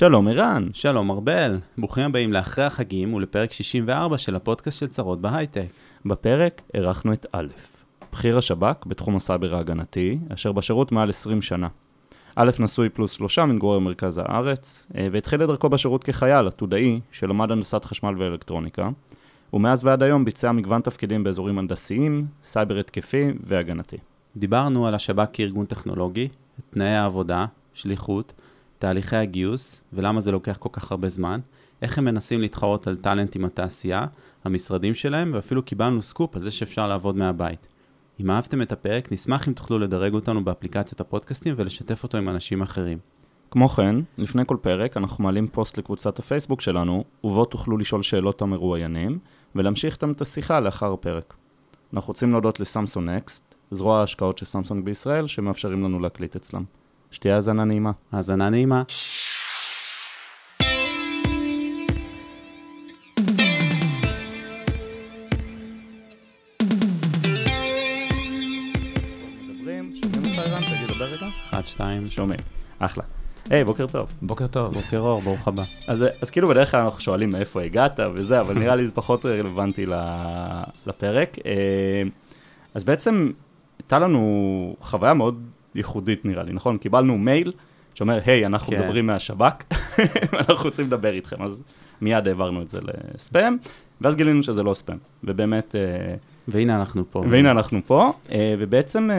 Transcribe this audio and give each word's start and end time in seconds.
שלום 0.00 0.28
ערן. 0.28 0.68
שלום 0.72 1.10
ארבל, 1.10 1.58
ברוכים 1.78 2.04
הבאים 2.04 2.32
לאחרי 2.32 2.64
החגים 2.64 3.14
ולפרק 3.14 3.52
64 3.52 4.18
של 4.18 4.36
הפודקאסט 4.36 4.78
של 4.78 4.86
צרות 4.86 5.20
בהייטק. 5.20 5.66
בפרק 6.06 6.62
אירחנו 6.74 7.12
את 7.12 7.26
א', 7.32 7.46
בכיר 8.12 8.38
השב"כ 8.38 8.86
בתחום 8.86 9.16
הסייבר 9.16 9.56
ההגנתי, 9.56 10.18
אשר 10.34 10.52
בשירות 10.52 10.92
מעל 10.92 11.08
20 11.08 11.42
שנה. 11.42 11.68
א' 12.36 12.50
נשוי 12.60 12.88
פלוס 12.88 13.12
שלושה, 13.12 13.46
מתגורר 13.46 13.78
במרכז 13.78 14.18
הארץ, 14.18 14.86
אה, 14.96 15.08
והתחיל 15.12 15.42
את 15.42 15.48
דרכו 15.48 15.68
בשירות 15.68 16.04
כחייל, 16.04 16.46
עתודאי, 16.46 17.00
שלמד 17.10 17.50
הנדסת 17.50 17.84
חשמל 17.84 18.14
ואלקטרוניקה, 18.18 18.88
ומאז 19.52 19.84
ועד 19.84 20.02
היום 20.02 20.24
ביצע 20.24 20.52
מגוון 20.52 20.80
תפקידים 20.80 21.24
באזורים 21.24 21.58
הנדסיים, 21.58 22.26
סייבר 22.42 22.78
התקפי 22.78 23.32
והגנתי. 23.44 23.96
דיברנו 24.36 24.86
על 24.86 24.94
השב"כ 24.94 25.28
כארגון 25.32 25.66
טכנולוגי, 25.66 26.28
תנאי 26.70 26.88
העבודה, 26.88 27.46
שליחות, 27.74 28.32
תהליכי 28.80 29.16
הגיוס, 29.16 29.80
ולמה 29.92 30.20
זה 30.20 30.32
לוקח 30.32 30.56
כל 30.56 30.68
כך 30.72 30.90
הרבה 30.90 31.08
זמן, 31.08 31.40
איך 31.82 31.98
הם 31.98 32.04
מנסים 32.04 32.40
להתחרות 32.40 32.86
על 32.86 32.96
talent 32.96 33.36
עם 33.36 33.44
התעשייה, 33.44 34.06
המשרדים 34.44 34.94
שלהם, 34.94 35.30
ואפילו 35.34 35.62
קיבלנו 35.62 36.02
סקופ 36.02 36.36
על 36.36 36.42
זה 36.42 36.50
שאפשר 36.50 36.88
לעבוד 36.88 37.16
מהבית. 37.16 37.66
אם 38.20 38.30
אהבתם 38.30 38.62
את 38.62 38.72
הפרק, 38.72 39.12
נשמח 39.12 39.48
אם 39.48 39.52
תוכלו 39.52 39.78
לדרג 39.78 40.14
אותנו 40.14 40.44
באפליקציות 40.44 41.00
הפודקאסטים 41.00 41.54
ולשתף 41.56 42.02
אותו 42.02 42.18
עם 42.18 42.28
אנשים 42.28 42.62
אחרים. 42.62 42.98
כמו 43.50 43.68
כן, 43.68 43.96
לפני 44.18 44.42
כל 44.46 44.56
פרק 44.60 44.96
אנחנו 44.96 45.24
מעלים 45.24 45.48
פוסט 45.48 45.78
לקבוצת 45.78 46.18
הפייסבוק 46.18 46.60
שלנו, 46.60 47.04
ובו 47.24 47.44
תוכלו 47.44 47.76
לשאול 47.76 48.02
שאלות 48.02 48.42
המרואיינים, 48.42 49.18
ולהמשיך 49.54 49.94
איתם 49.94 50.10
את 50.10 50.20
השיחה 50.20 50.60
לאחר 50.60 50.92
הפרק. 50.92 51.34
אנחנו 51.94 52.08
רוצים 52.08 52.30
להודות 52.30 52.60
לסמסון 52.60 53.08
נקסט, 53.08 53.54
זרוע 53.70 54.00
ההשקעות 54.00 54.38
של 54.38 54.46
סמסונג 54.46 54.84
בישראל, 54.84 55.26
שמאפשרים 55.26 55.84
לנו 55.84 56.00
להקליט 56.00 56.36
אצלם. 56.36 56.64
שתהיה 57.10 57.34
האזנה 57.34 57.64
נעימה. 57.64 57.90
האזנה 58.12 58.50
נעימה. 58.50 58.82
אחת, 71.50 71.66
שתיים. 71.66 72.08
שומעים. 72.08 72.40
אחלה. 72.78 73.04
היי, 73.50 73.64
בוקר 73.64 73.86
טוב. 73.86 74.08
בוקר 74.22 74.46
טוב. 74.46 74.74
בוקר 74.74 74.98
אור, 74.98 75.20
ברוך 75.20 75.48
הבא. 75.48 75.62
אז, 75.86 76.04
אז 76.22 76.30
כאילו 76.30 76.48
בדרך 76.48 76.70
כלל 76.70 76.80
אנחנו 76.80 77.00
שואלים 77.00 77.30
מאיפה 77.30 77.62
הגעת 77.62 78.00
וזה, 78.14 78.40
אבל 78.40 78.58
נראה 78.58 78.76
לי 78.76 78.86
זה 78.86 78.92
פחות 78.92 79.26
רלוונטי 79.26 79.86
ל- 79.86 79.94
לפרק. 80.86 81.36
אה, 81.46 82.02
אז 82.74 82.84
בעצם 82.84 83.30
הייתה 83.78 83.98
לנו 83.98 84.76
חוויה 84.80 85.14
מאוד 85.14 85.42
ייחודית 85.74 86.24
נראה 86.24 86.42
לי, 86.42 86.52
נכון? 86.52 86.78
קיבלנו 86.78 87.18
מייל 87.18 87.52
שאומר, 87.94 88.18
היי, 88.26 88.46
אנחנו 88.46 88.72
כן. 88.72 88.82
מדברים 88.82 89.06
מהשב"כ, 89.06 89.64
ואנחנו 90.32 90.64
רוצים 90.64 90.86
לדבר 90.86 91.12
איתכם, 91.12 91.42
אז 91.42 91.62
מיד 92.00 92.28
העברנו 92.28 92.62
את 92.62 92.70
זה 92.70 92.80
לספאם, 93.14 93.56
ואז 94.00 94.16
גילינו 94.16 94.42
שזה 94.42 94.62
לא 94.62 94.74
ספאם, 94.74 94.96
ובאמת, 95.24 95.74
אה, 95.74 96.14
והנה 96.48 96.76
אנחנו 96.76 97.10
פה. 97.10 97.24
והנה 97.28 97.50
אנחנו 97.50 97.80
פה, 97.86 98.12
אה, 98.32 98.54
ובעצם 98.58 99.10
אה, 99.10 99.16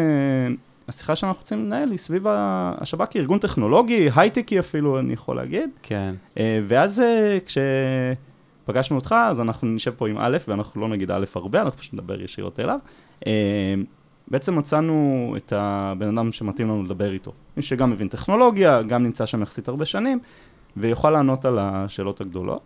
השיחה 0.87 1.15
שאנחנו 1.15 1.39
רוצים 1.41 1.65
לנהל 1.65 1.89
היא 1.91 1.97
סביב 1.97 2.25
השב"כ 2.29 3.05
כארגון 3.09 3.39
טכנולוגי, 3.39 4.09
הייטקי 4.15 4.59
אפילו, 4.59 4.99
אני 4.99 5.13
יכול 5.13 5.35
להגיד. 5.35 5.69
כן. 5.81 6.15
ואז 6.67 6.99
אה, 6.99 7.37
כשפגשנו 7.45 8.97
אותך, 8.97 9.15
אז 9.19 9.41
אנחנו 9.41 9.67
נשב 9.67 9.91
פה 9.91 10.07
עם 10.07 10.17
א', 10.19 10.37
ואנחנו 10.47 10.81
לא 10.81 10.87
נגיד 10.87 11.11
א' 11.11 11.25
הרבה, 11.35 11.61
אנחנו 11.61 11.79
פשוט 11.79 11.93
נדבר 11.93 12.21
ישירות 12.21 12.59
אליו. 12.59 12.79
בעצם 14.31 14.57
מצאנו 14.57 15.33
את 15.37 15.53
הבן 15.55 16.17
אדם 16.17 16.31
שמתאים 16.31 16.67
לנו 16.67 16.83
לדבר 16.83 17.13
איתו. 17.13 17.31
מי 17.57 17.63
שגם 17.63 17.89
מבין 17.89 18.07
טכנולוגיה, 18.07 18.81
גם 18.81 19.03
נמצא 19.03 19.25
שם 19.25 19.41
יחסית 19.41 19.67
הרבה 19.67 19.85
שנים, 19.85 20.19
ויוכל 20.77 21.09
לענות 21.09 21.45
על 21.45 21.59
השאלות 21.59 22.21
הגדולות. 22.21 22.61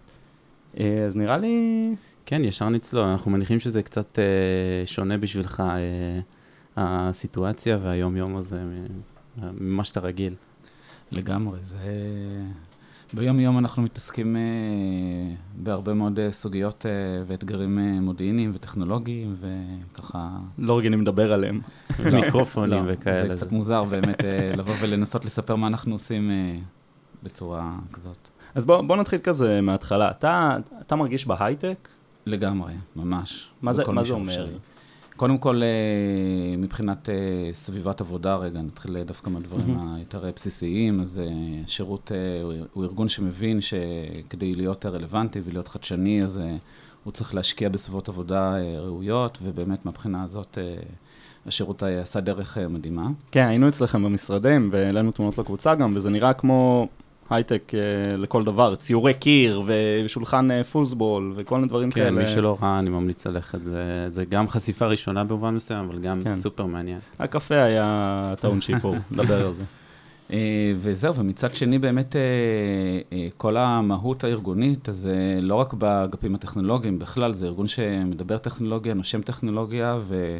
אה, 0.79 1.05
אז 1.05 1.15
נראה 1.15 1.37
לי... 1.37 1.83
כן, 2.25 2.43
ישר 2.43 2.69
נצלול. 2.69 3.05
אנחנו 3.05 3.31
מניחים 3.31 3.59
שזה 3.59 3.83
קצת 3.83 4.19
אה, 4.19 4.85
שונה 4.85 5.17
בשבילך, 5.17 5.63
אה, 5.65 6.19
הסיטואציה 6.77 7.77
והיום-יום 7.81 8.35
הזה, 8.35 8.59
ממה 9.59 9.83
שאתה 9.83 9.99
רגיל. 9.99 10.33
לגמרי, 11.11 11.59
זה... 11.61 11.77
ביום-יום 13.13 13.57
אנחנו 13.57 13.83
מתעסקים 13.83 14.35
אה, 14.35 14.41
בהרבה 15.55 15.93
מאוד 15.93 16.19
אה, 16.19 16.31
סוגיות 16.31 16.85
אה, 16.85 16.91
ואתגרים 17.27 17.79
אה, 17.79 17.99
מודיעיניים 18.01 18.51
וטכנולוגיים, 18.53 19.35
וככה... 19.41 20.29
לא 20.57 20.77
רגילים 20.77 21.01
לדבר 21.01 21.33
עליהם. 21.33 21.61
מיקרופונים 22.13 22.85
לא, 22.85 22.91
וכאלה. 22.93 23.27
זה 23.27 23.33
קצת 23.33 23.51
מוזר 23.51 23.83
באמת 23.83 24.23
אה, 24.23 24.51
לבוא 24.57 24.73
ולנסות 24.81 25.25
לספר 25.25 25.55
מה 25.55 25.67
אנחנו 25.67 25.95
עושים 25.95 26.31
אה, 26.31 26.57
בצורה 27.23 27.75
כזאת. 27.93 28.17
אז 28.55 28.65
בוא, 28.65 28.81
בוא 28.81 28.95
נתחיל 28.95 29.19
כזה 29.23 29.61
מההתחלה. 29.61 30.11
אתה, 30.11 30.57
אתה 30.81 30.95
מרגיש 30.95 31.27
בהייטק? 31.27 31.87
לגמרי, 32.25 32.73
ממש. 32.95 33.49
מה 33.61 33.73
זה, 33.73 33.83
מה 33.87 34.03
זה 34.03 34.13
אומר? 34.13 34.31
אפשרי. 34.31 34.57
קודם 35.15 35.37
כל, 35.37 35.61
אה, 35.63 35.69
מבחינת 36.57 37.09
אה, 37.09 37.15
סביבת 37.53 38.01
עבודה, 38.01 38.35
רגע, 38.35 38.61
נתחיל 38.61 39.03
דווקא 39.03 39.29
מהדברים 39.29 39.77
היותר 39.95 40.23
בסיסיים, 40.35 40.99
אז 40.99 41.19
אה, 41.25 41.31
השירות 41.65 42.11
אה, 42.11 42.41
הוא- 42.73 42.83
ארגון 42.83 43.09
שמבין 43.09 43.59
שכדי 43.61 44.53
להיות 44.55 44.85
רלוונטי 44.85 45.39
ולהיות 45.45 45.67
חדשני, 45.67 46.23
אז 46.23 46.37
אה, 46.39 46.55
הוא 47.03 47.13
צריך 47.13 47.35
להשקיע 47.35 47.69
בסביבות 47.69 48.09
עבודה 48.09 48.55
אה, 48.57 48.79
ראויות, 48.79 49.37
ובאמת 49.43 49.85
מהבחינה 49.85 50.23
הזאת 50.23 50.57
אה, 50.61 50.75
השירות 51.45 51.83
אה, 51.83 52.01
עשה 52.01 52.19
דרך 52.19 52.57
אה, 52.57 52.67
מדהימה. 52.67 53.07
כן, 53.31 53.45
היינו 53.47 53.67
אצלכם 53.67 54.03
במשרדים, 54.03 54.69
והעלינו 54.71 55.11
תמונות 55.11 55.37
לקבוצה 55.37 55.75
גם, 55.75 55.93
וזה 55.95 56.09
נראה 56.09 56.33
כמו 56.33 56.87
הייטק 57.29 57.71
אה, 57.73 58.17
לכל 58.17 58.43
דבר, 58.43 58.75
ציורי 58.75 59.13
קיר, 59.13 59.61
ושולחן 59.65 60.51
אה, 60.51 60.63
פוסבול, 60.63 61.33
וכל 61.35 61.55
מיני 61.55 61.67
דברים 61.67 61.91
כן, 61.91 62.01
כאלה. 62.01 62.21
מי 62.21 62.27
שלא 62.27 62.57
ראה, 62.61 62.79
אני 62.79 62.89
ממליץ 62.89 63.27
ללכת. 63.27 63.63
זה, 63.63 64.05
זה 64.07 64.25
גם 64.25 64.47
חשיפה 64.47 64.85
ראשונה 64.85 65.23
במובן 65.23 65.55
מסוים, 65.55 65.85
אבל 65.85 65.99
גם 65.99 66.21
כן. 66.23 66.29
סופר 66.29 66.65
מעניין. 66.65 66.99
הקפה 67.19 67.55
היה 67.55 68.33
טעון 68.39 68.61
שיפור, 68.61 68.95
נדבר 69.11 69.47
על 69.47 69.53
זה. 69.53 69.63
אה, 70.33 70.73
וזהו, 70.77 71.15
ומצד 71.15 71.55
שני 71.55 71.79
באמת 71.79 72.15
כל 73.37 73.57
המהות 73.57 74.23
הארגונית, 74.23 74.89
אז 74.89 75.09
לא 75.41 75.55
רק 75.55 75.73
באגפים 75.73 76.35
הטכנולוגיים, 76.35 76.99
בכלל 76.99 77.33
זה 77.33 77.45
ארגון 77.45 77.67
שמדבר 77.67 78.37
טכנולוגיה, 78.37 78.93
נושם 78.93 79.21
טכנולוגיה, 79.21 79.97
ו, 80.01 80.37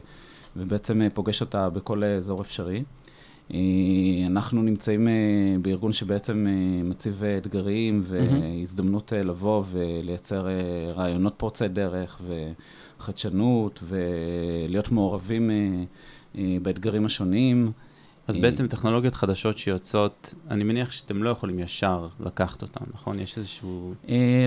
ובעצם 0.56 1.02
פוגש 1.14 1.42
אותה 1.42 1.70
בכל 1.70 2.04
אזור 2.04 2.42
אפשרי. 2.42 2.84
אה, 3.54 3.60
אנחנו 4.28 4.62
נמצאים 4.62 5.08
אה, 5.08 5.14
בארגון 5.62 5.94
שבעצם 5.94 6.48
אה, 6.48 6.84
מציב 6.84 7.24
אתגרים 7.24 8.04
והזדמנות 8.06 9.14
לבוא 9.16 9.64
ולייצר 9.72 10.48
רעיונות 10.96 11.34
פורצי 11.38 11.68
דרך 11.68 12.22
וחדשנות 13.00 13.84
ולהיות 13.84 14.92
מעורבים 14.92 15.52
באתגרים 16.62 17.06
השונים. 17.06 17.72
אז 18.28 18.38
בעצם 18.38 18.68
טכנולוגיות 18.68 19.14
חדשות 19.14 19.58
שיוצאות, 19.58 20.36
אני 20.50 20.64
מניח 20.64 20.92
שאתם 20.92 21.24
לא 21.24 21.30
יכולים 21.30 21.60
ישר 21.60 22.08
לקחת 22.20 22.62
אותן, 22.62 22.86
נכון? 22.94 23.20
יש 23.20 23.38
איזשהו... 23.38 23.94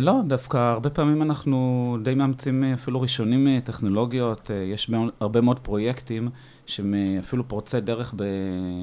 לא, 0.02 0.14
דווקא 0.26 0.56
הרבה 0.56 0.90
פעמים 0.90 1.22
אנחנו 1.22 1.96
די 2.02 2.14
מאמצים 2.14 2.64
אפילו 2.64 3.00
ראשונים 3.00 3.60
טכנולוגיות. 3.60 4.50
יש 4.72 4.90
הרבה 5.20 5.40
מאוד 5.40 5.58
פרויקטים 5.58 6.30
שהם 6.68 6.94
אה, 6.94 7.16
אפילו 7.20 7.48
פורצי 7.48 7.80
דרך 7.80 8.14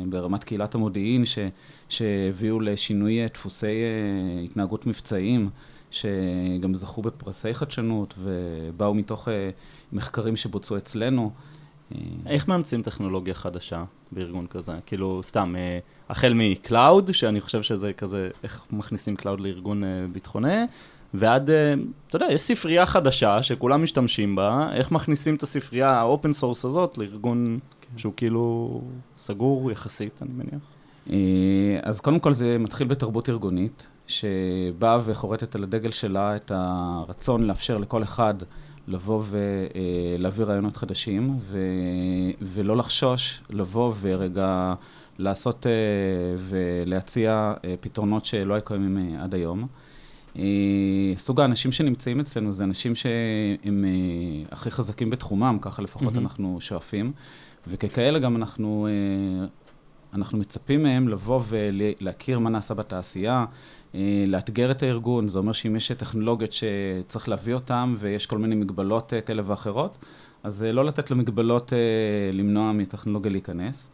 ברמת 0.09 0.43
קהילת 0.43 0.75
המודיעין, 0.75 1.25
ש, 1.25 1.39
שהביאו 1.89 2.59
לשינוי 2.59 3.21
אה, 3.21 3.27
דפוסי 3.33 3.67
אה, 3.67 4.41
התנהגות 4.43 4.87
מבצעיים, 4.87 5.49
שגם 5.91 6.75
זכו 6.75 7.01
בפרסי 7.01 7.53
חדשנות 7.53 8.13
ובאו 8.17 8.93
מתוך 8.93 9.27
אה, 9.27 9.49
מחקרים 9.93 10.35
שבוצעו 10.35 10.77
אצלנו. 10.77 11.31
איך 12.25 12.47
מאמצים 12.47 12.81
טכנולוגיה 12.81 13.33
חדשה 13.33 13.83
בארגון 14.11 14.47
כזה? 14.47 14.73
כאילו, 14.85 15.23
סתם, 15.23 15.55
החל 16.09 16.33
מ 16.35 16.46
cloud, 16.46 17.13
שאני 17.13 17.41
חושב 17.41 17.61
שזה 17.61 17.93
כזה, 17.93 18.29
איך 18.43 18.65
מכניסים 18.71 19.15
cloud 19.15 19.39
לארגון 19.39 19.83
ביטחוני, 20.11 20.65
ועד, 21.13 21.49
אתה 22.07 22.15
יודע, 22.15 22.27
יש 22.31 22.41
ספרייה 22.41 22.85
חדשה 22.85 23.43
שכולם 23.43 23.83
משתמשים 23.83 24.35
בה, 24.35 24.69
איך 24.73 24.91
מכניסים 24.91 25.35
את 25.35 25.43
הספרייה 25.43 25.91
ה 25.91 26.00
open 26.00 26.33
source 26.33 26.65
הזאת 26.65 26.97
לארגון 26.97 27.59
שהוא 27.97 28.13
כאילו 28.17 28.81
סגור 29.17 29.71
יחסית, 29.71 30.19
אני 30.21 30.31
מניח. 30.33 30.63
אה, 31.09 31.79
אז 31.83 31.99
קודם 31.99 32.19
כל 32.19 32.33
זה 32.33 32.57
מתחיל 32.59 32.87
בתרבות 32.87 33.29
ארגונית, 33.29 33.87
שבאה 34.07 34.99
וחורטת 35.05 35.55
על 35.55 35.63
הדגל 35.63 35.91
שלה 35.91 36.35
את 36.35 36.51
הרצון 36.55 37.43
לאפשר 37.43 37.77
לכל 37.77 38.03
אחד 38.03 38.33
לבוא 38.87 39.23
ולהביא 39.29 40.45
רעיונות 40.45 40.77
חדשים, 40.77 41.37
ו... 41.39 41.57
ולא 42.41 42.77
לחשוש 42.77 43.41
לבוא 43.49 43.93
ורגע 44.01 44.73
לעשות 45.17 45.67
אה, 45.67 45.71
ולהציע 46.37 47.53
אה, 47.65 47.75
פתרונות 47.79 48.25
שלא 48.25 48.53
היו 48.53 48.63
קיימים 48.63 48.97
אה, 48.97 49.23
עד 49.23 49.33
היום. 49.33 49.67
אה, 50.37 51.13
סוג 51.17 51.41
האנשים 51.41 51.71
שנמצאים 51.71 52.19
אצלנו 52.19 52.51
זה 52.51 52.63
אנשים 52.63 52.95
שהם 52.95 53.85
אה, 53.85 54.43
הכי 54.51 54.71
חזקים 54.71 55.09
בתחומם, 55.09 55.57
ככה 55.61 55.81
לפחות 55.81 56.13
מהמם. 56.13 56.25
אנחנו 56.25 56.57
שואפים, 56.59 57.11
וככאלה 57.67 58.19
גם 58.19 58.35
אנחנו... 58.35 58.87
אה, 58.89 59.47
אנחנו 60.13 60.37
מצפים 60.37 60.83
מהם 60.83 61.07
לבוא 61.07 61.41
ולהכיר 61.49 62.39
מה 62.39 62.49
נעשה 62.49 62.73
בתעשייה, 62.73 63.45
אה, 63.95 64.23
לאתגר 64.27 64.71
את 64.71 64.83
הארגון, 64.83 65.27
זה 65.27 65.39
אומר 65.39 65.51
שאם 65.51 65.75
יש 65.75 65.91
טכנולוגיות 65.91 66.51
שצריך 66.51 67.29
להביא 67.29 67.53
אותן 67.53 67.95
ויש 67.97 68.25
כל 68.25 68.37
מיני 68.37 68.55
מגבלות 68.55 69.13
אה, 69.13 69.21
כאלה 69.21 69.41
ואחרות, 69.45 69.97
אז 70.43 70.63
לא 70.63 70.85
לתת 70.85 71.11
למגבלות 71.11 71.73
למנוע 72.33 72.71
מטכנולוגיה 72.71 73.31
להיכנס. 73.31 73.91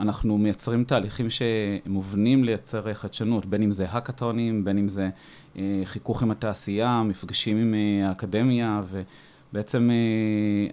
אנחנו 0.00 0.38
מייצרים 0.38 0.84
תהליכים 0.84 1.26
שמובנים 1.30 2.44
לייצר 2.44 2.94
חדשנות, 2.94 3.46
בין 3.46 3.62
אם 3.62 3.70
זה 3.70 3.86
האקתונים, 3.88 4.64
בין 4.64 4.78
אם 4.78 4.88
זה 4.88 5.10
חיכוך 5.84 6.22
עם 6.22 6.30
התעשייה, 6.30 7.02
מפגשים 7.02 7.56
עם 7.56 7.74
האקדמיה, 8.04 8.80
ובעצם 9.52 9.90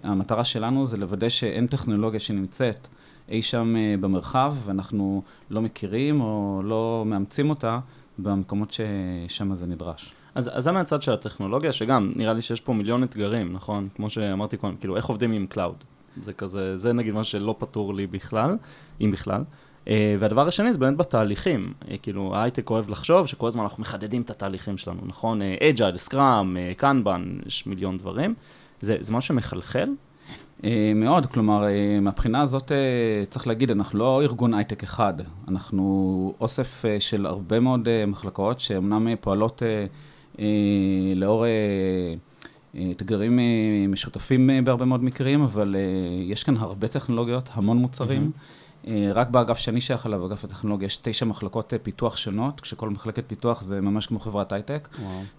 המטרה 0.02 0.44
שלנו 0.44 0.86
זה 0.86 0.96
לוודא 0.96 1.28
שאין 1.28 1.66
טכנולוגיה 1.66 2.20
שנמצאת 2.20 2.88
אי 3.28 3.42
שם 3.42 3.76
אה, 3.76 3.94
במרחב, 4.00 4.54
ואנחנו 4.64 5.22
לא 5.50 5.62
מכירים 5.62 6.20
או 6.20 6.60
לא 6.64 7.04
מאמצים 7.06 7.50
אותה 7.50 7.78
במקומות 8.18 8.70
ששם 8.70 9.54
זה 9.54 9.66
נדרש. 9.66 10.12
אז, 10.34 10.50
אז 10.54 10.64
זה 10.64 10.72
מהצד 10.72 11.02
של 11.02 11.12
הטכנולוגיה, 11.12 11.72
שגם, 11.72 12.12
נראה 12.16 12.32
לי 12.32 12.42
שיש 12.42 12.60
פה 12.60 12.72
מיליון 12.72 13.02
אתגרים, 13.02 13.52
נכון? 13.52 13.88
כמו 13.94 14.10
שאמרתי 14.10 14.56
קודם, 14.56 14.76
כאילו, 14.76 14.96
איך 14.96 15.06
עובדים 15.06 15.32
עם 15.32 15.46
cloud? 15.46 15.84
זה 16.22 16.32
כזה, 16.32 16.78
זה 16.78 16.92
נגיד 16.92 17.14
מה 17.14 17.24
שלא 17.24 17.54
פתור 17.58 17.94
לי 17.94 18.06
בכלל, 18.06 18.56
אם 19.00 19.10
בכלל. 19.10 19.42
Uh, 19.84 19.90
והדבר 20.18 20.48
השני 20.48 20.72
זה 20.72 20.78
באמת 20.78 20.96
בתהליכים, 20.96 21.72
uh, 21.82 21.86
כאילו 22.02 22.36
ההייטק 22.36 22.70
אוהב 22.70 22.88
לחשוב 22.90 23.26
שכל 23.26 23.48
הזמן 23.48 23.62
אנחנו 23.62 23.80
מחדדים 23.80 24.22
את 24.22 24.30
התהליכים 24.30 24.78
שלנו, 24.78 25.00
נכון? 25.06 25.40
Agile, 25.42 25.96
Scrum, 25.96 26.56
Kanban, 26.76 27.38
יש 27.46 27.66
מיליון 27.66 27.98
דברים. 27.98 28.34
זה, 28.80 28.96
זה 29.00 29.12
משהו 29.12 29.34
שמחלחל? 29.34 29.88
אה, 30.64 30.92
מאוד, 30.94 31.26
כלומר, 31.26 31.66
אה, 31.66 32.00
מהבחינה 32.00 32.40
הזאת 32.40 32.72
אה, 32.72 33.24
צריך 33.30 33.46
להגיד, 33.46 33.70
אנחנו 33.70 33.98
לא 33.98 34.22
ארגון 34.22 34.54
הייטק 34.54 34.82
אחד, 34.82 35.14
אנחנו 35.48 36.34
אוסף 36.40 36.84
של 36.98 37.26
הרבה 37.26 37.60
מאוד 37.60 37.88
מחלקות 38.06 38.60
שאומנם 38.60 39.16
פועלות 39.20 39.62
לאור 41.16 41.44
אתגרים 42.90 43.38
משותפים 43.88 44.50
בהרבה 44.64 44.84
מאוד 44.84 45.04
מקרים, 45.04 45.42
אבל 45.42 45.76
יש 46.24 46.44
כאן 46.44 46.56
הרבה 46.56 46.88
טכנולוגיות, 46.88 47.48
המון 47.52 47.76
מוצרים. 47.76 48.30
Mm-hmm. 48.34 48.67
אה, 48.86 49.10
רק 49.14 49.28
באגף 49.30 49.58
שאני 49.58 49.80
שייך 49.80 50.06
אליו, 50.06 50.26
אגף 50.26 50.44
הטכנולוגיה, 50.44 50.86
יש 50.86 50.96
תשע 50.96 51.24
מחלקות 51.26 51.72
אה, 51.74 51.78
פיתוח 51.78 52.16
שונות, 52.16 52.60
כשכל 52.60 52.90
מחלקת 52.90 53.24
פיתוח 53.26 53.62
זה 53.62 53.80
ממש 53.80 54.06
כמו 54.06 54.18
חברת 54.18 54.52
הייטק. 54.52 54.88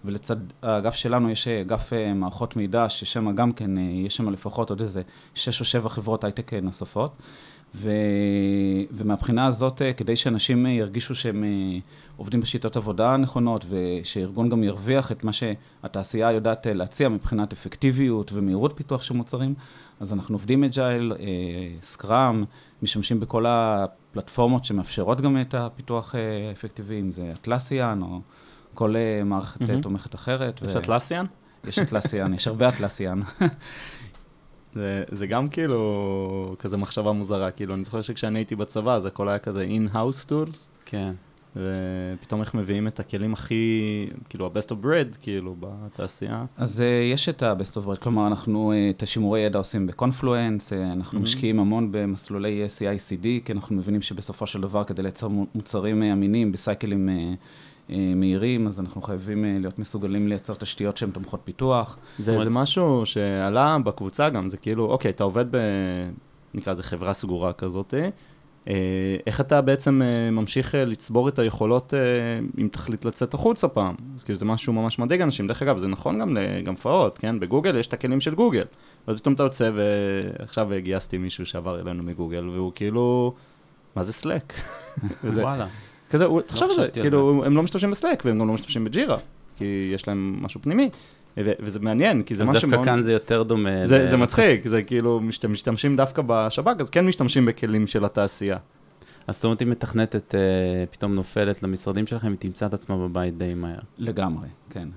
ולצד 0.04 0.36
האגף 0.62 0.94
שלנו 0.94 1.30
יש 1.30 1.48
אה, 1.48 1.60
אגף 1.60 1.92
מערכות 2.14 2.56
מידע, 2.56 2.88
ששם 2.88 3.34
גם 3.34 3.52
כן, 3.52 3.78
יש 3.78 4.16
שם 4.16 4.30
לפחות 4.30 4.70
עוד 4.70 4.80
איזה 4.80 5.02
שש 5.34 5.60
או 5.60 5.64
שבע 5.64 5.88
חברות 5.88 6.24
הייטק 6.24 6.52
נוספות. 6.54 7.12
ו... 7.74 7.90
ומהבחינה 8.90 9.46
הזאת, 9.46 9.82
כדי 9.96 10.16
שאנשים 10.16 10.66
ירגישו 10.66 11.14
שהם 11.14 11.44
עובדים 12.20 12.40
בשיטות 12.40 12.76
עבודה 12.76 13.16
נכונות, 13.16 13.64
ושארגון 13.68 14.48
גם 14.48 14.64
ירוויח 14.64 15.12
את 15.12 15.24
מה 15.24 15.32
שהתעשייה 15.32 16.32
יודעת 16.32 16.66
להציע 16.70 17.08
מבחינת 17.08 17.52
אפקטיביות 17.52 18.32
ומהירות 18.32 18.72
פיתוח 18.76 19.02
של 19.02 19.14
מוצרים, 19.14 19.54
אז 20.00 20.12
אנחנו 20.12 20.34
עובדים 20.34 20.64
Agile, 20.64 21.12
Scrum, 21.82 22.44
משתמשים 22.82 23.20
בכל 23.20 23.44
הפלטפורמות 23.48 24.64
שמאפשרות 24.64 25.20
גם 25.20 25.40
את 25.40 25.54
הפיתוח 25.54 26.14
האפקטיבי, 26.14 27.00
אם 27.00 27.10
זה 27.10 27.32
Atlassian 27.32 28.02
או 28.02 28.20
כל 28.74 28.96
אה, 28.96 29.24
מערכת 29.24 29.62
mm-hmm. 29.62 29.82
תומכת 29.82 30.14
אחרת. 30.14 30.62
יש 30.62 30.76
אטלסיאן? 30.76 31.26
יש 31.64 31.78
אטלסיאן, 31.78 32.34
יש 32.34 32.48
הרבה 32.48 32.68
אטלסיאן. 32.68 33.20
זה, 34.74 35.04
זה 35.08 35.26
גם 35.26 35.48
כאילו 35.48 36.56
כזה 36.58 36.76
מחשבה 36.76 37.12
מוזרה, 37.12 37.50
כאילו 37.50 37.74
אני 37.74 37.84
זוכר 37.84 38.02
שכשאני 38.02 38.38
הייתי 38.38 38.56
בצבא 38.56 38.94
אז 38.94 39.06
הכל 39.06 39.28
היה 39.28 39.38
כזה 39.38 39.66
in-house 39.66 40.28
tools. 40.28 40.68
כן. 40.84 41.12
ופתאום 41.56 42.40
איך 42.40 42.54
מביאים 42.54 42.86
את 42.86 43.00
הכלים 43.00 43.32
הכי, 43.32 44.06
כאילו 44.28 44.46
ה-best 44.46 44.68
of 44.68 44.84
bread, 44.84 45.16
כאילו, 45.20 45.56
בתעשייה. 45.60 46.44
אז 46.56 46.80
uh, 46.80 47.14
יש 47.14 47.28
את 47.28 47.42
ה-best 47.42 47.80
of 47.80 47.86
bread, 47.86 47.96
כלומר, 47.96 48.26
אנחנו 48.26 48.72
uh, 48.72 48.96
את 48.96 49.02
השימורי 49.02 49.40
ידע 49.40 49.58
עושים 49.58 49.86
בקונפלואנס, 49.86 50.72
uh, 50.72 50.76
אנחנו 50.92 51.18
mm-hmm. 51.18 51.22
משקיעים 51.22 51.60
המון 51.60 51.88
במסלולי 51.92 52.66
CI/CD, 52.66 53.26
כי 53.44 53.52
אנחנו 53.52 53.76
מבינים 53.76 54.02
שבסופו 54.02 54.46
של 54.46 54.60
דבר, 54.60 54.84
כדי 54.84 55.02
לייצר 55.02 55.28
מוצרים 55.54 56.02
אמינים 56.02 56.52
בסייקלים 56.52 57.08
מהירים, 58.16 58.66
אז 58.66 58.80
אנחנו 58.80 59.02
חייבים 59.02 59.44
להיות 59.60 59.78
מסוגלים 59.78 60.28
לייצר 60.28 60.54
תשתיות 60.54 60.96
שהן 60.96 61.10
תומכות 61.10 61.40
פיתוח. 61.44 61.98
זה, 62.18 62.30
אומרת... 62.30 62.44
זה 62.44 62.50
משהו 62.50 63.06
שעלה 63.06 63.78
בקבוצה 63.84 64.28
גם, 64.28 64.50
זה 64.50 64.56
כאילו, 64.56 64.86
אוקיי, 64.86 65.10
אתה 65.10 65.24
עובד 65.24 65.44
ב... 65.50 65.56
נקרא 66.54 66.72
לזה 66.72 66.82
חברה 66.82 67.12
סגורה 67.12 67.52
כזאת, 67.52 67.94
אה, 67.94 68.08
איך 69.26 69.40
אתה 69.40 69.60
בעצם 69.60 70.02
אה, 70.02 70.30
ממשיך 70.30 70.74
אה, 70.74 70.84
לצבור 70.84 71.28
את 71.28 71.38
היכולות 71.38 71.94
אם 72.58 72.68
תחליט 72.72 73.04
לצאת 73.04 73.34
החוצה 73.34 73.68
פעם? 73.68 73.94
אז 74.16 74.24
כאילו 74.24 74.38
זה 74.38 74.44
משהו 74.44 74.72
ממש 74.72 74.98
מדאיג 74.98 75.20
אנשים. 75.20 75.46
דרך 75.46 75.62
אגב, 75.62 75.78
זה 75.78 75.88
נכון 75.88 76.18
גם 76.18 76.36
לגמפאות, 76.36 77.18
כן? 77.18 77.40
בגוגל 77.40 77.76
יש 77.76 77.86
את 77.86 77.92
הכלים 77.92 78.20
של 78.20 78.34
גוגל. 78.34 78.64
ואז 79.08 79.20
פתאום 79.20 79.34
אתה 79.34 79.42
יוצא, 79.42 79.70
ועכשיו 79.74 80.68
גייסתי 80.78 81.18
מישהו 81.18 81.46
שעבר 81.46 81.80
אלינו 81.80 82.02
מגוגל, 82.02 82.48
והוא 82.48 82.72
כאילו, 82.74 83.34
מה 83.96 84.02
זה 84.02 84.12
סלאק? 84.12 84.52
וואלה. 85.24 85.66
כזה, 86.10 86.24
תחשוב 86.46 86.68
על 86.70 86.76
זה, 86.76 86.88
כאילו, 86.88 87.44
הם 87.44 87.56
לא 87.56 87.62
משתמשים 87.62 87.90
בסלאק, 87.90 88.22
והם 88.24 88.38
גם 88.38 88.48
לא 88.48 88.54
משתמשים 88.54 88.84
בג'ירה, 88.84 89.16
כי 89.56 89.90
יש 89.94 90.08
להם 90.08 90.38
משהו 90.40 90.62
פנימי. 90.62 90.90
וזה 91.36 91.80
מעניין, 91.80 92.22
כי 92.22 92.34
זה 92.34 92.44
משהו 92.44 92.52
מאוד... 92.52 92.64
אז 92.64 92.70
דווקא 92.70 92.84
כאן 92.84 93.00
זה 93.00 93.12
יותר 93.12 93.42
דומה. 93.42 93.86
זה, 93.86 93.98
ל... 93.98 94.06
זה 94.06 94.16
מצחיק, 94.16 94.68
זה 94.68 94.82
כאילו, 94.82 95.20
משת, 95.20 95.44
משתמשים 95.44 95.96
דווקא 95.96 96.22
בשב"כ, 96.26 96.80
אז 96.80 96.90
כן 96.90 97.06
משתמשים 97.06 97.46
בכלים 97.46 97.86
של 97.86 98.04
התעשייה. 98.04 98.56
אז 99.26 99.34
זאת 99.34 99.44
אומרת, 99.44 99.62
אם 99.62 99.70
מתכנתת 99.70 100.34
אה, 100.34 100.40
פתאום 100.90 101.14
נופלת 101.14 101.62
למשרדים 101.62 102.06
שלכם, 102.06 102.28
היא 102.28 102.38
תמצא 102.38 102.66
את 102.66 102.74
עצמה 102.74 102.96
בבית 102.96 103.38
די 103.38 103.54
מהר. 103.54 103.78
לגמרי, 103.98 104.48
כן. 104.70 104.88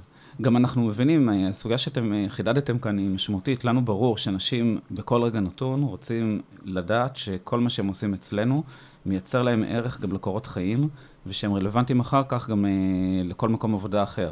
גם 0.42 0.58
אנחנו 0.58 0.82
מבינים, 0.82 1.30
אה, 1.30 1.48
הסוגיה 1.48 1.78
שאתם 1.78 2.14
אה, 2.14 2.26
חידדתם 2.30 2.80
כאן 2.80 2.98
היא 2.98 3.10
משמעותית. 3.10 3.66
לנו 3.66 3.86
ברור 3.86 4.18
שאנשים 4.18 4.80
בכל 4.92 5.24
רגע 5.24 5.40
נתון 5.40 5.84
רוצים 5.84 6.42
לדעת 6.66 7.16
שכל 7.16 7.60
מה 7.60 7.70
שהם 7.70 7.88
עושים 7.88 8.14
אצלנו 8.14 8.64
מייצר 9.06 9.42
להם 9.42 9.64
ערך 9.68 10.00
גם 10.00 10.12
לקורות 10.12 10.46
חיים, 10.46 10.90
ושהם 11.26 11.54
רלוונטיים 11.54 12.00
אחר 12.00 12.22
כך 12.28 12.50
גם 12.50 12.66
לכל 13.24 13.50
מקום 13.50 13.74
עבודה 13.74 14.04
אחר. 14.04 14.32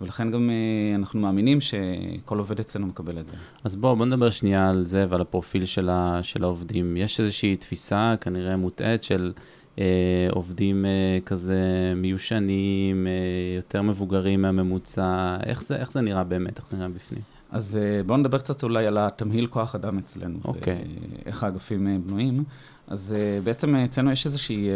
ולכן 0.00 0.30
גם 0.30 0.50
אה, 0.50 0.94
אנחנו 0.96 1.20
מאמינים 1.20 1.58
שכל 1.60 2.38
עובד 2.38 2.60
אצלנו 2.60 2.86
מקבל 2.86 3.18
את 3.18 3.26
זה. 3.26 3.36
אז 3.64 3.76
בואו, 3.76 3.96
בואו 3.96 4.06
נדבר 4.06 4.30
שנייה 4.30 4.70
על 4.70 4.84
זה 4.84 5.06
ועל 5.08 5.20
הפרופיל 5.20 5.64
של, 5.64 5.88
ה, 5.88 6.20
של 6.22 6.44
העובדים. 6.44 6.96
יש 6.96 7.20
איזושהי 7.20 7.56
תפיסה 7.56 8.14
כנראה 8.20 8.56
מוטעית 8.56 9.02
של 9.02 9.32
אה, 9.78 10.28
עובדים 10.30 10.84
אה, 10.86 11.18
כזה 11.26 11.92
מיושנים, 11.96 13.06
אה, 13.06 13.12
יותר 13.56 13.82
מבוגרים 13.82 14.42
מהממוצע. 14.42 15.36
איך 15.46 15.62
זה, 15.62 15.76
איך 15.76 15.92
זה 15.92 16.00
נראה 16.00 16.24
באמת? 16.24 16.58
איך 16.58 16.68
זה 16.68 16.76
נראה 16.76 16.88
בפנים? 16.88 17.22
אז 17.50 17.78
אה, 17.82 18.02
בואו 18.02 18.18
נדבר 18.18 18.38
קצת 18.38 18.62
אולי 18.62 18.86
על 18.86 18.98
התמהיל 18.98 19.46
כוח 19.46 19.74
אדם 19.74 19.98
אצלנו, 19.98 20.38
אוקיי. 20.44 20.84
ואיך 21.24 21.42
האגפים 21.42 21.88
אה, 21.88 21.96
בנויים. 22.06 22.44
אז 22.86 23.14
בעצם 23.44 23.76
אצלנו 23.76 24.12
יש 24.12 24.26
איזושהי, 24.26 24.68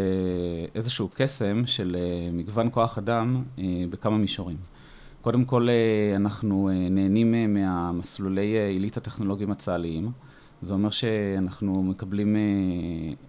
איזשהו 0.75 1.09
קסם 1.13 1.61
של 1.65 1.97
מגוון 2.33 2.69
כוח 2.71 2.97
אדם 2.97 3.43
בכמה 3.89 4.17
מישורים. 4.17 4.57
קודם 5.23 5.45
כל, 5.45 5.67
אה, 5.69 6.15
אנחנו 6.15 6.69
אה, 6.69 6.89
נהנים 6.89 7.35
אה, 7.35 7.47
מהמסלולי 7.47 8.57
עילית 8.59 8.97
הטכנולוגיים 8.97 9.51
הצה"ליים. 9.51 10.11
זה 10.61 10.73
אומר 10.73 10.89
שאנחנו 10.89 11.83
מקבלים 11.83 12.35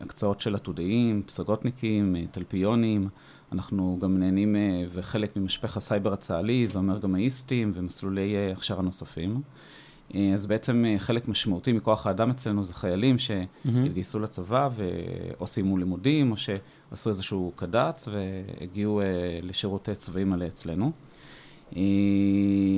הקצאות 0.01 0.41
של 0.41 0.55
עתודאים, 0.55 1.23
פסגותניקים, 1.27 2.17
תלפיונים. 2.31 3.09
אנחנו 3.53 3.99
גם 4.01 4.19
נהנים, 4.19 4.57
וחלק 4.91 5.37
ממשפך 5.37 5.77
הסייבר 5.77 6.13
הצה"לי, 6.13 6.69
זה 6.69 6.79
אומר 6.79 6.99
גם 6.99 7.15
האיסטים 7.15 7.73
ומסלולי 7.75 8.53
הכשרה 8.53 8.83
נוספים. 8.83 9.41
אז 10.35 10.47
בעצם 10.47 10.85
חלק 10.99 11.29
משמעותי 11.29 11.73
מכוח 11.73 12.07
האדם 12.07 12.31
אצלנו 12.31 12.65
זה 12.65 12.75
חיילים 12.75 13.19
שהתגייסו 13.19 14.19
mm-hmm. 14.19 14.23
לצבא 14.23 14.69
או 15.41 15.47
סיימו 15.47 15.77
לימודים, 15.79 16.31
או 16.31 16.37
שעשו 16.37 17.11
איזשהו 17.11 17.53
קד"צ 17.57 18.09
והגיעו 18.09 19.01
לשירות 19.43 19.89
צבאי 19.97 20.25
מלא 20.25 20.47
אצלנו. 20.47 20.93
אה, 21.77 21.83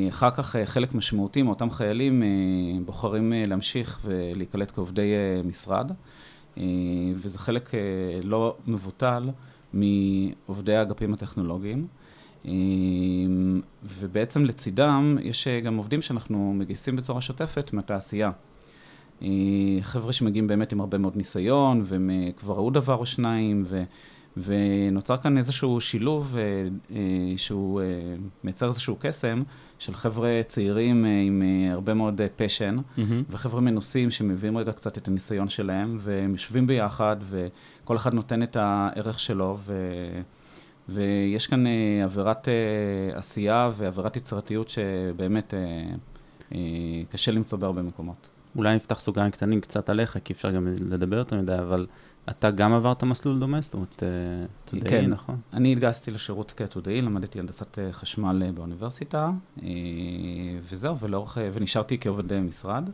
אחר 0.08 0.30
כך 0.30 0.56
אה, 0.56 0.66
חלק 0.66 0.94
משמעותי 0.94 1.42
מאותם 1.42 1.70
חיילים 1.70 2.22
אה, 2.22 2.28
בוחרים 2.84 3.32
להמשיך 3.46 4.00
ולהיקלט 4.04 4.72
כעובדי 4.72 5.12
משרד, 5.44 5.92
וזה 7.14 7.38
חלק 7.38 7.70
לא 8.22 8.56
מבוטל 8.66 9.30
מעובדי 9.72 10.74
האגפים 10.74 11.14
הטכנולוגיים. 11.14 11.86
ובעצם 13.82 14.44
לצידם 14.44 15.16
יש 15.22 15.48
גם 15.48 15.76
עובדים 15.76 16.02
שאנחנו 16.02 16.54
מגייסים 16.54 16.96
בצורה 16.96 17.20
שוטפת 17.20 17.72
מהתעשייה. 17.72 18.30
חבר'ה 19.80 20.12
שמגיעים 20.12 20.46
באמת 20.46 20.72
עם 20.72 20.80
הרבה 20.80 20.98
מאוד 20.98 21.16
ניסיון, 21.16 21.82
והם 21.84 22.10
כבר 22.36 22.54
ראו 22.54 22.70
דבר 22.70 22.94
או 22.94 23.06
שניים, 23.06 23.62
ו... 23.66 23.82
ונוצר 24.36 25.16
כאן 25.16 25.38
איזשהו 25.38 25.80
שילוב 25.80 26.36
שהוא 27.36 27.80
מייצר 28.44 28.68
איזשהו 28.68 28.96
קסם 29.00 29.42
של 29.78 29.94
חבר'ה 29.94 30.40
צעירים 30.46 31.04
עם 31.04 31.42
הרבה 31.72 31.94
מאוד 31.94 32.20
פשן, 32.36 32.76
mm-hmm. 32.78 33.00
וחבר'ה 33.30 33.60
מנוסים 33.60 34.10
שמביאים 34.10 34.58
רגע 34.58 34.72
קצת 34.72 34.98
את 34.98 35.08
הניסיון 35.08 35.48
שלהם, 35.48 35.96
והם 36.00 36.32
יושבים 36.32 36.66
ביחד, 36.66 37.16
וכל 37.20 37.96
אחד 37.96 38.14
נותן 38.14 38.42
את 38.42 38.56
הערך 38.56 39.20
שלו, 39.20 39.58
ו... 39.66 39.90
ויש 40.88 41.46
כאן 41.46 41.64
עבירת 42.04 42.48
עשייה 43.14 43.70
ועבירת 43.76 44.16
יצירתיות 44.16 44.68
שבאמת 44.68 45.54
קשה 47.10 47.32
למצוא 47.32 47.58
בהרבה 47.58 47.82
מקומות. 47.82 48.30
אולי 48.56 48.75
נפתח 48.75 49.00
סוגריים 49.00 49.30
קטנים 49.30 49.60
קצת 49.60 49.90
עליך, 49.90 50.18
כי 50.25 50.32
אפשר 50.32 50.50
גם 50.50 50.68
לדבר 50.90 51.16
יותר 51.16 51.36
מדי, 51.36 51.58
אבל 51.58 51.86
אתה 52.30 52.50
גם 52.50 52.72
עברת 52.72 53.04
מסלול 53.04 53.38
דומה, 53.38 53.60
זאת 53.60 53.75
אומרת, 53.75 54.02
תודעי, 54.64 54.90
כן. 54.90 55.10
נכון? 55.10 55.36
אני 55.52 55.72
התגייסתי 55.72 56.10
לשירות 56.10 56.52
כתודעי, 56.56 57.00
למדתי 57.00 57.38
הנדסת 57.38 57.78
אה, 57.78 57.92
חשמל 57.92 58.42
אה, 58.46 58.52
באוניברסיטה, 58.52 59.30
אה, 59.62 59.68
וזהו, 60.62 60.98
ולאורך, 60.98 61.38
ונשארתי 61.52 61.98
כעובד 62.00 62.40
משרד, 62.40 62.90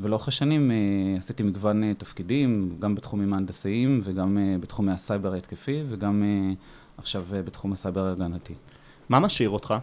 ולאורך 0.00 0.28
השנים 0.28 0.70
עשיתי 1.18 1.42
מגוון 1.42 1.92
תפקידים, 1.94 2.76
גם 2.78 2.94
בתחומים 2.94 3.32
ההנדסאיים 3.32 4.00
וגם 4.04 4.38
בתחומי 4.60 4.92
הסייבר 4.92 5.32
ההתקפי, 5.32 5.82
וגם 5.88 6.22
עכשיו 6.98 7.24
בתחום 7.30 7.72
הסייבר 7.72 8.06
ההגנתי. 8.06 8.54
מה 9.08 9.20
משאיר 9.20 9.50
אותך? 9.50 9.74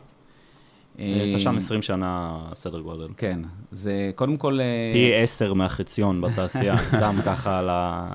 אתה 1.30 1.40
שם 1.40 1.58
20 1.58 1.82
שנה 1.82 2.40
סדר 2.54 2.80
גודל. 2.80 3.08
כן, 3.18 3.40
זה 3.72 4.12
קודם 4.16 4.38
כל... 4.38 4.60
פי 4.94 5.16
10 5.16 5.54
מהחציון 5.54 6.22
בתעשייה, 6.22 6.78
סתם 6.96 7.16
ככה 7.26 7.60
על 7.60 7.70
ה... 7.70 8.10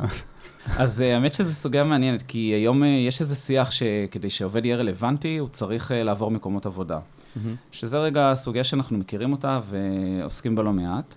אז 0.76 1.02
אה, 1.02 1.14
האמת 1.14 1.34
שזו 1.34 1.52
סוגיה 1.52 1.84
מעניינת, 1.84 2.22
כי 2.22 2.38
היום 2.38 2.84
אה, 2.84 2.88
יש 2.88 3.20
איזה 3.20 3.34
שיח 3.34 3.70
שכדי 3.70 4.30
שעובד 4.30 4.64
יהיה 4.64 4.76
רלוונטי, 4.76 5.38
הוא 5.38 5.48
צריך 5.48 5.92
אה, 5.92 6.02
לעבור 6.02 6.30
מקומות 6.30 6.66
עבודה. 6.66 6.98
שזה 7.72 7.98
רגע 7.98 8.32
סוגיה 8.34 8.64
שאנחנו 8.64 8.98
מכירים 8.98 9.32
אותה 9.32 9.60
ועוסקים 9.64 10.54
בה 10.54 10.62
לא 10.62 10.72
מעט. 10.72 11.14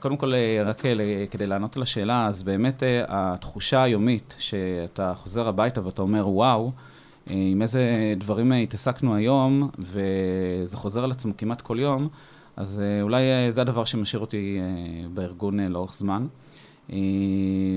קודם 0.00 0.16
כל, 0.16 0.32
רק 0.64 0.82
כדי 1.30 1.46
לענות 1.46 1.76
על 1.76 1.82
השאלה, 1.82 2.26
אז 2.26 2.42
באמת 2.42 2.82
התחושה 3.08 3.82
היומית 3.82 4.34
שאתה 4.38 5.12
חוזר 5.14 5.48
הביתה 5.48 5.86
ואתה 5.86 6.02
אומר, 6.02 6.28
וואו, 6.28 6.72
עם 7.26 7.62
איזה 7.62 8.14
דברים 8.18 8.52
התעסקנו 8.52 9.14
היום, 9.14 9.70
וזה 9.78 10.76
חוזר 10.76 11.04
על 11.04 11.10
עצמו 11.10 11.36
כמעט 11.38 11.60
כל 11.60 11.78
יום, 11.80 12.08
אז 12.56 12.82
אולי 13.02 13.22
זה 13.48 13.60
הדבר 13.60 13.84
שמשאיר 13.84 14.20
אותי 14.20 14.60
בארגון 15.14 15.60
לאורך 15.60 15.94
זמן. 15.94 16.26
אה, 16.92 16.98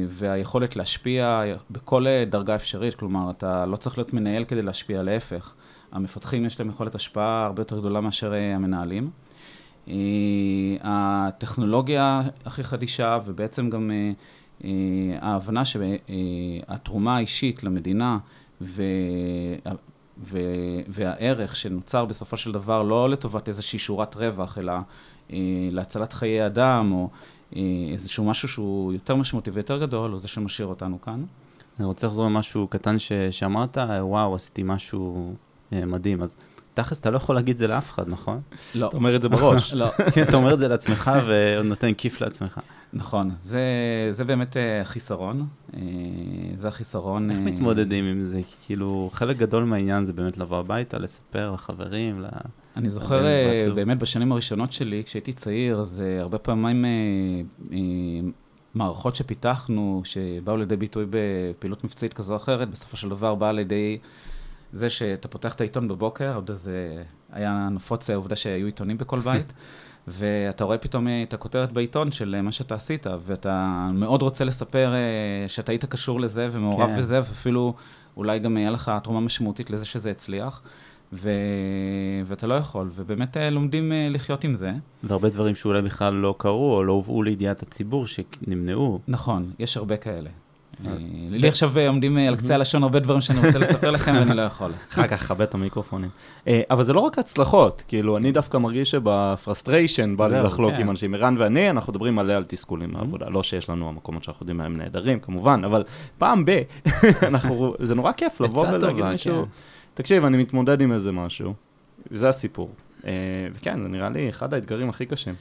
והיכולת 0.08 0.76
להשפיע 0.76 1.44
בכל 1.72 2.06
דרגה 2.30 2.56
אפשרית, 2.56 2.94
כלומר, 2.96 3.32
אתה 3.32 3.66
לא 3.66 3.76
צריך 3.76 3.98
להיות 3.98 4.14
מנהל 4.14 4.44
כדי 4.44 4.62
להשפיע, 4.62 5.04
להפך. 5.04 5.54
המפתחים 5.92 6.46
יש 6.46 6.60
להם 6.60 6.70
יכולת 6.70 6.96
השפעה 6.96 7.46
הרבה 7.46 7.62
יותר 7.62 7.80
גדולה 7.80 8.02
מאשר 8.02 8.34
אה, 8.34 8.56
המנהלים. 8.56 9.10
אה, 9.88 9.94
הטכנולוגיה 10.82 12.22
הכי 12.46 12.64
חדישה, 12.64 13.20
ובעצם 13.26 13.70
גם 13.70 13.92
ההבנה 15.22 15.62
שהתרומה 15.66 17.16
האישית 17.16 17.64
למדינה 17.64 18.18
ו... 18.64 18.84
ו... 20.24 20.38
והערך 20.88 21.56
שנוצר 21.56 22.06
בסופו 22.06 22.38
של 22.38 22.52
דבר 22.52 22.84
לא 22.84 23.10
לטובת 23.10 23.48
איזושהי 23.48 23.80
שורת 23.80 24.16
רווח, 24.16 24.58
אלא 24.58 24.74
להצלת 25.72 26.14
חיי 26.14 26.46
אדם, 26.46 26.92
או 26.92 27.10
אה, 27.56 27.62
איזשהו 27.92 28.24
משהו 28.24 28.48
שהוא 28.48 28.94
יותר 28.94 29.16
משמעותי 29.16 29.50
ויותר 29.50 29.80
גדול, 29.80 30.12
הוא 30.12 30.20
זה 30.20 30.28
שמשאיר 30.28 30.68
אותנו 30.68 31.02
כאן. 31.02 31.24
אני 31.80 31.86
רוצה 31.86 32.08
לחזור 32.08 32.26
למשהו 32.26 32.68
קטן 32.68 33.00
ש... 33.00 33.12
שאמרת, 33.32 33.78
וואו, 34.00 34.36
עשיתי 34.36 34.64
משהו 34.66 35.34
אה, 35.74 35.86
מדהים. 35.86 36.22
אז 36.22 36.38
תכלס, 36.74 37.00
אתה 37.00 37.10
לא 37.10 37.18
יכול 37.18 37.36
להגיד 37.36 37.58
זה 37.58 37.68
לאף 37.68 37.92
אחד, 37.92 38.10
נכון? 38.10 38.42
לא. 38.76 38.88
אתה 38.88 38.98
אומר 38.98 39.16
את 39.16 39.22
זה 39.22 39.30
בראש. 39.30 39.74
לא. 39.74 39.90
כן, 40.14 40.24
אתה 40.30 40.38
אומר 40.38 40.54
את 40.54 40.60
זה 40.60 40.68
לעצמך 40.68 41.12
ונותן 41.28 41.94
כיף 41.94 42.22
לעצמך. 42.22 42.60
נכון, 42.94 43.30
זה, 43.42 43.62
זה 44.12 44.24
באמת 44.24 44.54
uh, 44.54 44.60
חיסרון. 44.84 45.48
Uh, 45.72 45.76
זה 46.56 46.68
החיסרון... 46.68 47.32
איך 47.32 47.40
uh, 47.40 47.42
מתמודדים 47.42 48.06
עם 48.06 48.24
זה? 48.24 48.42
כאילו, 48.66 49.10
חלק 49.14 49.38
גדול 49.38 49.64
מהעניין 49.64 50.04
זה 50.04 50.14
באמת 50.14 50.38
לבוא 50.38 50.58
הביתה, 50.58 50.98
לספר 51.00 51.52
לחברים, 51.52 52.22
ל... 52.22 52.26
אני 52.78 52.90
זוכר 52.90 53.26
באמת 53.76 54.00
בשנים 54.00 54.32
הראשונות 54.32 54.72
שלי, 54.72 55.04
כשהייתי 55.04 55.34
צעיר, 55.34 55.80
אז 55.80 56.04
הרבה 56.20 56.38
פעמים 56.38 56.86
מערכות 58.76 59.16
שפיתחנו, 59.16 60.02
שבאו 60.04 60.58
לידי 60.58 60.76
ביטוי 60.76 61.06
בפעילות 61.10 61.84
מבצעית 61.84 62.14
כזו 62.14 62.34
או 62.34 62.38
אחרת, 62.38 62.70
בסופו 62.70 62.98
של 62.98 63.10
דבר 63.10 63.36
באה 63.36 63.52
לידי 63.52 63.98
זה 64.72 64.90
שאתה 64.90 65.28
פותח 65.28 65.54
את 65.54 65.62
העיתון 65.62 65.88
בבוקר, 65.88 66.36
עוד 66.36 66.50
איזה, 66.50 67.04
היה 67.32 67.70
נפוץ 67.72 68.10
העובדה 68.10 68.36
שהיו 68.36 68.66
עיתונים 68.66 68.98
בכל 68.98 69.20
בית, 69.20 69.54
ואתה 70.08 70.64
רואה 70.64 70.78
פתאום 70.78 71.08
את 71.24 71.34
הכותרת 71.34 71.72
בעיתון 71.72 72.12
של 72.12 72.42
מה 72.42 72.52
שאתה 72.52 72.76
עשית, 72.76 73.08
ואתה 73.26 73.90
מאוד 73.94 74.22
רוצה 74.22 74.46
לספר 74.46 74.94
שאתה 75.48 75.72
היית 75.72 75.86
קשור 75.86 76.20
לזה 76.20 76.50
ומעורב 76.52 76.90
כן. 76.90 76.98
בזה, 76.98 77.18
ואפילו 77.18 77.74
אולי 78.18 78.40
גם 78.40 78.58
היה 78.58 78.72
לך 78.72 78.92
תרומה 79.04 79.20
משמעותית 79.20 79.70
לזה 79.70 79.86
שזה 79.86 80.12
הצליח. 80.12 80.62
ו... 81.14 81.30
ואתה 82.26 82.48
לא 82.48 82.54
יכול, 82.54 82.90
ובאמת 82.96 83.38
אה, 83.38 83.50
לומדים 83.50 83.92
אה, 83.92 84.08
לחיות 84.10 84.44
עם 84.44 84.56
זה. 84.56 84.72
והרבה 85.04 85.30
דברים 85.30 85.56
שאולי 85.56 85.82
בכלל 85.82 86.14
לא 86.14 86.36
קרו, 86.38 86.76
או 86.76 86.84
לא 86.84 86.94
הובאו 86.94 87.24
לידיעת 87.24 87.62
הציבור, 87.62 88.08
שנמנעו. 88.08 89.00
נכון, 89.08 89.52
יש 89.60 89.78
הרבה 89.78 89.98
כאלה. 89.98 90.30
אה, 90.86 90.92
לי 91.30 91.48
עכשיו 91.48 91.80
עומדים 91.88 92.18
על 92.18 92.36
קצה 92.36 92.56
הלשון 92.56 92.84
הרבה 92.84 93.00
דברים 93.00 93.22
שאני 93.22 93.48
רוצה 93.48 93.60
לספר 93.60 93.92
לכם 93.96 94.14
ואני 94.14 94.36
לא 94.36 94.42
יכול. 94.42 94.72
אחר 94.94 95.08
כך 95.08 95.28
כבד 95.28 95.42
את 95.42 95.54
המיקרופונים. 95.54 96.10
אבל 96.48 96.84
זה 96.84 96.94
לא 96.94 97.00
רק 97.00 97.20
הצלחות, 97.20 97.84
כאילו, 97.88 98.18
אני 98.18 98.32
דווקא 98.32 98.58
מרגיש 98.58 98.92
שבפרסטריישן 98.92 100.18
בא 100.18 100.28
לי 100.28 100.44
לחלוק 100.44 100.74
כן. 100.74 100.82
עם 100.82 100.90
אנשים. 100.90 101.16
ערן 101.16 101.36
ואני, 101.38 101.70
אנחנו 101.70 101.94
מדברים 101.94 102.16
מלא 102.16 102.34
על 102.34 102.44
תסכולים 102.44 102.94
מהעבודה. 102.94 103.30
לא 103.30 103.44
שיש 103.44 103.70
לנו 103.70 103.90
המקומות 103.90 104.24
שאנחנו 104.24 104.44
יודעים 104.44 104.58
מה 104.58 104.66
הם 104.66 104.78
נהדרים, 104.78 105.20
כמובן, 105.20 105.62
אבל 105.66 105.84
פעם 106.18 106.46
ב... 106.46 106.62
זה 107.80 107.96
נורא 107.96 108.12
כיף 108.12 108.42
לבוא 108.42 108.68
ולהגיד 108.68 109.06
מישהו... 109.06 109.44
כן. 109.44 109.50
תקשיב, 109.94 110.26
אני 110.26 110.38
מתמודד 110.38 110.82
עם 110.82 110.92
איזה 110.92 111.12
משהו, 111.12 111.54
וזה 112.12 112.30
הסיפור. 112.30 112.70
אה, 113.06 113.12
וכן, 113.54 113.82
זה 113.84 113.88
נראה 113.88 114.10
לי 114.10 114.30
אחד 114.30 114.54
האתגרים 114.54 114.90
הכי 114.90 115.06
קשים. 115.06 115.34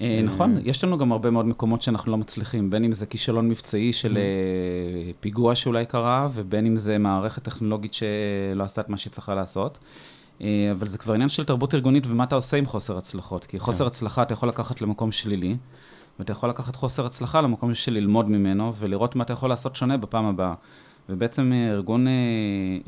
אה, 0.00 0.20
נכון, 0.24 0.56
יש 0.64 0.84
לנו 0.84 0.98
גם 0.98 1.12
הרבה 1.12 1.30
מאוד 1.30 1.46
מקומות 1.46 1.82
שאנחנו 1.82 2.12
לא 2.12 2.18
מצליחים, 2.18 2.70
בין 2.70 2.84
אם 2.84 2.92
זה 2.92 3.06
כישלון 3.06 3.48
מבצעי 3.48 3.92
של 3.92 4.14
mm. 4.14 4.16
אה, 4.16 5.12
פיגוע 5.20 5.54
שאולי 5.54 5.86
קרה, 5.86 6.28
ובין 6.34 6.66
אם 6.66 6.76
זה 6.76 6.98
מערכת 6.98 7.42
טכנולוגית 7.42 7.94
שלא 7.94 8.64
עשתה 8.64 8.80
את 8.80 8.90
מה 8.90 8.96
שהיא 8.96 9.10
צריכה 9.10 9.34
לעשות. 9.34 9.78
אבל 10.72 10.86
זה 10.86 10.98
כבר 10.98 11.14
עניין 11.14 11.28
של 11.28 11.44
תרבות 11.44 11.74
ארגונית 11.74 12.06
ומה 12.06 12.24
אתה 12.24 12.34
עושה 12.34 12.56
עם 12.56 12.66
חוסר 12.66 12.98
הצלחות. 12.98 13.44
כי 13.44 13.58
חוסר 13.58 13.84
כן. 13.84 13.86
הצלחה 13.86 14.22
אתה 14.22 14.32
יכול 14.32 14.48
לקחת 14.48 14.80
למקום 14.80 15.12
שלילי, 15.12 15.56
ואתה 16.18 16.32
יכול 16.32 16.48
לקחת 16.48 16.76
חוסר 16.76 17.06
הצלחה 17.06 17.40
למקום 17.40 17.74
של 17.74 17.92
ללמוד 17.92 18.30
ממנו, 18.30 18.72
ולראות 18.78 19.16
מה 19.16 19.24
אתה 19.24 19.32
יכול 19.32 19.48
לעשות 19.48 19.76
שונה 19.76 19.96
בפעם 19.96 20.24
הבאה. 20.24 20.54
ובעצם 21.08 21.52
אה, 21.52 21.70
ארגון 21.70 22.08
אה, 22.08 22.12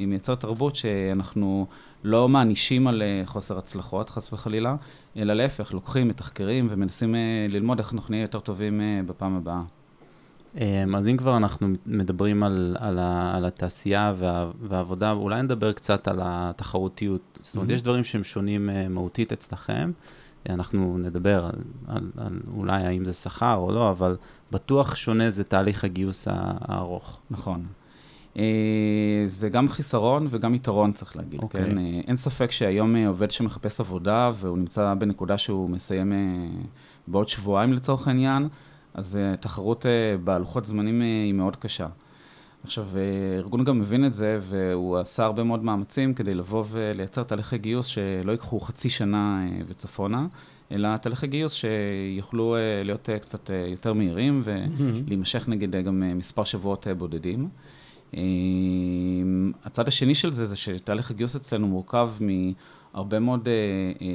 מייצר 0.06 0.34
תרבות 0.34 0.76
שאנחנו 0.76 1.66
לא 2.04 2.28
מענישים 2.28 2.86
על 2.86 3.02
אה, 3.02 3.22
חוסר 3.24 3.58
הצלחות, 3.58 4.10
חס 4.10 4.32
וחלילה, 4.32 4.76
אלא 5.16 5.34
להפך, 5.34 5.72
לוקחים, 5.72 6.08
מתחקרים 6.08 6.66
ומנסים 6.70 7.14
ללמוד 7.48 7.78
איך 7.78 7.92
אנחנו 7.92 8.10
נהיה 8.10 8.22
יותר 8.22 8.40
טובים 8.40 8.80
בפעם 9.06 9.36
הבאה. 9.36 9.62
אז 10.96 11.08
אם 11.08 11.16
כבר 11.16 11.36
אנחנו 11.36 11.68
מדברים 11.86 12.42
על, 12.42 12.76
על, 12.80 12.98
ה, 12.98 13.36
על 13.36 13.44
התעשייה 13.44 14.14
וה, 14.16 14.50
והעבודה, 14.62 15.12
אולי 15.12 15.42
נדבר 15.42 15.72
קצת 15.72 16.08
על 16.08 16.20
התחרותיות. 16.22 17.38
זאת 17.42 17.56
אומרת, 17.56 17.70
mm-hmm. 17.70 17.72
יש 17.72 17.82
דברים 17.82 18.04
שהם 18.04 18.24
שונים 18.24 18.70
מהותית 18.90 19.32
אצלכם. 19.32 19.92
אנחנו 20.48 20.98
נדבר 20.98 21.44
על, 21.44 21.60
על, 21.88 22.10
על 22.16 22.40
אולי 22.56 22.82
האם 22.82 23.04
זה 23.04 23.12
שכר 23.12 23.54
או 23.54 23.72
לא, 23.72 23.90
אבל 23.90 24.16
בטוח 24.52 24.96
שונה 24.96 25.30
זה 25.30 25.44
תהליך 25.44 25.84
הגיוס 25.84 26.28
הארוך. 26.30 27.20
נכון. 27.30 27.66
אה, 28.40 29.22
זה 29.26 29.48
גם 29.48 29.68
חיסרון 29.68 30.26
וגם 30.30 30.54
יתרון, 30.54 30.92
צריך 30.92 31.16
להגיד, 31.16 31.40
okay. 31.40 31.42
אוקיי. 31.42 31.64
כן? 31.64 31.78
אה, 31.78 32.00
אין 32.06 32.16
ספק 32.16 32.50
שהיום 32.50 32.96
אה, 32.96 33.08
עובד 33.08 33.30
שמחפש 33.30 33.80
עבודה 33.80 34.30
והוא 34.34 34.58
נמצא 34.58 34.94
בנקודה 34.94 35.38
שהוא 35.38 35.70
מסיים 35.70 36.12
בעוד 37.08 37.28
שבועיים 37.28 37.72
לצורך 37.72 38.08
העניין, 38.08 38.48
אז 38.94 39.18
תחרות 39.40 39.86
בלוחות 40.24 40.64
זמנים 40.64 41.00
היא 41.00 41.32
מאוד 41.32 41.56
קשה. 41.56 41.86
עכשיו, 42.64 42.86
הארגון 43.36 43.64
גם 43.64 43.78
מבין 43.78 44.06
את 44.06 44.14
זה, 44.14 44.38
והוא 44.40 44.98
עשה 44.98 45.24
הרבה 45.24 45.44
מאוד 45.44 45.64
מאמצים 45.64 46.14
כדי 46.14 46.34
לבוא 46.34 46.64
ולייצר 46.70 47.22
תהליכי 47.22 47.58
גיוס 47.58 47.86
שלא 47.86 48.32
ייקחו 48.32 48.60
חצי 48.60 48.90
שנה 48.90 49.46
וצפונה, 49.66 50.26
אלא 50.72 50.96
תהליכי 50.96 51.26
גיוס 51.26 51.52
שיוכלו 51.52 52.56
להיות 52.84 53.08
קצת 53.20 53.50
יותר 53.70 53.92
מהירים 53.92 54.40
ולהימשך 54.44 55.48
נגיד 55.48 55.76
גם 55.76 56.18
מספר 56.18 56.44
שבועות 56.44 56.86
בודדים. 56.98 57.48
אמ, 58.14 59.52
הצד 59.64 59.88
השני 59.88 60.14
של 60.14 60.32
זה, 60.32 60.44
זה 60.44 60.56
שתהליך 60.56 61.10
הגיוס 61.10 61.36
אצלנו 61.36 61.68
מורכב 61.68 62.10
מהרבה 62.20 63.18
מאוד 63.18 63.48
אה, 63.48 63.52
אה, 64.02 64.08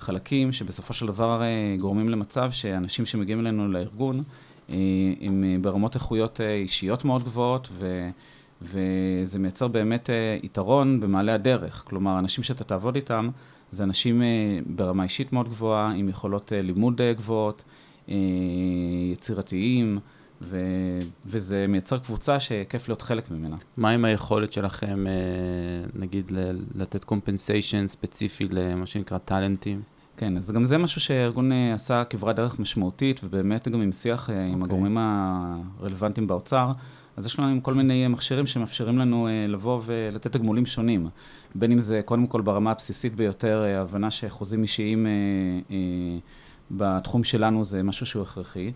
חלקים 0.00 0.52
שבסופו 0.52 0.94
של 0.94 1.06
דבר 1.06 1.42
אה, 1.42 1.76
גורמים 1.78 2.08
למצב 2.08 2.50
שאנשים 2.52 3.06
שמגיעים 3.06 3.40
אלינו 3.40 3.68
לארגון, 3.68 4.22
הם 5.20 5.44
ברמות 5.62 5.94
איכויות 5.94 6.40
אישיות 6.40 7.04
מאוד 7.04 7.22
גבוהות, 7.22 7.68
ו... 7.72 8.08
וזה 8.62 9.38
מייצר 9.38 9.68
באמת 9.68 10.10
יתרון 10.42 11.00
במעלה 11.00 11.34
הדרך. 11.34 11.84
כלומר, 11.86 12.18
אנשים 12.18 12.44
שאתה 12.44 12.64
תעבוד 12.64 12.96
איתם, 12.96 13.28
זה 13.70 13.84
אנשים 13.84 14.22
ברמה 14.66 15.04
אישית 15.04 15.32
מאוד 15.32 15.48
גבוהה, 15.48 15.92
עם 15.92 16.08
יכולות 16.08 16.52
לימוד 16.56 17.00
גבוהות, 17.16 17.64
יצירתיים, 19.12 19.98
ו, 20.42 20.58
וזה 21.26 21.66
מייצר 21.68 21.98
קבוצה 21.98 22.40
שכיף 22.40 22.88
להיות 22.88 23.02
חלק 23.02 23.30
ממנה. 23.30 23.56
מה 23.76 23.90
עם 23.90 24.04
היכולת 24.04 24.52
שלכם, 24.52 25.06
אה, 25.06 25.12
נגיד, 25.94 26.32
לתת 26.74 27.04
קומפנסיישן 27.04 27.86
ספציפי 27.86 28.48
למה 28.50 28.86
שנקרא 28.86 29.18
טאלנטים? 29.18 29.82
כן, 30.16 30.36
אז 30.36 30.50
גם 30.50 30.64
זה 30.64 30.78
משהו 30.78 31.00
שהארגון 31.00 31.52
אה, 31.52 31.74
עשה 31.74 32.04
כברת 32.04 32.36
דרך 32.36 32.58
משמעותית, 32.58 33.20
ובאמת 33.24 33.68
גם 33.68 33.80
עם 33.80 33.92
שיח 33.92 34.30
אה, 34.30 34.44
עם 34.44 34.54
אוקיי. 34.54 34.64
הגורמים 34.64 34.98
הרלוונטיים 34.98 36.26
באוצר. 36.26 36.72
אז 37.16 37.26
יש 37.26 37.38
לנו 37.38 37.62
כל 37.62 37.74
מיני 37.74 38.08
מכשירים 38.08 38.46
שמאפשרים 38.46 38.98
לנו 38.98 39.28
לבוא 39.48 39.80
ולתת 39.84 40.32
תגמולים 40.32 40.66
שונים. 40.66 41.08
בין 41.54 41.72
אם 41.72 41.80
זה 41.80 42.00
קודם 42.04 42.26
כל 42.26 42.40
ברמה 42.40 42.70
הבסיסית 42.70 43.14
ביותר, 43.14 43.62
הבנה 43.62 44.10
שחוזים 44.10 44.62
אישיים 44.62 45.06
בתחום 46.70 47.24
שלנו 47.24 47.64
זה 47.64 47.82
משהו 47.82 48.06
שהוא 48.06 48.22
הכרחי. 48.22 48.72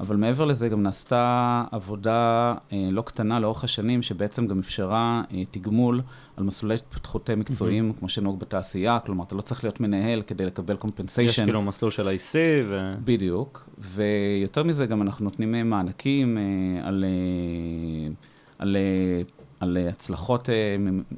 אבל 0.00 0.16
מעבר 0.16 0.44
לזה 0.44 0.68
גם 0.68 0.82
נעשתה 0.82 1.64
עבודה 1.72 2.54
אה, 2.72 2.88
לא 2.90 3.02
קטנה 3.02 3.40
לאורך 3.40 3.64
השנים, 3.64 4.02
שבעצם 4.02 4.46
גם 4.46 4.58
אפשרה 4.58 5.22
אה, 5.34 5.42
תגמול 5.50 6.02
על 6.36 6.44
מסלולי 6.44 6.74
התפתחות 6.74 7.30
אה, 7.30 7.36
מקצועיים, 7.36 7.92
כמו 7.98 8.08
שנהוג 8.08 8.40
בתעשייה, 8.40 8.98
כלומר, 8.98 9.24
אתה 9.24 9.34
לא 9.34 9.40
צריך 9.40 9.64
להיות 9.64 9.80
מנהל 9.80 10.22
כדי 10.22 10.46
לקבל 10.46 10.74
יש 10.74 10.80
קומפנסיישן. 10.80 11.44
כאילו 11.44 11.62
מסלול 11.62 11.90
של 11.90 12.08
IC, 12.08 12.34
ו... 12.68 12.94
בדיוק, 13.04 13.68
ויותר 13.78 14.62
מזה, 14.62 14.86
גם 14.86 15.02
אנחנו 15.02 15.24
נותנים 15.24 15.54
אה, 15.54 15.62
מענקים 15.62 16.38
אה, 16.38 16.42
על, 16.88 17.04
אה, 17.04 18.12
על, 18.58 18.76
אה, 18.76 19.22
על 19.60 19.76
הצלחות 19.90 20.50
אה, 20.50 20.76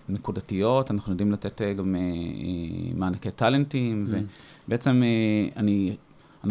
נקודתיות, 0.08 0.90
אנחנו 0.90 1.12
יודעים 1.12 1.32
לתת 1.32 1.60
גם 1.76 1.96
מענקי 2.94 3.30
טאלנטים, 3.30 4.04
Mm. 4.08 4.10
ובעצם 4.68 5.02
אני, 5.56 5.96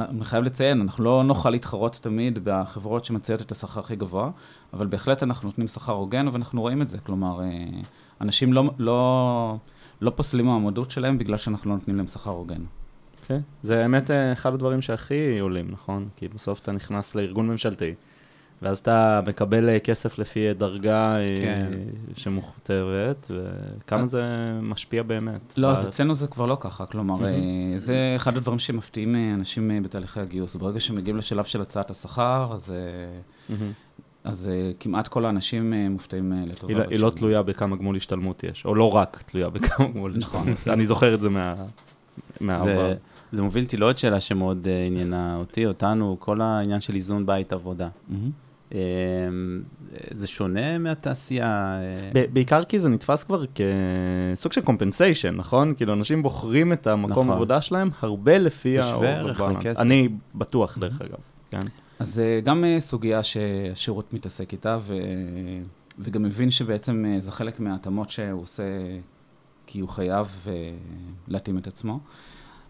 אני 0.01 0.23
חייב 0.23 0.43
לציין, 0.43 0.81
אנחנו 0.81 1.03
לא 1.03 1.23
נוכל 1.23 1.49
להתחרות 1.49 1.99
תמיד 2.01 2.39
בחברות 2.43 3.05
שמציעות 3.05 3.41
את 3.41 3.51
השכר 3.51 3.79
הכי 3.79 3.95
גבוה, 3.95 4.29
אבל 4.73 4.87
בהחלט 4.87 5.23
אנחנו 5.23 5.49
נותנים 5.49 5.67
שכר 5.67 5.93
הוגן, 5.93 6.27
ואנחנו 6.31 6.61
רואים 6.61 6.81
את 6.81 6.89
זה, 6.89 6.97
כלומר, 6.97 7.41
אה, 7.41 7.47
אנשים 8.21 8.53
לא, 8.53 8.63
לא, 8.77 9.57
לא 10.01 10.09
פוסלים 10.15 10.45
מהמועמדות 10.45 10.91
שלהם 10.91 11.17
בגלל 11.17 11.37
שאנחנו 11.37 11.69
לא 11.69 11.75
נותנים 11.75 11.97
להם 11.97 12.07
שכר 12.07 12.31
הוגן. 12.31 12.61
כן. 13.27 13.39
זה 13.61 13.83
האמת 13.83 14.11
אה, 14.11 14.33
אחד 14.33 14.53
הדברים 14.53 14.81
שהכי 14.81 15.39
עולים, 15.39 15.67
נכון? 15.71 16.07
כי 16.15 16.27
בסוף 16.27 16.59
אתה 16.59 16.71
נכנס 16.71 17.15
לארגון 17.15 17.47
ממשלתי, 17.47 17.93
ואז 18.61 18.77
אתה 18.79 19.21
מקבל 19.27 19.69
אה, 19.69 19.79
כסף 19.79 20.19
לפי 20.19 20.53
דרגה 20.53 21.15
אה, 21.17 21.35
כן. 21.37 21.71
שמוכתבת, 22.15 23.31
וכמה 23.31 24.05
זה 24.05 24.23
משפיע 24.61 25.03
באמת. 25.03 25.53
לא, 25.57 25.71
אז. 25.71 25.87
אצלנו 25.87 26.15
זה 26.15 26.27
כבר 26.27 26.45
לא 26.45 26.57
ככה, 26.59 26.85
כלומר, 26.85 27.25
אה, 27.25 27.33
זה 27.77 28.13
אחד 28.15 28.37
הדברים 28.37 28.59
שמפתיעים 28.59 29.15
אה, 29.15 29.33
אנשים 29.33 29.71
אה, 29.71 29.81
בתהליכי 29.81 30.19
הגיוס. 30.19 30.55
ברגע 30.55 30.79
שמגיעים 30.79 31.17
לשלב 31.17 31.43
של 31.45 31.61
הצעת 31.61 31.91
השכר, 31.91 32.51
אז, 32.53 32.73
אה. 33.49 33.55
אז 34.23 34.47
אה, 34.53 34.71
כמעט 34.79 35.07
כל 35.07 35.25
האנשים 35.25 35.73
אה, 35.73 35.89
מופתעים 35.89 36.33
אה, 36.33 36.43
לטובה. 36.45 36.73
היא 36.73 36.79
לא- 36.83 36.89
היא 36.89 36.99
לא. 36.99 37.09
תלויה 37.09 37.43
בכמה 37.43 37.75
גמול 37.75 37.95
השתלמות 37.95 38.43
יש, 38.43 38.65
או 38.65 38.75
לא 38.75 38.95
רק 38.95 39.23
תלויה 39.25 39.49
בכמה 39.49 39.87
גמול 39.87 40.13
נכון. 40.17 40.39
השתלמות. 40.49 40.67
אני 40.67 40.85
זוכר 40.85 41.13
את 41.13 41.21
זה 41.21 41.29
מה- 41.29 41.55
מהעבר. 42.41 42.65
זה, 42.65 42.95
זה 43.31 43.41
מוביל 43.43 43.63
אותי 43.63 43.77
לעוד 43.77 43.97
שאלה 43.97 44.19
שמאוד 44.19 44.67
אה, 44.67 44.85
עניינה 44.87 45.35
אותי, 45.35 45.65
אותנו, 45.65 46.17
כל 46.19 46.41
העניין 46.41 46.81
של 46.81 46.95
איזון 46.95 47.25
בית-עבודה. 47.25 47.87
מהמם. 48.09 48.31
אה, 48.73 48.79
זה 50.11 50.27
שונה 50.27 50.77
מהתעשייה? 50.77 51.79
אה, 52.15 52.23
בעיקר 52.33 52.63
כי 52.63 52.79
זה 52.79 52.89
נתפס 52.89 53.23
כבר 53.23 53.45
כסוג 54.35 54.51
של 54.51 54.61
קומפנסיישן, 54.61 55.35
נכון? 55.35 55.73
כאילו, 55.77 55.93
אנשים 55.93 56.23
בוחרים 56.23 56.73
את 56.73 56.87
המקום 56.87 57.11
נכון. 57.11 57.29
עבודה 57.29 57.61
שלהם 57.61 57.89
הרבה 57.99 58.37
לפי 58.37 58.73
זה 58.75 58.79
ה- 58.79 58.83
שווה 58.83 59.09
ערך. 59.09 59.41
לכסף. 59.41 59.79
אני 59.79 60.09
בטוח, 60.35 60.77
דרך 60.77 61.01
אגב, 61.01 61.17
כן. 61.51 61.59
אז 61.99 62.13
זה 62.13 62.39
גם 62.43 62.63
אה, 62.63 62.79
סוגיה 62.79 63.23
שהשירות 63.23 64.13
מתעסק 64.13 64.51
איתה, 64.53 64.77
ו... 64.81 64.93
וגם 65.99 66.23
מבין 66.23 66.51
שבעצם 66.51 67.05
זה 67.19 67.31
חלק 67.31 67.59
מההתאמות 67.59 68.09
שהוא 68.11 68.41
עושה, 68.41 68.63
כי 69.67 69.79
הוא 69.79 69.89
חייב 69.89 70.47
להתאים 71.27 71.57
את 71.57 71.67
עצמו. 71.67 71.99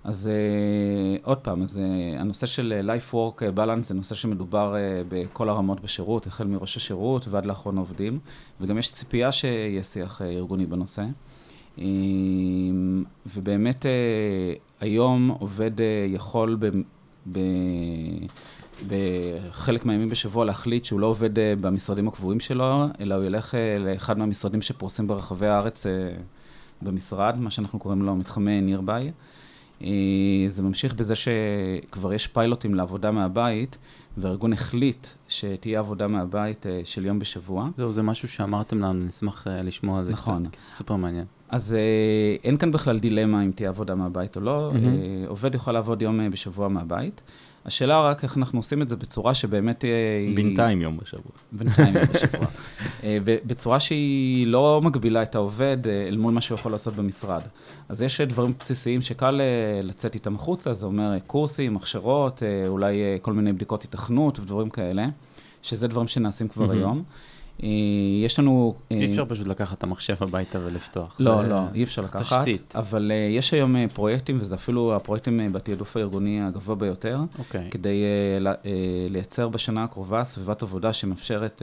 אז 0.08 0.28
אה, 0.28 1.18
עוד 1.24 1.38
פעם, 1.38 1.64
אז 1.64 1.80
אה, 1.80 2.22
הנושא 2.22 2.46
של 2.46 2.74
אה, 2.90 2.96
life 2.96 3.14
work 3.14 3.42
balance 3.58 3.82
זה 3.82 3.94
נושא 3.94 4.16
שמדובר 4.16 4.76
בכל 5.10 5.50
הרמות 5.50 5.80
בשירות, 5.80 6.28
החל 6.28 6.48
מראש 6.48 6.78
השירות 6.78 7.28
ועד 7.28 7.46
לאחרון 7.46 7.78
העובדים, 7.78 8.20
וגם 8.62 8.78
יש 8.78 8.92
ציפייה 8.92 9.32
שיהיה 9.32 9.84
שיח 9.84 10.22
ארגוני 10.22 10.66
בנושא. 10.66 11.04
אה, 11.80 11.86
ובאמת 13.36 13.86
היום 14.80 15.30
עובד 15.40 15.72
יכול. 16.08 16.58
בחלק 18.88 19.86
מהימים 19.86 20.10
בשבוע 20.10 20.46
להחליט 20.46 20.86
שהוא 20.86 21.00
לא 21.00 21.08
עובד 21.08 21.30
במשרדים 21.34 22.08
הקבועים 22.08 22.40
שלו, 22.40 22.86
אלא 23.00 23.16
הוא 23.16 23.24
ילך 23.24 23.54
לאחד 23.80 24.18
מהמשרדים 24.18 24.62
שפרוסים 24.62 25.08
ברחבי 25.08 25.48
הארץ 25.48 25.86
במשרד, 26.82 27.38
מה 27.38 27.52
שאנחנו 27.52 27.80
קוראים 27.80 28.02
לו 28.02 28.16
מתחמי 28.16 28.62
נירביי. 28.62 29.12
אה, 29.84 29.90
זה 30.48 30.64
ממשיך 30.64 30.94
בזה 30.94 31.14
שכבר 31.16 32.14
יש 32.14 32.28
פיילוטים 32.28 32.76
לעבודה 32.76 33.12
מהבית, 33.12 33.78
והארגון 34.18 34.54
החליט 34.54 35.08
שתהיה 35.28 35.80
עבודה 35.80 36.08
מהבית 36.08 36.66
אה, 36.68 36.82
של 36.84 37.06
יום 37.06 37.20
בשבוע. 37.20 37.70
זהו, 37.78 37.92
זה 37.92 38.02
משהו 38.02 38.28
שאמרתם 38.28 38.80
לנו, 38.80 39.06
נשמח 39.06 39.48
אה, 39.48 39.62
לשמוע 39.62 40.00
על 40.00 40.04
זה 40.04 40.12
נכון. 40.12 40.44
קצת, 40.44 40.54
כי 40.54 40.60
זה 40.62 40.76
סופר 40.76 40.96
מעניין. 40.96 41.26
אז 41.50 41.78
אין 42.44 42.58
כאן 42.58 42.72
בכלל 42.72 43.00
דילמה 43.00 43.44
אם 43.44 43.52
תהיה 43.52 43.70
עבודה 43.70 43.96
מהבית 43.96 44.36
או 44.36 44.42
לא. 44.42 44.72
אה, 44.76 45.28
עובד 45.28 45.56
יכול 45.56 45.74
לעבוד 45.74 46.02
יום 46.02 46.30
בשבוע 46.30 46.68
מהבית. 46.68 47.22
השאלה 47.68 48.02
רק 48.02 48.24
איך 48.24 48.38
אנחנו 48.38 48.60
עושים 48.60 48.82
את 48.82 48.90
זה 48.90 48.96
בצורה 48.96 49.34
שבאמת 49.34 49.86
אה, 49.86 49.90
היא... 50.28 50.36
בינתיים 50.36 50.82
יום 50.82 50.98
בשבוע. 50.98 51.32
בינתיים 51.52 51.96
יום 51.96 52.06
בשבוע. 52.14 52.48
אה, 53.04 53.18
ובצורה 53.26 53.80
שהיא 53.80 54.48
לא 54.48 54.82
מגבילה 54.84 55.24
את 55.24 55.36
העובד 55.36 55.88
אה, 55.88 56.08
אל 56.08 56.18
מול 56.18 56.34
מה 56.34 56.42
שהוא 56.42 56.56
יכול 56.60 56.72
לעשות 56.72 56.96
במשרד. 56.96 57.42
אז 57.90 58.02
יש 58.02 58.22
דברים 58.22 58.54
בסיסיים 58.60 59.02
שקל 59.02 59.42
לצאת 59.84 60.16
איתם 60.16 60.36
החוצה, 60.36 60.74
זה 60.74 60.86
אומר 60.86 61.20
קורסים, 61.28 61.76
הכשרות, 61.76 62.44
אולי 62.68 62.98
כל 63.22 63.34
מיני 63.34 63.54
בדיקות 63.54 63.84
התכנות 63.84 64.40
ודברים 64.40 64.70
כאלה, 64.70 65.08
שזה 65.62 65.88
דברים 65.88 66.08
שנעשים 66.08 66.48
כבר. 66.48 66.72
היום. 66.72 67.04
אה, 67.64 67.68
יש 68.24 68.40
לנו... 68.40 68.74
אה, 68.92 68.98
אי 68.98 69.06
אפשר 69.06 69.26
פשוט 69.26 69.48
לקחת 69.48 69.78
את 69.78 69.84
המחשב 69.84 70.16
הביתה 70.22 70.60
ולפתוח. 70.66 71.16
לא, 71.20 71.42
זה- 71.44 71.50
לא, 71.50 71.62
אי 71.76 71.84
אפשר 71.84 72.02
לקחת. 72.02 72.40
תשתית. 72.42 72.74
אבל 72.76 73.12
uh, 73.12 73.38
יש 73.38 73.54
היום 73.54 73.88
פרויקטים, 73.88 74.36
וזה 74.40 74.56
אפילו 74.56 74.96
הפרויקטים 74.96 75.54
בתעדוף 75.54 75.98
הארגוני 75.98 76.42
הגבוה 76.42 76.76
ביותר, 76.76 77.20
אוקיי. 77.40 77.68
כדי 77.72 78.04
לייצר 79.10 79.48
בשנה 79.50 79.84
הקרובה 79.84 80.24
סביבת 80.24 80.64
עבודה 80.64 80.94
שמאפשרת 80.94 81.62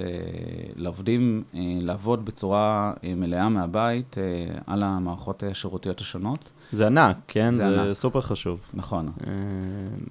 לעובדים 0.77 1.43
לעבוד 1.81 2.25
בצורה 2.25 2.93
מלאה 3.17 3.49
מהבית 3.49 4.17
על 4.67 4.83
המערכות 4.83 5.43
השירותיות 5.43 6.01
השונות. 6.01 6.51
זה 6.73 6.87
ענק, 6.87 7.17
כן? 7.29 7.51
זה 7.51 7.57
זה 7.59 7.83
ענק. 7.83 7.93
סופר 7.93 8.21
חשוב. 8.21 8.61
נכון. 8.75 9.09
אה, 9.27 9.33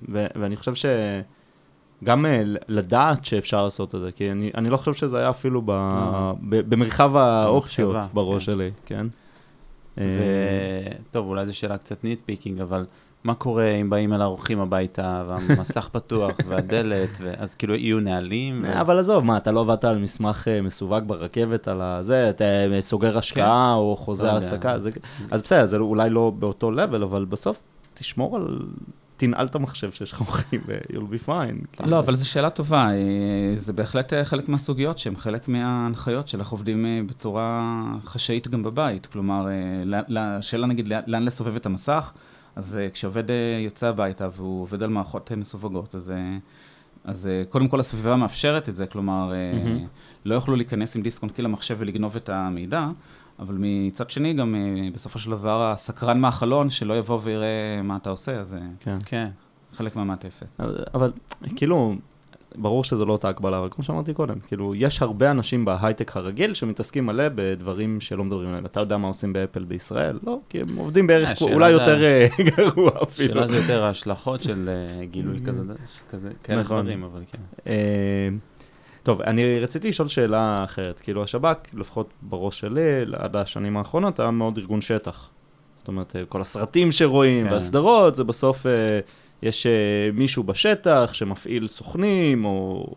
ו- 0.10 0.28
ואני 0.42 0.56
חושב 0.58 0.74
שגם 0.76 0.92
אה, 2.10 2.42
ל- 2.46 2.58
לדעת 2.68 3.26
שאפשר 3.26 3.64
לעשות 3.64 3.96
את 3.96 4.00
זה, 4.00 4.12
כי 4.12 4.32
אני, 4.32 4.52
אני 4.56 4.70
לא 4.70 4.78
חושב 4.78 4.94
שזה 4.94 5.18
היה 5.18 5.30
אפילו 5.30 5.62
ב, 5.62 5.70
אה. 5.70 6.34
ב, 6.50 6.70
במרחב 6.70 7.16
האופציות 7.16 7.96
במחשבה, 7.96 8.14
בראש 8.14 8.46
כן. 8.50 8.54
שלי, 8.56 8.72
כן? 8.86 9.08
אה, 9.98 10.04
וטוב, 11.10 11.28
אולי 11.28 11.46
זו 11.46 11.58
שאלה 11.58 11.78
קצת 11.78 12.04
nitpicking, 12.04 12.62
אבל 12.62 12.86
מה 13.24 13.34
קורה 13.34 13.70
אם 13.72 13.90
באים 13.90 14.14
אליך 14.14 14.22
אורחים 14.22 14.60
הביתה, 14.60 15.24
והמסך 15.28 15.90
פתוח, 15.94 16.32
והדלת, 16.48 17.10
אז 17.38 17.56
כאילו 17.56 17.76
יהיו 17.76 18.00
נהלים? 18.00 18.62
ו- 18.66 18.82
אבל 18.82 19.00
עזוב, 19.00 19.26
מה, 19.26 19.38
אתה 19.38 19.52
לא 19.52 19.60
עבדת 19.60 19.86
על 19.86 19.98
מסמך 19.98 20.48
אה, 20.48 20.62
מסווג 20.62 21.04
ברכבת, 21.08 21.68
על 21.68 21.82
הזה, 21.82 22.30
אתה 22.30 22.44
אה, 22.44 22.82
סוגר 22.82 23.18
השקעה 23.18 23.74
או 23.76 23.96
חוזה 23.98 24.26
לא. 24.28 24.32
העסקה, 24.32 24.80
זה- 24.80 24.92
אז 25.32 25.42
בסדר, 25.42 25.66
זה 25.66 25.78
אולי 25.78 26.10
לא 26.10 26.32
באותו 26.40 26.72
level, 26.72 27.04
אבל 27.04 27.26
בסוף 27.26 27.62
תשמור 27.94 28.36
על... 28.36 28.60
תנעל 29.18 29.46
את 29.46 29.56
המחשב 29.56 29.92
שיש 29.92 30.12
לך 30.12 30.20
אורחים 30.22 30.62
ו-you'll 30.68 30.94
be 31.24 31.28
fine. 31.28 31.86
לא, 31.88 32.00
אבל 32.00 32.16
זו 32.16 32.30
שאלה 32.30 32.50
טובה. 32.50 32.92
אה, 32.92 32.98
זה 33.56 33.74
בהחלט 33.74 34.14
אה, 34.14 34.26
חלק 34.26 34.50
מהסוגיות 34.50 34.98
שהן 34.98 35.16
חלק 35.16 35.48
מההנחיות 35.48 36.28
של 36.28 36.40
איך 36.40 36.50
עובדים 36.50 36.86
אה, 36.86 37.00
בצורה 37.08 37.62
חשאית 38.06 38.48
גם 38.48 38.64
בבית. 38.64 39.06
כלומר, 39.06 39.48
לשאלה 39.86 40.68
נגיד 40.68 40.88
לאן- 41.08 41.24
לסובב 41.24 41.56
את 41.56 41.66
המסך, 41.66 42.12
אז 42.56 42.80
כשעובד 42.94 43.24
יוצא 43.66 43.88
הביתה 43.88 44.28
והוא 44.38 44.62
עובד 44.62 44.84
על 44.84 44.90
מערכות 44.90 45.32
מסווגות, 45.32 45.96
אז... 45.96 46.14
אז 47.06 47.30
קודם 47.50 47.68
כל 47.68 47.80
הסביבה 47.80 48.16
מאפשרת 48.16 48.70
את 48.70 48.76
זה, 48.76 48.86
כלומר, 48.86 49.32
מהמם. 49.54 49.80
לא 50.26 50.36
יוכלו 50.36 50.56
להיכנס 50.56 50.96
עם 50.96 51.02
דיסק 51.02 51.22
און 51.24 51.30
קי 51.32 51.42
למחשב 51.42 51.76
ולגנוב 51.80 52.16
את 52.16 52.30
המידע, 52.30 52.88
אבל 53.40 53.56
מצד 53.60 54.10
שני 54.10 54.34
גם 54.34 54.56
אה, 54.56 54.62
בסופו 54.94 55.20
של 55.20 55.32
דבר 55.32 55.72
הסקרן 55.72 56.20
מהחלון 56.20 56.70
שלא 56.70 56.98
יבוא 56.98 57.20
ויראה 57.24 57.48
מה 57.84 57.96
אתה 57.96 58.10
עושה, 58.10 58.40
אז 58.40 58.48
זה 58.48 58.60
כן. 58.80 58.98
כן. 59.06 59.28
חלק 59.74 59.96
מהמעטפת. 59.96 60.46
אבל, 60.60 60.84
אבל 60.94 61.12
כאילו, 61.56 61.96
ברור 62.56 62.84
שזו 62.84 63.06
לא 63.06 63.12
אותה 63.14 63.30
הקבלה, 63.30 63.60
אבל 63.60 63.68
כמו 63.72 63.84
שאמרתי 63.84 64.14
קודם, 64.14 64.40
כאילו, 64.40 64.76
יש 64.76 65.02
הרבה 65.02 65.32
אנשים 65.32 65.66
בהייטק 65.66 66.18
הרגיל 66.18 66.54
שמתעסקים 66.54 67.06
מלא 67.06 67.24
בדברים 67.36 68.02
שלא 68.02 68.24
מדברים 68.24 68.50
עליהם. 68.50 68.66
אתה 68.66 68.80
יודע 68.80 68.98
מה 68.98 69.08
עושים 69.08 69.34
באפל 69.34 69.64
בישראל? 69.64 70.20
לא, 70.24 70.40
כי 70.50 70.60
הם 70.60 70.76
עובדים 70.76 71.08
בערך, 71.08 71.30
השאלה 71.30 71.54
אולי 71.54 71.74
זה- 71.74 71.80
יותר 71.80 72.04
אה, 72.04 72.28
גרוע 72.58 72.92
אפילו. 73.04 73.30
השאלה 73.34 73.48
זה 73.48 73.56
יותר 73.58 73.84
ההשלכות 73.84 74.44
של 74.44 74.70
אה, 75.00 75.06
גילוי 75.06 75.40
כזה, 75.46 75.62
כזה, 76.10 76.30
כאלה 76.44 76.62
נכון. 76.62 76.82
דברים, 76.82 77.04
אבל 77.04 77.22
כן. 77.32 77.70
טוב, 79.04 79.22
אני 79.22 79.60
רציתי 79.60 79.90
לשאול 79.90 80.08
שאלה 80.08 80.64
אחרת. 80.64 81.00
כאילו, 81.00 81.24
השב"כ, 81.24 81.58
לפחות 81.74 82.10
בראש 82.22 82.60
שלי, 82.60 82.82
עד 83.14 83.36
השנים 83.36 83.78
האחרונות, 83.78 84.20
היה 84.20 84.32
מאוד 84.32 84.58
ארגון 84.58 84.82
שטח. 84.82 85.30
זאת 85.78 85.88
אומרת, 85.88 86.16
כל 86.30 86.42
הסרטים 86.42 86.92
שרואים 86.92 87.48
כן. 87.48 87.54
והסדרות, 87.54 88.16
זה 88.16 88.24
בסוף, 88.24 88.66
אה, 88.66 89.00
יש 89.42 89.66
אה, 89.68 90.10
מישהו 90.14 90.44
בשטח 90.44 91.10
שמפעיל 91.14 91.68
סוכנים, 91.68 92.46
או 92.46 92.88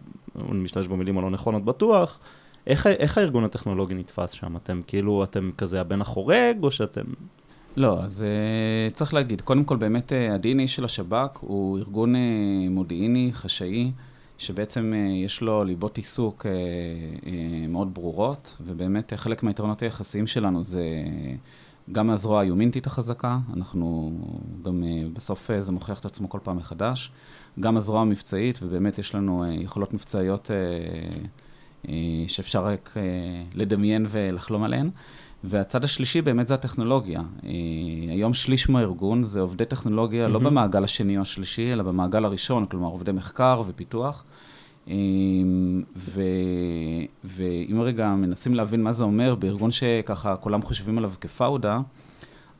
אני 0.50 0.58
משתמש 0.58 0.86
במילים 0.86 1.18
הלא 1.18 1.30
נכונות 1.30 1.64
בטוח. 1.64 2.18
איך, 2.66 2.86
איך 2.86 3.18
הארגון 3.18 3.44
הטכנולוגי 3.44 3.94
נתפס 3.94 4.30
שם? 4.30 4.56
אתם 4.56 4.80
כאילו, 4.86 5.24
אתם 5.24 5.50
כזה 5.58 5.80
הבן 5.80 6.00
החורג, 6.00 6.56
או 6.62 6.70
שאתם... 6.70 7.04
לא, 7.76 8.00
אז 8.00 8.24
uh, 8.24 8.94
צריך 8.94 9.14
להגיד, 9.14 9.40
קודם 9.40 9.64
כל 9.64 9.76
באמת 9.76 10.12
uh, 10.12 10.14
ה-DNA 10.14 10.68
של 10.68 10.84
השב"כ 10.84 11.38
הוא 11.40 11.78
ארגון 11.78 12.14
uh, 12.14 12.18
מודיעיני, 12.70 13.30
חשאי, 13.32 13.90
שבעצם 14.38 14.92
uh, 14.92 15.12
יש 15.12 15.40
לו 15.40 15.64
ליבות 15.64 15.96
עיסוק 15.96 16.46
uh, 16.46 16.48
uh, 17.24 17.28
מאוד 17.68 17.94
ברורות, 17.94 18.56
ובאמת 18.60 19.12
חלק 19.16 19.42
מהיתרונות 19.42 19.82
היחסיים 19.82 20.26
שלנו 20.26 20.64
זה 20.64 20.84
גם 21.92 22.10
הזרוע 22.10 22.40
היומינטית 22.40 22.86
החזקה, 22.86 23.38
אנחנו 23.54 24.12
גם 24.62 24.82
בסוף 25.12 25.50
זה 25.58 25.72
מוכיח 25.72 26.00
את 26.00 26.04
עצמו 26.04 26.28
כל 26.28 26.38
פעם 26.42 26.56
מחדש, 26.56 27.10
גם 27.60 27.76
הזרוע 27.76 28.00
המבצעית, 28.00 28.58
ובאמת 28.62 28.98
יש 28.98 29.14
לנו 29.14 29.44
יכולות 29.52 29.94
מבצעיות 29.94 30.50
שאפשר 32.28 32.66
רק 32.66 32.94
לדמיין 33.54 34.06
ולחלום 34.08 34.62
עליהן. 34.62 34.90
והצד 35.46 35.84
השלישי 35.84 36.22
באמת 36.22 36.48
זה 36.48 36.54
הטכנולוגיה. 36.54 37.20
אה, 37.44 37.50
היום 38.08 38.34
שליש 38.34 38.68
מהארגון 38.68 39.22
זה 39.22 39.40
עובדי 39.40 39.64
טכנולוגיה, 39.64 40.28
לא 40.28 40.40
מהמם. 40.40 40.46
במעגל 40.46 40.84
השני 40.84 41.16
או 41.16 41.22
השלישי, 41.22 41.72
אלא 41.72 41.82
במעגל 41.82 42.24
הראשון, 42.24 42.66
כלומר 42.66 42.88
עובדי 42.88 43.12
מחקר 43.12 43.62
ופיתוח. 43.66 44.24
אה, 44.88 44.94
ו, 45.96 46.20
ואם 47.24 47.80
רגע 47.80 48.08
מנסים 48.14 48.54
להבין 48.54 48.82
מה 48.82 48.92
זה 48.92 49.04
אומר 49.04 49.34
בארגון 49.34 49.70
שככה 49.70 50.36
כולם 50.36 50.62
חושבים 50.62 50.98
עליו 50.98 51.12
כפאודה, 51.20 51.80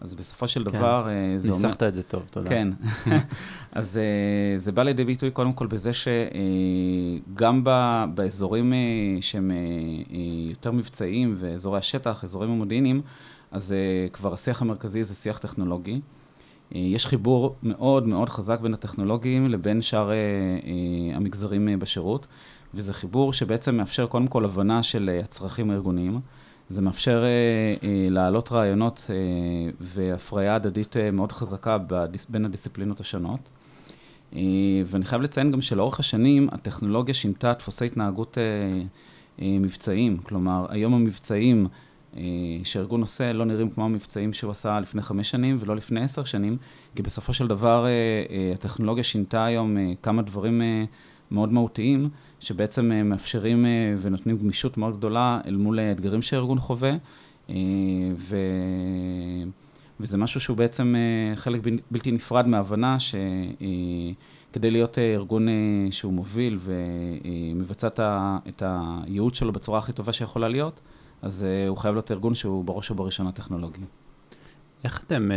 אז 0.00 0.14
בסופו 0.14 0.48
של 0.48 0.64
כן. 0.64 0.70
דבר 0.78 1.08
אה, 1.08 1.38
זה 1.38 1.52
אומר... 1.52 1.62
ניסחת 1.62 1.82
את 1.82 1.94
זה 1.94 2.02
טוב, 2.02 2.22
תודה. 2.30 2.50
כן. 2.50 2.68
אז 3.72 4.00
uh, 4.00 4.60
זה 4.60 4.72
בא 4.72 4.82
לידי 4.82 5.04
ביטוי 5.04 5.30
קודם 5.30 5.52
כל 5.52 5.66
בזה 5.66 5.90
שגם 5.92 7.62
uh, 7.66 7.68
באזורים 8.14 8.72
שהם 9.20 9.50
יותר 10.48 10.70
מבצעיים 10.70 11.34
ואזורי 11.36 11.78
השטח, 11.78 12.24
אזורים 12.24 12.50
המודיעיניים, 12.50 13.02
אז 13.50 13.74
כבר 14.12 14.34
השיח 14.34 14.62
המרכזי 14.62 15.04
זה 15.04 15.14
שיח 15.14 15.38
טכנולוגי. 15.38 16.00
יש 16.72 17.06
חיבור 17.06 17.56
מאוד 17.62 18.06
מאוד 18.06 18.28
חזק 18.28 18.60
בין 18.60 18.74
הטכנולוגיים 18.74 19.50
לבין 19.50 19.82
שאר 19.82 20.10
המגזרים 21.14 21.78
בשירות, 21.78 22.26
וזה 22.74 22.94
חיבור 22.94 23.32
שבעצם 23.32 23.76
מאפשר 23.76 24.06
קודם 24.06 24.26
כל 24.26 24.44
הבנה 24.44 24.82
של 24.82 25.20
הצרכים 25.24 25.70
הארגוניים. 25.70 26.20
זה 26.68 26.82
מאפשר 26.82 27.24
אה, 27.24 27.88
אה, 27.88 28.06
להעלות 28.10 28.52
רעיונות 28.52 29.06
אה, 29.10 29.16
והפריה 29.80 30.54
הדדית 30.54 30.96
אה, 30.96 31.10
מאוד 31.10 31.32
חזקה 31.32 31.78
בדיס, 31.78 32.26
בין 32.30 32.44
הדיסציפלינות 32.44 33.00
השונות. 33.00 33.40
אה, 34.36 34.40
ואני 34.86 35.04
חייב 35.04 35.22
לציין 35.22 35.50
גם 35.50 35.60
שלאורך 35.60 36.00
השנים 36.00 36.48
הטכנולוגיה 36.52 37.14
שינתה 37.14 37.52
דפוסי 37.52 37.86
התנהגות 37.86 38.38
אה, 38.38 38.42
אה, 39.42 39.58
מבצעיים. 39.60 40.18
כלומר, 40.18 40.66
היום 40.68 40.94
המבצעים 40.94 41.66
אה, 42.16 42.22
שהארגון 42.64 43.00
עושה 43.00 43.32
לא 43.32 43.44
נראים 43.44 43.70
כמו 43.70 43.84
המבצעים 43.84 44.32
שהוא 44.32 44.50
עשה 44.50 44.80
לפני 44.80 45.02
חמש 45.02 45.30
שנים 45.30 45.56
ולא 45.60 45.76
לפני 45.76 46.00
עשר 46.02 46.24
שנים, 46.24 46.56
כי 46.94 47.02
בסופו 47.02 47.32
של 47.32 47.46
דבר 47.46 47.86
אה, 47.86 47.90
אה, 47.90 48.52
הטכנולוגיה 48.54 49.04
שינתה 49.04 49.44
היום 49.44 49.78
אה, 49.78 49.92
כמה 50.02 50.22
דברים 50.22 50.62
אה, 50.62 50.84
מאוד 51.30 51.52
מהותיים, 51.52 52.08
שבעצם 52.40 52.92
אה, 52.92 53.02
מאפשרים 53.02 53.66
אה, 53.66 53.94
ונותנים 54.00 54.38
גמישות 54.38 54.76
מאוד 54.76 54.96
גדולה 54.96 55.40
אל 55.46 55.56
מול 55.56 55.78
האתגרים 55.78 56.22
שהארגון 56.22 56.58
חווה, 56.58 56.92
אה, 57.50 57.54
ו... 58.16 58.36
וזה 60.00 60.18
משהו 60.18 60.40
שהוא 60.40 60.56
בעצם 60.56 60.94
אה, 60.96 61.36
חלק 61.36 61.60
בל- 61.60 61.78
בלתי 61.90 62.10
נפרד 62.12 62.46
מההבנה 62.46 62.96
שכדי 63.00 64.70
להיות 64.70 64.98
אה, 64.98 65.14
ארגון 65.14 65.48
אה, 65.48 65.54
שהוא 65.90 66.12
מוביל 66.12 66.58
ומבצע 66.58 67.88
את 68.48 68.62
הייעוד 68.66 69.34
שלו 69.34 69.52
בצורה 69.52 69.78
הכי 69.78 69.92
טובה 69.92 70.12
שיכולה 70.12 70.48
להיות, 70.48 70.80
אז 71.22 71.44
אה, 71.44 71.68
הוא 71.68 71.76
חייב 71.76 71.94
להיות 71.94 72.10
ארגון 72.10 72.34
שהוא 72.34 72.64
בראש 72.64 72.90
ובראשונה 72.90 73.32
טכנולוגי. 73.32 73.80
איך 74.84 75.02
אתם 75.06 75.30
אה, 75.32 75.36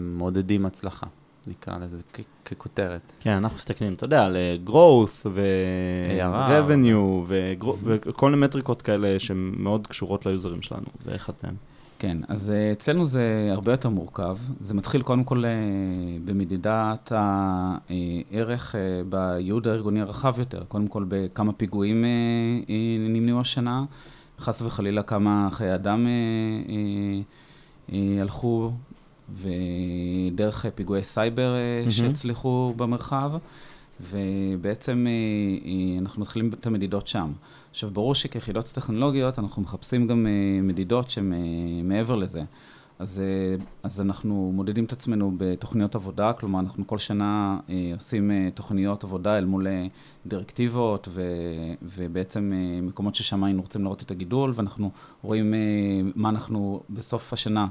מעודדים 0.00 0.66
הצלחה, 0.66 1.06
נקרא 1.46 1.78
לזה 1.78 2.02
כ- 2.12 2.20
ככותרת? 2.52 3.12
כן, 3.20 3.30
אנחנו 3.30 3.56
מסתכלים, 3.56 3.92
אתה 3.94 4.04
יודע, 4.04 4.24
על 4.24 4.36
אה, 4.36 4.56
growth. 4.66 5.26
ו-revenue 5.26 7.24
וגרו- 7.26 7.76
וכל 7.82 8.30
מיני 8.30 8.42
מטריקות 8.46 8.82
כאלה 8.82 9.18
שהן 9.18 9.52
מאוד 9.56 9.86
קשורות 9.86 10.26
ליוזרים 10.26 10.62
שלנו, 10.62 10.84
ואיך 11.06 11.30
אתם. 11.30 11.54
כן, 11.98 12.18
אז 12.28 12.50
אה, 12.50 12.72
אצלנו 12.72 13.04
זה 13.04 13.22
הרבה 13.52 13.72
יותר 13.72 13.88
מורכב. 13.88 14.36
זה 14.60 14.74
מתחיל 14.74 15.02
קודם 15.02 15.24
כל 15.24 15.44
אה, 15.44 15.50
במדידת 16.24 17.12
הערך 17.12 18.74
בייעוד 19.08 19.68
הארגוני 19.68 20.00
הרחב 20.00 20.38
יותר. 20.38 20.62
קודם 20.68 20.88
כל 20.88 21.04
בכמה 21.08 21.52
פיגועים 21.52 22.04
נמנעו 23.08 23.40
השנה, 23.40 23.84
חס 24.38 24.62
וחלילה 24.62 25.02
כמה 25.02 25.48
חיי 25.50 25.74
אדם 25.74 26.06
הלכו, 28.20 28.70
ודרך 29.34 30.66
אה, 30.66 30.70
פיגועי 30.70 31.04
סייבר 31.04 31.54
מהמם. 31.78 31.90
שהצליחו 31.90 32.74
במרחב. 32.76 33.32
ובעצם 34.00 35.06
אה, 35.08 35.98
אנחנו 35.98 36.22
מתחילים 36.22 36.50
את 36.60 36.66
המדידות 36.66 37.06
שם. 37.06 37.32
עכשיו, 37.70 37.90
ברור 37.90 38.14
שכיחידות 38.14 38.64
טכנולוגיות 38.64 39.38
אנחנו 39.38 39.62
מחפשים 39.62 40.06
גם 40.06 40.26
מדידות 40.62 41.10
שהן 41.10 41.32
מעבר 41.84 42.16
לזה. 42.16 42.42
אז, 42.98 43.22
אז 43.82 44.00
אנחנו 44.00 44.50
מודדים 44.54 44.84
את 44.84 44.92
עצמנו 44.92 45.32
בתוכניות 45.36 45.94
עבודה, 45.94 46.32
כלומר, 46.32 46.60
אנחנו 46.60 46.86
כל 46.86 46.98
שנה 46.98 47.58
אה, 47.70 47.90
עושים 47.94 48.30
אה, 48.30 48.48
תוכניות 48.54 49.04
עבודה 49.04 49.38
אל 49.38 49.44
מול 49.44 49.66
דירקטיבות, 50.26 51.08
ו, 51.10 51.22
ובעצם 51.82 52.52
אה, 52.54 52.80
מקומות 52.82 53.14
ששם 53.14 53.44
היינו 53.44 53.62
רוצים 53.62 53.84
לראות 53.84 54.02
את 54.02 54.10
הגידול, 54.10 54.52
ואנחנו 54.54 54.90
רואים 55.22 55.54
אה, 55.54 55.58
מה 56.14 56.28
אנחנו 56.28 56.80
בסוף 56.90 57.32
השנה 57.32 57.66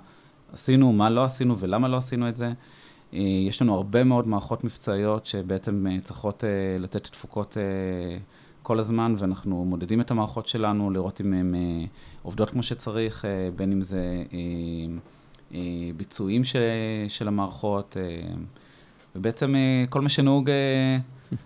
עשינו, 0.53 0.93
מה 0.93 1.09
לא 1.09 1.23
עשינו 1.23 1.57
ולמה 1.57 1.87
לא 1.87 1.97
עשינו 1.97 2.29
את 2.29 2.37
זה. 2.37 2.53
אה, 3.13 3.19
יש 3.47 3.61
לנו 3.61 3.75
הרבה 3.75 4.03
מאוד 4.03 4.27
מערכות 4.27 4.63
מבצעיות 4.63 5.25
שבעצם 5.25 5.87
אה, 5.87 5.97
צריכות 6.03 6.43
אה, 6.43 6.49
לתת 6.79 7.03
תפוקות 7.03 7.57
כל 8.61 8.79
הזמן, 8.79 9.13
ואנחנו 9.17 9.65
מודדים 9.65 10.01
את 10.01 10.11
המערכות 10.11 10.47
שלנו, 10.47 10.91
לראות 10.91 11.21
אם 11.21 11.33
הן 11.33 11.55
עובדות 12.23 12.49
כמו 12.49 12.63
שצריך, 12.63 13.25
בין 13.55 13.71
אם 13.71 13.81
זה 13.81 14.23
ביצועים 15.97 16.43
של, 16.43 16.59
של 17.07 17.27
המערכות, 17.27 17.97
ובעצם 19.15 19.55
כל 19.89 20.01
מה 20.01 20.09
שנהוג... 20.09 20.49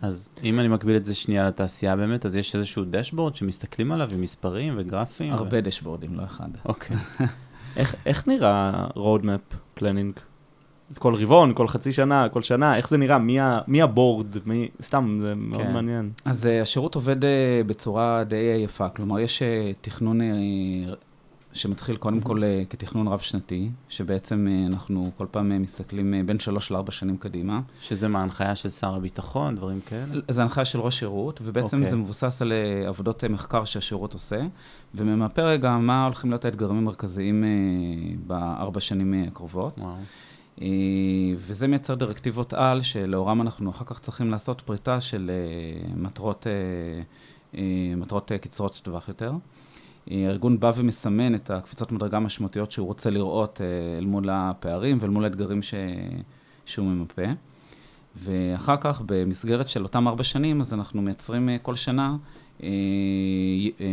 אז 0.01 0.31
אם 0.43 0.59
אני 0.59 0.67
מקביל 0.67 0.95
את 0.95 1.05
זה 1.05 1.15
שנייה 1.15 1.47
לתעשייה 1.47 1.95
באמת, 1.95 2.25
אז 2.25 2.35
יש 2.35 2.55
איזשהו 2.55 2.83
דשבורד 2.89 3.35
שמסתכלים 3.35 3.91
עליו 3.91 4.09
עם 4.13 4.21
מספרים 4.21 4.73
וגרפים? 4.77 5.33
הרבה 5.33 5.57
ו... 5.57 5.61
דשבורדים, 5.61 6.15
לא 6.15 6.23
אחד. 6.23 6.49
אוקיי. 6.65 6.97
איך, 7.77 7.95
איך 8.05 8.27
נראה 8.27 8.87
roadmap 8.95 9.79
planning? 9.79 10.19
כל 10.99 11.15
רבעון, 11.15 11.53
כל 11.53 11.67
חצי 11.67 11.93
שנה, 11.93 12.29
כל 12.29 12.41
שנה, 12.41 12.77
איך 12.77 12.89
זה 12.89 12.97
נראה? 12.97 13.17
מי, 13.17 13.39
ה, 13.39 13.59
מי 13.67 13.81
הבורד? 13.81 14.35
מי... 14.45 14.69
סתם, 14.81 15.19
זה 15.21 15.35
מאוד 15.35 15.61
כן. 15.61 15.73
מעניין. 15.73 16.11
אז 16.25 16.45
uh, 16.45 16.61
השירות 16.61 16.95
עובד 16.95 17.23
uh, 17.23 17.27
בצורה 17.67 18.23
די 18.23 18.61
יפה, 18.63 18.89
כלומר 18.89 19.19
יש 19.19 19.41
uh, 19.41 19.77
תכנון 19.81 20.19
שמתחיל 21.53 21.95
קודם 21.95 22.19
כל 22.19 22.37
uh, 22.37 22.65
כתכנון 22.69 23.07
רב-שנתי, 23.07 23.69
שבעצם 23.89 24.47
uh, 24.47 24.73
אנחנו 24.73 25.11
כל 25.17 25.25
פעם 25.31 25.51
uh, 25.51 25.55
מסתכלים 25.59 26.13
בין 26.25 26.39
שלוש 26.39 26.71
לארבע 26.71 26.91
שנים 26.91 27.17
קדימה. 27.17 27.61
שזה 27.81 28.07
מההנחיה 28.07 28.55
של 28.55 28.69
שר 28.69 28.95
הביטחון, 28.95 29.55
דברים 29.55 29.79
כאלה? 29.81 30.21
זו 30.29 30.41
הנחיה 30.41 30.65
של 30.65 30.79
ראש 30.79 30.99
שירות, 30.99 31.39
ובעצם 31.43 31.77
אוקיי. 31.77 31.89
זה 31.89 31.95
מבוסס 31.95 32.41
על 32.41 32.53
עבודות 32.87 33.23
מחקר 33.23 33.65
שהשירות 33.65 34.13
עושה, 34.13 34.41
וממפה 34.95 35.41
רגע 35.41 35.77
מה 35.77 36.05
הולכים 36.05 36.29
להיות 36.29 36.45
האתגרים 36.45 36.77
המרכזיים 36.77 37.43
בארבע 38.27 38.79
שנים 38.79 39.13
הקרובות. 39.27 39.77
וואו. 39.77 39.95
אה, 40.61 40.67
וזה 41.35 41.67
מייצר 41.67 41.95
דירקטיבות 41.95 42.53
על, 42.53 42.81
שלאורם 42.81 43.41
אנחנו 43.41 43.69
אחר 43.69 43.85
כך 43.85 43.99
צריכים 43.99 44.31
לעשות 44.31 44.61
פריטה 44.61 45.01
של 45.01 45.31
אה, 45.33 45.93
מטרות, 45.95 46.47
אה, 46.47 47.01
אה, 47.59 47.95
מטרות 47.95 48.31
אה, 48.31 48.37
קצרות 48.37 48.81
טווח 48.83 49.07
יותר. 49.07 49.31
אה, 50.11 50.27
הארגון 50.27 50.59
בא 50.59 50.71
ומסמן 50.75 51.35
את 51.35 51.49
הקפיצות 51.49 51.91
מדרגה 51.91 52.17
המשמעותיות 52.17 52.71
שהוא 52.71 52.87
רוצה 52.87 53.09
לראות 53.09 53.61
אה, 53.61 53.97
אל 53.97 54.05
מול 54.05 54.29
הפערים 54.31 54.97
ואל 55.01 55.09
מול 55.09 55.23
האתגרים 55.23 55.63
ש... 55.63 55.73
שהוא 56.65 56.85
ממפה. 56.87 57.21
ואחר 58.15 58.75
כך, 58.81 59.01
במסגרת 59.05 59.69
של 59.69 59.83
אותם 59.83 60.07
ארבע 60.07 60.23
שנים, 60.23 60.61
אז 60.61 60.73
אנחנו 60.73 61.01
מייצרים 61.01 61.49
כל 61.61 61.75
שנה 61.75 62.15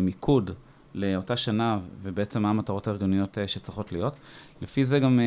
מיקוד 0.02 0.50
לאותה 0.94 1.36
שנה, 1.36 1.78
ובעצם 2.02 2.42
מה 2.42 2.50
המטרות 2.50 2.88
הארגוניות 2.88 3.38
שצריכות 3.46 3.92
להיות. 3.92 4.16
לפי 4.62 4.84
זה 4.84 4.98
גם 4.98 5.20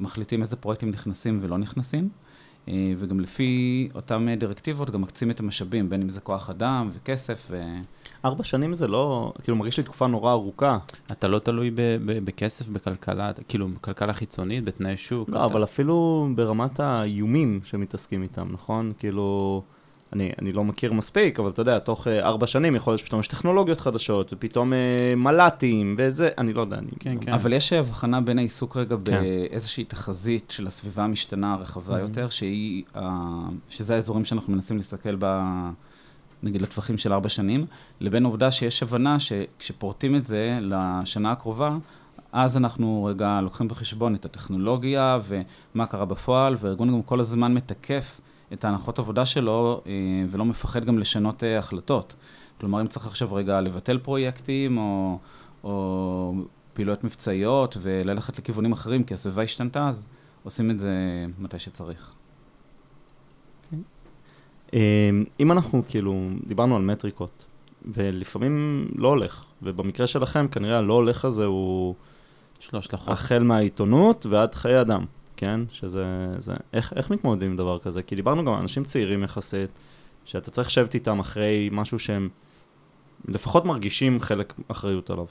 מחליטים 0.00 0.40
איזה 0.40 0.56
פרויקטים 0.56 0.90
נכנסים 0.90 1.38
ולא 1.42 1.58
נכנסים. 1.58 2.08
אה, 2.68 2.92
וגם 2.98 3.20
לפי 3.20 3.88
אותן 3.94 4.34
דירקטיבות 4.38 4.90
גם 4.90 5.00
מקצים 5.00 5.30
את 5.30 5.40
המשאבים, 5.40 5.90
בין 5.90 6.02
אם 6.02 6.08
זה 6.08 6.20
כוח 6.20 6.50
אדם 6.50 6.88
וכסף. 6.92 7.46
ו... 7.50 7.62
ארבע 8.24 8.44
שנים 8.44 8.74
זה 8.74 8.88
לא, 8.88 9.32
כאילו 9.42 9.56
מרגיש 9.56 9.76
לי 9.76 9.82
תקופה 9.82 10.06
נורא 10.06 10.32
ארוכה. 10.32 10.78
אתה 11.12 11.28
לא 11.28 11.38
תלוי 11.38 11.70
ב- 11.70 11.80
ב- 11.80 12.24
בכסף, 12.24 12.68
בכלכלה, 12.68 13.32
כאילו 13.48 13.68
בכלכלה 13.68 14.12
חיצונית, 14.12 14.64
בתנאי 14.64 14.96
שוק. 14.96 15.28
לא, 15.28 15.36
אתה... 15.36 15.44
אבל 15.44 15.64
אפילו 15.64 16.28
ברמת 16.34 16.80
האיומים 16.80 17.60
שמתעסקים 17.64 18.22
איתם, 18.22 18.48
נכון? 18.50 18.92
כאילו... 18.98 19.62
אני, 20.12 20.30
אני 20.42 20.52
לא 20.52 20.64
מכיר 20.64 20.92
מספיק, 20.92 21.40
אבל 21.40 21.50
אתה 21.50 21.62
יודע, 21.62 21.78
תוך 21.78 22.06
uh, 22.06 22.10
ארבע 22.10 22.46
שנים 22.46 22.74
יכול 22.74 22.90
להיות 22.92 23.00
שפתאום 23.00 23.20
יש 23.20 23.28
טכנולוגיות 23.28 23.80
חדשות, 23.80 24.32
ופתאום 24.32 24.72
uh, 24.72 24.76
מל"טים, 25.16 25.94
וזה, 25.98 26.28
אני 26.38 26.52
לא 26.52 26.60
יודע, 26.60 26.78
אני... 26.78 26.88
כן, 27.00 27.16
כן. 27.20 27.32
אבל 27.32 27.52
יש 27.52 27.72
הבחנה 27.72 28.20
בין 28.20 28.38
העיסוק 28.38 28.76
רגע 28.76 28.96
כן. 28.96 29.04
באיזושהי 29.04 29.84
תחזית 29.84 30.50
של 30.50 30.66
הסביבה 30.66 31.04
המשתנה 31.04 31.52
הרחבה 31.52 31.96
mm-hmm. 31.96 32.00
יותר, 32.00 32.28
שהיא, 32.28 32.82
uh, 32.94 33.00
שזה 33.68 33.94
האזורים 33.94 34.24
שאנחנו 34.24 34.52
מנסים 34.52 34.76
להסתכל 34.76 35.16
ב... 35.18 35.42
נגיד 36.42 36.62
לטווחים 36.62 36.98
של 36.98 37.12
ארבע 37.12 37.28
שנים, 37.28 37.66
לבין 38.00 38.24
העובדה 38.24 38.50
שיש 38.50 38.82
הבנה 38.82 39.20
שכשפורטים 39.20 40.16
את 40.16 40.26
זה 40.26 40.58
לשנה 40.60 41.32
הקרובה, 41.32 41.76
אז 42.32 42.56
אנחנו 42.56 43.04
רגע 43.04 43.40
לוקחים 43.42 43.68
בחשבון 43.68 44.14
את 44.14 44.24
הטכנולוגיה 44.24 45.18
ומה 45.26 45.86
קרה 45.86 46.04
בפועל, 46.04 46.56
והארגון 46.60 46.92
גם 46.92 47.02
כל 47.02 47.20
הזמן 47.20 47.54
מתקף 47.54 48.20
את 48.52 48.64
ההנחות 48.64 48.98
עבודה 48.98 49.26
שלו, 49.26 49.80
אה, 49.86 49.92
ולא 50.30 50.44
מפחד 50.44 50.84
גם 50.84 50.98
לשנות 50.98 51.44
אה, 51.44 51.58
החלטות. 51.58 52.16
כלומר, 52.60 52.80
אם 52.80 52.86
צריך 52.86 53.06
עכשיו 53.06 53.34
רגע 53.34 53.60
לבטל 53.60 53.98
פרויקטים, 53.98 54.78
או, 54.78 55.18
או 55.64 56.34
פעילויות 56.74 57.04
מבצעיות, 57.04 57.76
וללכת 57.80 58.38
לכיוונים 58.38 58.72
אחרים, 58.72 59.04
כי 59.04 59.14
הסביבה 59.14 59.42
השתנתה, 59.42 59.88
אז 59.88 60.10
עושים 60.44 60.70
את 60.70 60.78
זה 60.78 61.26
מתי 61.38 61.58
שצריך. 61.58 62.14
אה, 64.74 65.10
אם 65.40 65.52
אנחנו 65.52 65.82
כאילו, 65.88 66.28
דיברנו 66.46 66.76
על 66.76 66.82
מטריקות, 66.82 67.46
ולפעמים 67.94 68.88
לא 68.96 69.08
הולך, 69.08 69.44
ובמקרה 69.62 70.06
שלכם 70.06 70.48
כנראה 70.48 70.78
הלא 70.78 70.94
הולך 70.94 71.24
הזה 71.24 71.44
הוא... 71.44 71.94
שלוש 72.60 72.94
לחוק. 72.94 73.08
החל 73.08 73.42
מהעיתונות 73.42 74.26
ועד 74.26 74.54
חיי 74.54 74.80
אדם. 74.80 75.04
כן? 75.40 75.60
שזה... 75.70 76.04
זה, 76.38 76.52
איך, 76.72 76.92
איך 76.96 77.10
מתמודדים 77.10 77.50
עם 77.50 77.56
דבר 77.56 77.78
כזה? 77.78 78.02
כי 78.02 78.16
דיברנו 78.16 78.44
גם 78.44 78.52
על 78.52 78.60
אנשים 78.60 78.84
צעירים 78.84 79.22
יחסית, 79.22 79.78
שאתה 80.24 80.50
צריך 80.50 80.68
לשבת 80.68 80.94
איתם 80.94 81.18
אחרי 81.18 81.68
משהו 81.72 81.98
שהם 81.98 82.28
לפחות 83.28 83.64
מרגישים 83.64 84.20
חלק 84.20 84.54
אחריות 84.68 85.10
עליו. 85.10 85.26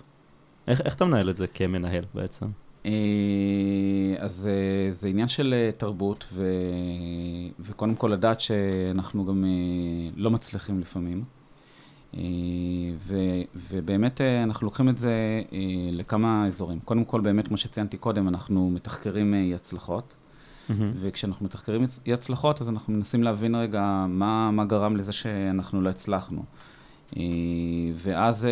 איך, 0.67 0.81
איך 0.81 0.95
אתה 0.95 1.05
מנהל 1.05 1.29
את 1.29 1.37
זה 1.37 1.47
כמנהל 1.47 2.05
בעצם? 2.13 2.45
אה, 2.85 2.91
אז 4.17 4.49
אה, 4.51 4.91
זה 4.91 5.07
עניין 5.07 5.27
של 5.27 5.53
אה, 5.53 5.71
תרבות, 5.71 6.25
ו... 6.33 6.45
וקודם 7.59 7.95
כל 7.95 8.07
לדעת 8.07 8.39
שאנחנו 8.39 9.25
גם 9.25 9.45
לא 10.15 10.31
מצליחים 10.31 10.79
לפעמים. 10.79 11.23
ו, 12.97 13.13
ובאמת 13.69 14.21
אנחנו 14.43 14.65
לוקחים 14.65 14.89
את 14.89 14.97
זה 14.97 15.41
לכמה 15.91 16.47
אזורים. 16.47 16.79
קודם 16.79 17.03
כל, 17.05 17.21
באמת, 17.21 17.47
כמו 17.47 17.57
שציינתי 17.57 17.97
קודם, 17.97 18.27
אנחנו 18.27 18.69
מתחקרים 18.69 19.33
אי 19.33 19.55
הצלחות. 19.55 20.13
Mm-hmm. 20.13 20.73
וכשאנחנו 20.99 21.45
מתחקרים 21.45 21.85
אי 22.05 22.13
הצלחות, 22.13 22.61
אז 22.61 22.69
אנחנו 22.69 22.93
מנסים 22.93 23.23
להבין 23.23 23.55
רגע 23.55 24.05
מה, 24.09 24.51
מה 24.51 24.65
גרם 24.65 24.95
לזה 24.95 25.11
שאנחנו 25.11 25.81
לא 25.81 25.89
הצלחנו. 25.89 26.43
ואז 27.95 28.47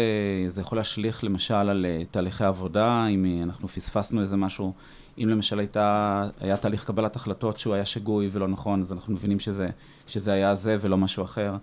זה 0.48 0.62
יכול 0.62 0.78
להשליך 0.78 1.24
למשל 1.24 1.54
על 1.54 1.86
תהליכי 2.12 2.44
עבודה, 2.44 3.08
אם 3.08 3.26
אנחנו 3.44 3.68
פספסנו 3.68 4.22
איזה 4.22 4.38
משהו, 4.38 4.74
אם 5.18 5.30
למשל 5.30 5.60
הייתה, 5.60 6.24
היה 6.40 6.58
תהליך 6.58 6.86
קבלת 6.86 7.16
החלטות 7.16 7.58
שהוא 7.58 7.74
היה 7.74 7.86
שגוי 7.86 8.30
ולא 8.32 8.48
נכון, 8.48 8.82
אז 8.82 8.94
אנחנו 8.94 9.14
מבינים 9.14 9.40
שזה, 9.40 9.70
שזה 10.08 10.34
היה 10.34 10.56
זה 10.56 10.78
ולא 10.82 10.98
משהו 10.98 11.24
אחר. 11.24 11.56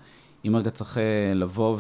אם 0.47 0.57
רגע 0.57 0.71
צריך 0.71 0.99
אה, 0.99 1.35
לבוא 1.35 1.79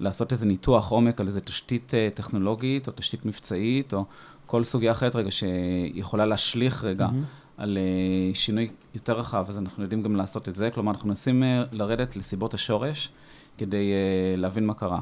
ולעשות 0.00 0.32
אה, 0.32 0.34
איזה 0.34 0.46
ניתוח 0.46 0.90
עומק 0.90 1.20
על 1.20 1.26
איזה 1.26 1.40
תשתית 1.40 1.94
אה, 1.94 2.08
טכנולוגית 2.14 2.86
או 2.86 2.92
תשתית 2.96 3.26
מבצעית 3.26 3.94
או 3.94 4.04
כל 4.46 4.64
סוגיה 4.64 4.90
אחרת 4.90 5.16
רגע 5.16 5.30
שיכולה 5.30 6.26
להשליך 6.26 6.84
רגע 6.84 7.06
mm-hmm. 7.06 7.62
על 7.62 7.78
שינוי 8.34 8.70
יותר 8.94 9.18
רחב, 9.18 9.44
אז 9.48 9.58
אנחנו 9.58 9.82
יודעים 9.82 10.02
גם 10.02 10.16
לעשות 10.16 10.48
את 10.48 10.56
זה. 10.56 10.70
כלומר, 10.70 10.92
אנחנו 10.92 11.08
מנסים 11.08 11.42
לרדת 11.72 12.16
לסיבות 12.16 12.54
השורש 12.54 13.10
כדי 13.58 13.92
להבין 14.36 14.66
מה 14.66 14.74
קרה. 14.74 15.00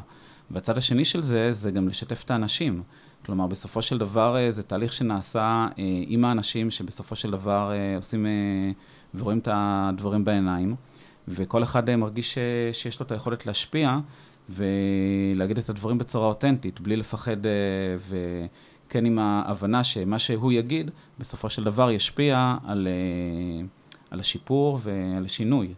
והצד 0.50 0.78
השני 0.78 1.04
של 1.04 1.22
זה, 1.22 1.52
זה 1.52 1.70
גם 1.70 1.88
לשתף 1.88 2.22
את 2.24 2.30
האנשים. 2.30 2.82
כלומר, 3.26 3.46
בסופו 3.46 3.82
של 3.82 3.98
דבר 3.98 4.36
זה 4.50 4.62
תהליך 4.62 4.92
שנעשה 4.92 5.68
עם 6.06 6.24
האנשים 6.24 6.70
שבסופו 6.70 7.16
של 7.16 7.30
דבר 7.30 7.72
עושים 7.96 8.26
ורואים 9.14 9.38
את 9.38 9.48
הדברים 9.52 10.24
בעיניים. 10.24 10.76
וכל 11.28 11.62
אחד 11.62 11.88
אה, 11.88 11.96
מרגיש 11.96 12.34
ש, 12.34 12.38
שיש 12.72 13.00
לו 13.00 13.06
את 13.06 13.12
היכולת 13.12 13.46
להשפיע 13.46 13.98
ולהגיד 14.48 15.58
את 15.58 15.68
הדברים 15.68 15.98
בצורה 15.98 16.26
אותנטית, 16.26 16.80
בלי 16.80 16.96
לפחד, 16.96 17.46
אה, 17.46 17.52
וכן 18.88 19.04
עם 19.04 19.18
ההבנה 19.18 19.84
שמה 19.84 20.18
שהוא 20.18 20.52
יגיד, 20.52 20.90
בסופו 21.18 21.50
של 21.50 21.64
דבר 21.64 21.90
ישפיע 21.90 22.56
על, 22.64 22.88
אה, 22.88 23.66
על 24.10 24.20
השיפור 24.20 24.78
ועל 24.82 25.24
השינוי. 25.24 25.74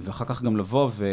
ואחר 0.00 0.24
כך 0.24 0.42
גם 0.42 0.56
לבוא 0.56 0.90
ו... 0.92 1.06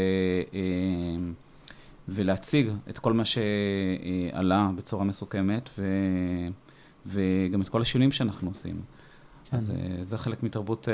ולהציג 2.07 2.69
את 2.89 2.99
כל 2.99 3.13
מה 3.13 3.23
שעלה 3.25 4.69
בצורה 4.75 5.03
מסוכמת, 5.03 5.69
ו... 5.79 5.85
וגם 7.05 7.61
את 7.61 7.69
כל 7.69 7.81
השינויים 7.81 8.11
שאנחנו 8.11 8.49
עושים. 8.49 8.81
כן. 9.49 9.57
אז 9.57 9.73
זה 10.01 10.17
חלק 10.17 10.43
מתרבות 10.43 10.87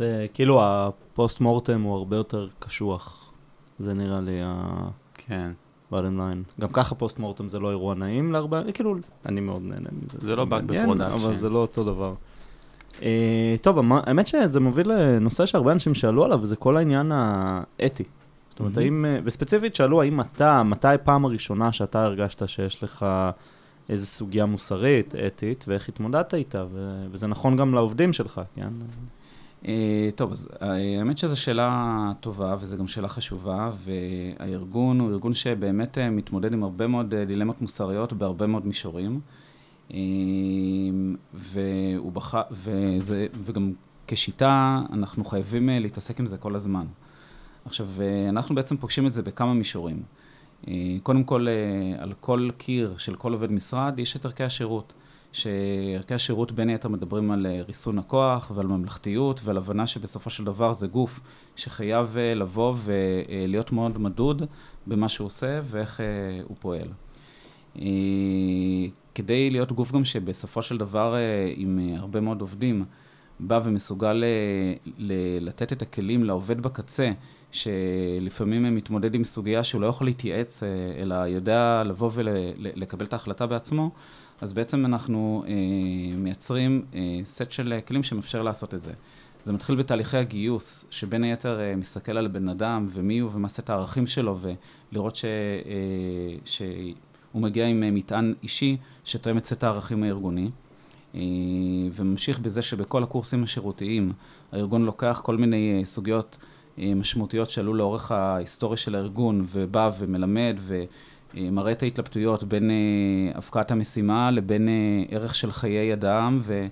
זה 0.00 0.26
כאילו 0.34 0.60
ה 0.62 0.78
post 0.78 1.40
mortem 1.40 1.82
הוא 1.82 1.96
הרבה 1.96 2.16
יותר 2.16 2.48
קשוח. 2.58 3.32
זה 3.78 3.94
נראה 3.94 4.20
לי 4.20 4.40
ה... 4.44 4.64
כן. 5.14 5.50
ב 5.92 5.92
bottom 5.92 5.94
line. 5.94 6.60
גם 6.60 6.68
ככה 6.72 6.94
post 6.94 7.18
mortem 7.18 7.48
זה 7.48 7.58
לא 7.60 7.70
אירוע 7.70 7.94
נעים 7.94 8.32
להרבה, 8.32 8.72
כאילו, 8.74 8.94
אני 9.26 9.40
מאוד 9.40 9.62
נהנה 9.62 9.88
מזה. 9.92 10.18
זה 10.20 10.36
לא 10.36 10.44
באג 10.44 10.64
ב 10.64 10.68
production. 10.68 11.10
אבל 11.12 11.34
זה 11.34 11.48
לא 11.48 11.58
אותו 11.58 11.84
דבר. 11.84 12.14
Uh, 12.98 13.02
טוב, 13.62 13.78
האמת 13.92 14.26
שזה 14.26 14.60
מוביל 14.60 14.92
לנושא 14.92 15.46
שהרבה 15.46 15.72
אנשים 15.72 15.94
שאלו 15.94 16.24
עליו, 16.24 16.38
וזה 16.42 16.56
כל 16.56 16.76
העניין 16.76 17.12
האתי. 17.12 18.04
זאת 18.50 18.60
אומרת, 18.60 18.78
האם, 18.78 19.04
אה, 19.04 19.18
וספציפית 19.24 19.74
שאלו, 19.74 20.02
האם 20.02 20.20
אתה, 20.20 20.62
מתי 20.62 20.88
פעם 21.04 21.24
הראשונה 21.24 21.72
שאתה 21.72 22.04
הרגשת 22.04 22.48
שיש 22.48 22.82
לך 22.82 23.06
איזו 23.88 24.06
סוגיה 24.06 24.46
מוסרית, 24.46 25.14
אתית, 25.26 25.64
ואיך 25.68 25.88
התמודדת 25.88 26.34
איתה, 26.34 26.64
וזה 27.12 27.26
נכון 27.26 27.56
גם 27.56 27.74
לעובדים 27.74 28.12
שלך, 28.12 28.40
כן? 28.54 28.68
Uh, 29.62 29.66
טוב, 30.14 30.32
אז 30.32 30.48
uh, 30.52 30.64
האמת 30.64 31.18
שזו 31.18 31.40
שאלה 31.40 32.12
טובה 32.20 32.56
וזו 32.60 32.76
גם 32.76 32.88
שאלה 32.88 33.08
חשובה, 33.08 33.70
והארגון 33.76 35.00
הוא 35.00 35.10
ארגון 35.10 35.34
שבאמת 35.34 35.98
uh, 35.98 36.00
מתמודד 36.10 36.52
עם 36.52 36.62
הרבה 36.62 36.86
מאוד 36.86 37.14
דילמות 37.14 37.62
מוסריות 37.62 38.12
בהרבה 38.12 38.46
מאוד 38.46 38.66
מישורים, 38.66 39.20
והוא 41.34 42.12
בח... 42.12 42.34
וזה... 42.50 43.26
וגם 43.32 43.72
כשיטה 44.06 44.80
אנחנו 44.92 45.24
חייבים 45.24 45.68
להתעסק 45.68 46.20
עם 46.20 46.26
זה 46.26 46.36
כל 46.36 46.54
הזמן. 46.54 46.86
עכשיו, 47.64 47.88
אנחנו 48.28 48.54
בעצם 48.54 48.76
פוגשים 48.76 49.06
את 49.06 49.14
זה 49.14 49.22
בכמה 49.22 49.54
מישורים. 49.54 50.02
קודם 51.02 51.24
כל, 51.24 51.46
על 51.98 52.12
כל 52.20 52.50
קיר 52.58 52.94
של 52.98 53.14
כל 53.14 53.32
עובד 53.32 53.52
משרד 53.52 53.98
יש 53.98 54.16
את 54.16 54.24
ערכי 54.24 54.44
השירות. 54.44 54.92
שערכי 55.32 56.14
השירות 56.14 56.52
בין 56.52 56.68
היתר 56.68 56.88
מדברים 56.88 57.30
על 57.30 57.46
אה, 57.46 57.62
ריסון 57.66 57.98
הכוח 57.98 58.52
ועל 58.54 58.66
ממלכתיות 58.66 59.40
ועל 59.44 59.56
הבנה 59.56 59.86
שבסופו 59.86 60.30
של 60.30 60.44
דבר 60.44 60.72
זה 60.72 60.86
גוף 60.86 61.20
שחייב 61.56 62.16
אה, 62.16 62.34
לבוא 62.34 62.74
ולהיות 62.84 63.72
מאוד 63.72 63.98
מדוד 63.98 64.42
במה 64.86 65.08
שהוא 65.08 65.26
עושה 65.26 65.60
ואיך 65.64 66.00
אה, 66.00 66.06
הוא 66.48 66.56
פועל. 66.60 66.88
כדי 69.14 69.50
להיות 69.50 69.72
גוף 69.72 69.92
גם 69.92 70.04
שבסופו 70.04 70.62
של 70.62 70.78
דבר 70.78 71.14
עם 71.56 71.78
הרבה 71.96 72.20
מאוד 72.20 72.40
עובדים 72.40 72.84
בא 73.40 73.60
ומסוגל 73.64 74.24
לתת 75.40 75.72
את 75.72 75.82
הכלים 75.82 76.24
לעובד 76.24 76.60
בקצה 76.60 77.12
שלפעמים 77.52 78.76
מתמודד 78.76 79.14
עם 79.14 79.24
סוגיה 79.24 79.64
שהוא 79.64 79.80
לא 79.80 79.86
יכול 79.86 80.06
להתייעץ 80.06 80.62
אלא 80.98 81.14
יודע 81.14 81.82
לבוא 81.86 82.10
ולקבל 82.14 83.04
את 83.04 83.12
ההחלטה 83.12 83.46
בעצמו 83.46 83.90
אז 84.40 84.52
בעצם 84.52 84.86
אנחנו 84.86 85.44
אה, 85.46 85.52
מייצרים 86.16 86.84
אה, 86.94 87.20
סט 87.24 87.50
של 87.50 87.78
כלים 87.86 88.02
שמאפשר 88.02 88.42
לעשות 88.42 88.74
את 88.74 88.82
זה. 88.82 88.92
זה 89.42 89.52
מתחיל 89.52 89.76
בתהליכי 89.76 90.16
הגיוס, 90.16 90.84
שבין 90.90 91.24
היתר 91.24 91.60
אה, 91.60 91.76
מסתכל 91.76 92.16
על 92.16 92.28
בן 92.28 92.48
אדם 92.48 92.86
ומי 92.90 93.18
הוא 93.18 93.30
ומה 93.34 93.48
סט 93.48 93.70
הערכים 93.70 94.06
שלו, 94.06 94.38
ולראות 94.92 95.16
ש, 95.16 95.24
אה, 95.24 95.30
שהוא 96.44 97.42
מגיע 97.42 97.66
עם 97.66 97.82
אה, 97.82 97.90
מטען 97.90 98.34
אישי 98.42 98.76
שתואם 99.04 99.38
את 99.38 99.46
סט 99.46 99.64
הערכים 99.64 100.02
הארגוני. 100.02 100.50
וממשיך 101.92 102.38
בזה 102.38 102.62
שבכל 102.62 103.02
הקורסים 103.02 103.42
השירותיים 103.42 104.12
הארגון 104.52 104.84
לוקח 104.84 105.20
כל 105.24 105.36
מיני 105.36 105.82
סוגיות 105.84 106.36
משמעותיות 106.78 107.50
שעלו 107.50 107.74
לאורך 107.74 108.12
ההיסטוריה 108.12 108.76
של 108.76 108.94
הארגון 108.94 109.44
ובא 109.48 109.90
ומלמד 109.98 110.60
ומראה 111.34 111.72
את 111.72 111.82
ההתלבטויות 111.82 112.44
בין 112.44 112.70
הפקעת 113.34 113.70
המשימה 113.70 114.30
לבין 114.30 114.68
ערך 115.10 115.34
של 115.34 115.52
חיי 115.52 115.92
אדם 115.92 116.40
ו... 116.42 116.66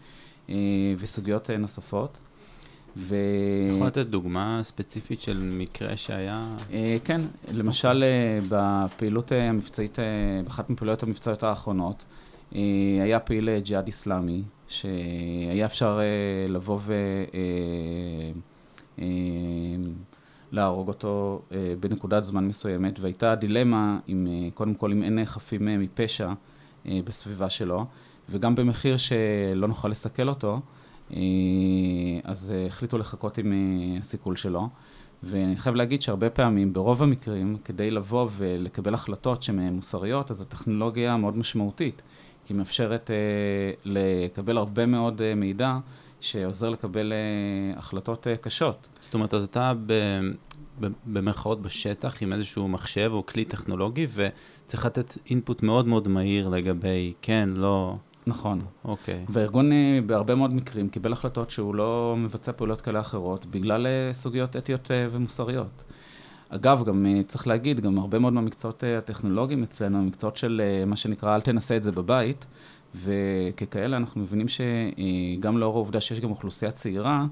וסוגיות 0.98 1.50
נוספות. 1.50 2.18
ו... 2.96 3.16
אתה 3.66 3.74
יכול 3.74 3.86
לתת 3.86 4.06
דוגמה 4.06 4.60
ספציפית 4.62 5.22
של 5.22 5.50
מקרה 5.52 5.96
שהיה? 5.96 6.56
כן, 7.04 7.20
למשל 7.52 8.04
בפעילות 8.48 9.32
המבצעית, 9.32 9.98
באחת 10.44 10.70
מפעילויות 10.70 11.02
המבצעיות 11.02 11.42
האחרונות, 11.42 12.04
היה 13.02 13.20
פעיל 13.24 13.58
ג'יהאד 13.58 13.86
איסלאמי, 13.86 14.42
שהיה 14.68 15.66
אפשר 15.66 16.00
לבוא 16.48 16.78
ולהרוג 20.52 20.88
אותו 20.88 21.42
בנקודת 21.80 22.24
זמן 22.24 22.44
מסוימת, 22.44 23.00
והייתה 23.00 23.34
דילמה, 23.34 23.98
עם, 24.06 24.26
קודם 24.54 24.74
כל, 24.74 24.92
אם 24.92 25.02
אין 25.02 25.24
חפים 25.24 25.80
מפשע 25.80 26.32
בסביבה 26.86 27.50
שלו, 27.50 27.86
וגם 28.30 28.54
במחיר 28.54 28.96
שלא 28.96 29.68
נוכל 29.68 29.88
לסכל 29.88 30.28
אותו. 30.28 30.60
אה, 31.12 31.20
אז 32.24 32.54
אה, 32.56 32.66
החליטו 32.66 32.98
לחכות 32.98 33.38
עם 33.38 33.52
אה, 33.52 33.98
הסיכול 34.00 34.36
שלו. 34.36 34.68
ואני 35.22 35.56
חייב 35.56 35.74
להגיד 35.74 36.02
שהרבה 36.02 36.30
פעמים, 36.30 36.72
ברוב 36.72 37.02
המקרים, 37.02 37.56
כדי 37.64 37.90
לבוא 37.90 38.28
ולקבל 38.36 38.94
החלטות 38.94 39.42
שהן 39.42 39.74
מוסריות, 39.74 40.30
אז 40.30 40.42
הטכנולוגיה 40.42 41.16
מאוד 41.16 41.36
משמעותית, 41.36 42.02
כי 42.46 42.52
היא 42.52 42.58
מאפשרת 42.58 43.10
אה, 43.10 43.16
לקבל 43.84 44.56
הרבה 44.56 44.86
מאוד 44.86 45.22
אה, 45.22 45.34
מידע 45.34 45.78
שעוזר 46.20 46.68
לקבל 46.68 47.12
אה, 47.12 47.78
החלטות 47.78 48.26
אה, 48.26 48.36
קשות. 48.36 48.88
זאת 49.00 49.14
אומרת, 49.14 49.34
אז 49.34 49.44
אתה 49.44 49.72
ב, 49.86 49.92
ב, 50.80 50.86
במרכאות 51.06 51.62
בשטח 51.62 52.22
עם 52.22 52.32
איזשהו 52.32 52.68
מחשב 52.68 53.10
או 53.12 53.26
כלי 53.26 53.44
טכנולוגי, 53.44 54.06
וצריך 54.14 54.86
לתת 54.86 55.18
אינפוט 55.30 55.62
מאוד 55.62 55.86
מאוד 55.86 56.08
מהיר 56.08 56.48
לגבי 56.48 57.12
כן, 57.22 57.48
לא... 57.52 57.96
נכון. 58.26 58.60
אוקיי. 58.84 59.24
והארגון 59.28 59.72
אה, 59.72 59.98
בהרבה 60.06 60.34
מאוד 60.34 60.54
מקרים 60.54 60.88
קיבל 60.88 61.12
החלטות 61.12 61.50
שהוא 61.50 61.74
לא 61.74 62.14
מבצע 62.18 62.52
פעולות 62.52 62.80
כאלה 62.80 63.00
אחרות 63.00 63.46
בגלל 63.46 63.86
סוגיות 64.12 64.56
אתיות 64.56 64.90
ומוסריות. 65.10 65.84
אגב, 66.50 66.84
גם 66.84 67.06
צריך 67.26 67.46
להגיד, 67.46 67.80
גם 67.80 67.98
הרבה 67.98 68.18
מאוד 68.18 68.32
מהמקצועות 68.32 68.84
הטכנולוגיים 68.98 69.62
אצלנו, 69.62 70.02
מקצועות 70.02 70.36
של 70.36 70.62
מה 70.86 70.96
שנקרא, 70.96 71.34
אל 71.34 71.40
תנסה 71.40 71.76
את 71.76 71.82
זה 71.82 71.92
בבית, 71.92 72.46
וככאלה 73.04 73.96
אנחנו 73.96 74.20
מבינים 74.20 74.46
שגם 74.48 75.58
לאור 75.58 75.74
העובדה 75.74 76.00
שיש 76.00 76.20
גם 76.20 76.30
אוכלוסייה 76.30 76.70
צעירה, 76.70 77.26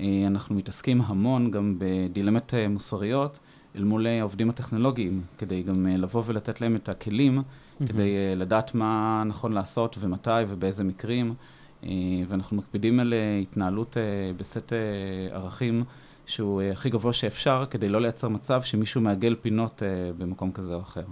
אנחנו 0.00 0.54
מתעסקים 0.54 1.00
המון 1.00 1.50
גם 1.50 1.76
בדילמות 1.78 2.54
מוסריות 2.70 3.38
אל 3.76 3.84
מול 3.84 4.06
העובדים 4.06 4.48
הטכנולוגיים, 4.48 5.22
כדי 5.38 5.62
גם 5.62 5.86
לבוא 5.86 6.22
ולתת 6.26 6.60
להם 6.60 6.76
את 6.76 6.88
הכלים 6.88 7.38
mm-hmm. 7.38 7.86
כדי 7.86 8.36
לדעת 8.36 8.74
מה 8.74 9.22
נכון 9.26 9.52
לעשות 9.52 9.96
ומתי 10.00 10.30
ובאיזה 10.48 10.84
מקרים, 10.84 11.34
ואנחנו 12.28 12.56
מקפידים 12.56 13.00
על 13.00 13.14
התנהלות 13.42 13.96
בסט 14.36 14.72
ערכים 15.30 15.84
שהוא 16.26 16.62
הכי 16.62 16.90
גבוה 16.90 17.12
שאפשר, 17.12 17.64
כדי 17.70 17.88
לא 17.88 18.00
לייצר 18.00 18.28
מצב 18.28 18.62
שמישהו 18.62 19.00
מעגל 19.00 19.36
פינות 19.42 19.82
במקום 20.18 20.52
כזה 20.52 20.74
או 20.74 20.80
אחר. 20.80 21.04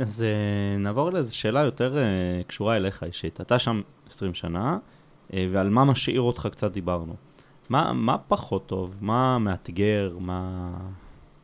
אז 0.00 0.24
uh, 0.24 0.80
נעבור 0.80 1.10
לאיזו 1.10 1.36
שאלה 1.36 1.60
יותר 1.60 1.96
uh, 1.96 2.48
קשורה 2.48 2.76
אליך 2.76 3.02
אישית. 3.02 3.40
אתה 3.40 3.58
שם 3.58 3.80
20 4.06 4.34
שנה, 4.34 4.78
uh, 5.30 5.34
ועל 5.50 5.70
מה 5.70 5.84
משאיר 5.84 6.20
אותך 6.20 6.48
קצת 6.52 6.72
דיברנו. 6.72 7.14
מה, 7.68 7.92
מה 7.92 8.18
פחות 8.18 8.66
טוב? 8.66 8.96
מה 9.00 9.38
מאתגר? 9.38 10.16
מה... 10.20 10.70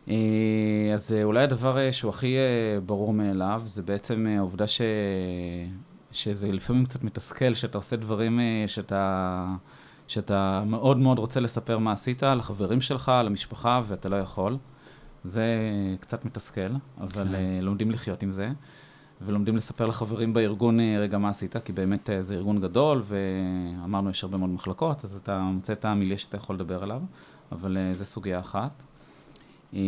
אה, 0.09 0.91
אז 0.95 1.13
אה, 1.13 1.25
אולי 1.25 1.43
הדבר 1.43 1.79
אה, 1.79 1.93
שהוא 1.93 2.09
הכי 2.09 2.37
ברור 2.87 3.13
מאליו, 3.13 3.63
זה 3.65 3.83
בעצם 3.83 4.27
העובדה 4.39 4.67
ש... 4.67 4.81
שזה 6.13 6.53
לפעמים 6.53 6.85
קצת 6.85 7.05
מתסכל, 7.05 7.55
שאתה 7.55 7.79
עושה 7.79 7.97
דברים 7.97 8.41
שאתה, 8.67 9.45
שאתה 10.07 10.63
מאוד 10.67 10.99
מאוד 10.99 11.19
רוצה 11.19 11.41
לספר 11.41 11.79
מה 11.79 11.93
עשית 11.93 12.23
לחברים 12.23 12.81
שלך, 12.81 13.13
למשפחה, 13.25 13.81
ואתה 13.85 14.09
לא 14.09 14.17
יכול. 14.17 14.57
זה 15.25 15.47
קצת 16.01 16.25
מתסכל, 16.25 16.73
אבל 17.01 17.29
כן. 17.29 17.65
לומדים 17.65 17.91
לחיות 17.91 18.23
עם 18.23 18.31
זה. 18.31 18.51
ולומדים 19.25 19.57
לספר 19.57 19.87
לחברים 19.87 20.33
בארגון 20.33 20.81
רגע 20.81 21.19
מה 21.19 21.29
עשית, 21.29 21.57
כי 21.57 21.73
באמת 21.73 22.11
זה 22.21 22.35
ארגון 22.35 22.61
גדול, 22.61 23.03
ואמרנו, 23.05 24.11
יש 24.11 24.25
הרבה 24.25 24.37
מאוד 24.37 24.51
מחלקות, 24.51 25.05
אז 25.05 25.17
אתה 25.17 25.39
מוצא 25.39 25.73
את 25.73 25.85
המיליה 25.85 26.19
שאתה 26.19 26.37
יכול 26.37 26.57
לדבר 26.57 26.83
עליו, 26.83 27.01
אבל 27.53 27.77
זו 27.93 28.05
סוגיה 28.05 28.41
אחת. 28.41 28.83
אה, 29.75 29.81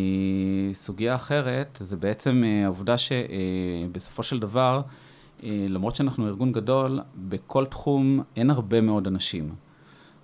סוגיה 0.73 1.15
אחרת 1.15 1.77
זה 1.81 1.97
בעצם 1.97 2.43
אה, 2.45 2.63
העובדה 2.65 2.95
שבסופו 2.97 4.23
של 4.23 4.39
דבר, 4.39 4.81
אה, 5.43 5.65
למרות 5.69 5.95
שאנחנו 5.95 6.27
ארגון 6.27 6.51
גדול, 6.51 6.99
בכל 7.15 7.65
תחום 7.65 8.19
אין 8.35 8.49
הרבה 8.49 8.81
מאוד 8.81 9.07
אנשים. 9.07 9.55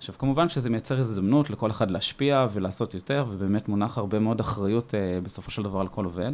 עכשיו, 0.02 0.14
כמובן 0.18 0.48
שזה 0.48 0.70
מייצר 0.70 0.98
הזדמנות 0.98 1.50
לכל 1.50 1.70
אחד 1.70 1.90
להשפיע 1.90 2.46
ולעשות 2.52 2.94
יותר, 2.94 3.24
ובאמת 3.28 3.68
מונח 3.68 3.98
הרבה 3.98 4.18
מאוד 4.18 4.40
אחריות 4.40 4.94
בסופו 5.22 5.50
של 5.50 5.62
דבר 5.62 5.80
על 5.80 5.88
כל 5.88 6.04
עובד, 6.04 6.32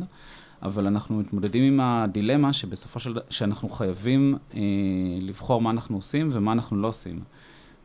אבל 0.62 0.86
אנחנו 0.86 1.16
מתמודדים 1.16 1.62
עם 1.62 1.80
הדילמה 1.80 2.52
שבסופו 2.52 3.00
של 3.00 3.12
דבר, 3.12 3.20
שאנחנו 3.30 3.68
חייבים 3.68 4.34
לבחור 5.20 5.60
מה 5.60 5.70
אנחנו 5.70 5.96
עושים 5.96 6.28
ומה 6.32 6.52
אנחנו 6.52 6.76
לא 6.76 6.88
עושים. 6.88 7.20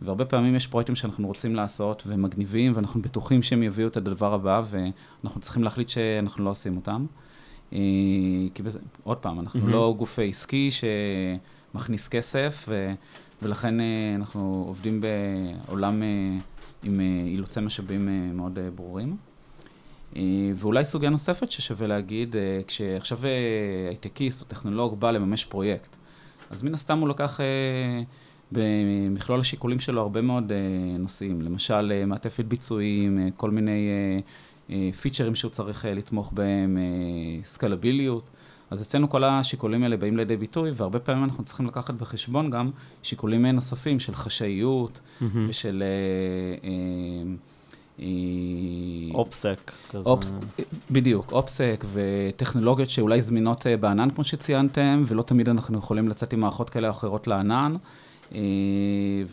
והרבה 0.02 0.26
פעמים 0.26 0.56
יש 0.56 0.68
פרויקטים 0.68 0.96
שאנחנו 0.96 1.28
רוצים 1.28 1.56
לעשות, 1.56 2.04
והם 2.06 2.22
מגניבים, 2.22 2.72
ואנחנו 2.76 3.02
בטוחים 3.02 3.44
שהם 3.44 3.64
יביאו 3.64 3.88
את 3.88 3.98
הדבר 3.98 4.34
הבא, 4.34 4.62
ואנחנו 4.70 5.42
צריכים 5.42 5.64
להחליט 5.64 5.90
שאנחנו 5.90 6.44
לא 6.44 6.50
עושים 6.50 6.76
אותם. 6.76 7.06
אה, 7.74 7.80
כי 8.54 8.64
בזה, 8.64 8.80
עוד 9.04 9.18
פעם, 9.18 9.40
אנחנו 9.40 9.60
mm-hmm. 9.60 9.72
לא 9.72 9.94
גוף 9.98 10.20
עסקי 10.20 10.70
שמכניס 10.72 12.08
כסף, 12.08 12.66
ו, 12.68 12.94
ולכן 13.44 13.80
אה, 13.80 14.14
אנחנו 14.16 14.64
עובדים 14.68 15.02
בעולם 15.02 16.04
אה, 16.04 16.08
עם 16.84 17.00
אילוצי 17.00 17.60
משאבים 17.60 18.36
מאוד 18.38 18.60
ברורים. 18.76 19.18
ואולי 20.56 20.86
סוגיה 20.86 21.10
נוספת 21.10 21.52
ששווה 21.52 21.88
להגיד, 21.88 22.36
כשעכשיו 22.68 23.20
הייטקיסט 23.88 24.42
או 24.42 24.48
טכנולוג 24.48 25.00
בא 25.00 25.12
לממש 25.12 25.46
פרויקט, 25.46 25.96
אז 26.50 26.64
מן 26.64 26.74
הסתם 26.74 27.00
הוא 27.00 27.10
לקח... 27.10 27.40
במכלול 28.52 29.40
השיקולים 29.40 29.80
שלו 29.80 30.02
הרבה 30.02 30.22
מאוד 30.22 30.52
נושאים, 31.00 31.42
למשל 31.42 32.06
מעטפת 32.06 32.46
ביצועים, 32.46 33.32
כל 33.38 33.52
מיני 33.52 33.90
פיצ'רים 35.02 35.36
שהוא 35.36 35.52
צריך 35.52 35.86
uh, 35.86 35.88
לתמוך 35.88 36.32
בהם, 36.34 36.78
uh, 36.78 37.46
סקלביליות. 37.46 38.30
אז 38.72 38.82
אצלנו 38.82 39.10
כל 39.10 39.24
השיקולים 39.24 39.84
האלה 39.84 39.98
באים 39.98 40.18
לידי 40.18 40.38
ביטוי, 40.38 40.72
והרבה 40.74 41.00
פעמים 41.00 41.24
אנחנו 41.24 41.44
צריכים 41.44 41.66
לקחת 41.66 41.94
בחשבון 41.94 42.50
גם 42.50 42.72
שיקולים 43.04 43.46
נוספים 43.46 44.00
של 44.00 44.16
חשאיות 44.16 45.00
mm-hmm. 45.00 45.24
ושל... 45.48 45.84
אופסק 49.14 49.72
כזה. 49.90 50.10
אופס, 50.10 50.34
בדיוק, 50.92 51.32
אופסק 51.32 51.86
וטכנולוגיות 51.94 52.90
שאולי 52.90 53.22
זמינות 53.22 53.66
בענן, 53.80 54.10
כמו 54.10 54.24
שציינתם, 54.24 55.04
ולא 55.08 55.22
תמיד 55.22 55.50
אנחנו 55.50 55.78
יכולים 55.78 56.08
לצאת 56.08 56.34
עם 56.34 56.40
מערכות 56.40 56.70
כאלה 56.70 56.88
או 56.88 56.92
אחרות 56.92 57.28
לענן. 57.28 57.76
אה, 58.36 58.40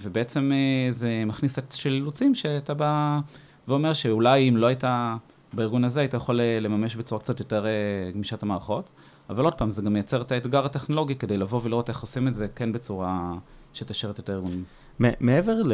ובעצם 0.03 0.53
אה, 0.53 0.93
זה 0.93 1.23
מכניס 1.27 1.59
את 1.59 1.73
של 1.73 1.93
אילוצים 1.93 2.35
שאתה 2.35 2.75
בא 2.75 3.21
ואומר 3.71 3.93
שאולי 3.93 4.49
אם 4.49 4.57
לא 4.57 4.67
היית 4.67 4.85
בארגון 5.53 5.85
הזה, 5.85 6.01
היית 6.01 6.15
יכול 6.15 6.41
אה, 6.41 6.61
לממש 6.61 6.97
בצורה 6.97 7.21
קצת 7.21 7.41
יותר 7.41 7.65
גמישת 8.15 8.43
המערכות. 8.43 8.91
אבל 9.31 9.45
עוד 9.45 9.55
פעם, 9.55 9.71
זה 9.71 9.83
גם 9.83 9.93
מייצר 9.93 10.23
את 10.23 10.33
האתגר 10.33 10.65
הטכנולוגי 10.65 11.15
כדי 11.15 11.37
לבוא 11.37 11.61
ולראות 11.63 11.89
איך 11.89 12.01
עושים 12.01 12.29
את 12.29 12.35
זה 12.35 12.49
כן 12.49 12.73
בצורה 12.73 13.33
שתשרת 13.75 14.21
את 14.21 14.29
הארגונים. 14.29 14.65
מעבר 14.99 15.63
ל... 15.63 15.73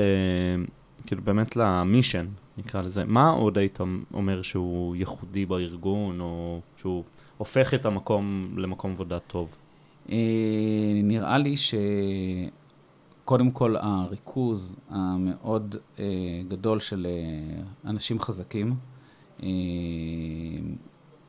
כאילו 1.07 1.23
באמת 1.23 1.57
למישן, 1.57 2.27
נקרא 2.59 2.83
לזה, 2.83 3.05
מה 3.05 3.31
עוד 3.31 3.59
היית 3.59 3.79
אומר 4.15 4.43
שהוא 4.43 4.97
ייחודי 4.97 5.47
בארגון, 5.47 6.21
או 6.21 6.61
שהוא 6.77 7.05
הופך 7.37 7.75
את 7.75 7.87
המקום 7.87 8.55
למקום 8.57 8.91
עבודה 8.91 9.19
טוב? 9.19 9.57
נראה 11.03 11.39
לי 11.39 11.57
ש... 11.57 11.75
קודם 13.27 13.51
כל, 13.51 13.77
הריכוז 13.81 14.77
המאוד 14.91 15.77
אה, 15.99 16.05
גדול 16.49 16.81
של 16.81 17.07
אה, 17.11 17.91
אנשים 17.91 18.21
חזקים. 18.21 18.75
אה, 19.43 19.49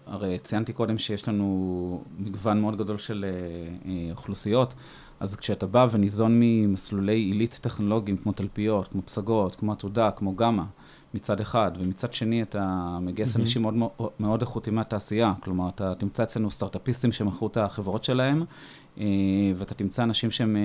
הרי 0.05 0.39
ציינתי 0.39 0.73
קודם 0.73 0.97
שיש 0.97 1.27
לנו 1.27 2.03
מגוון 2.19 2.61
מאוד 2.61 2.77
גדול 2.77 2.97
של 2.97 3.25
אה, 3.27 3.89
אה, 3.91 4.11
אוכלוסיות, 4.11 4.73
אז 5.19 5.35
כשאתה 5.35 5.65
בא 5.65 5.87
וניזון 5.91 6.39
ממסלולי 6.39 7.19
עילית 7.19 7.59
טכנולוגיים 7.61 8.17
כמו 8.17 8.31
תלפיות, 8.31 8.87
כמו 8.87 9.01
פסגות, 9.01 9.55
כמו 9.55 9.71
עתודה, 9.71 10.11
כמו 10.11 10.35
גמא, 10.35 10.63
מצד 11.13 11.39
אחד, 11.39 11.71
ומצד 11.79 12.13
שני 12.13 12.41
אתה 12.41 12.97
מגייס 13.01 13.35
mm-hmm. 13.35 13.39
אנשים 13.39 13.61
מאוד, 13.61 13.73
מאוד 14.19 14.41
איכותיים 14.41 14.75
מהתעשייה, 14.75 15.33
כלומר, 15.43 15.69
אתה 15.69 15.95
תמצא 15.95 16.23
אצלנו 16.23 16.51
סטארט-אפיסטים 16.51 17.11
שמכרו 17.11 17.47
את 17.47 17.57
החברות 17.57 18.03
שלהם, 18.03 18.43
אה, 18.97 19.05
ואתה 19.55 19.73
תמצא 19.73 20.03
אנשים 20.03 20.31
שהם... 20.31 20.55
אה, 20.55 20.61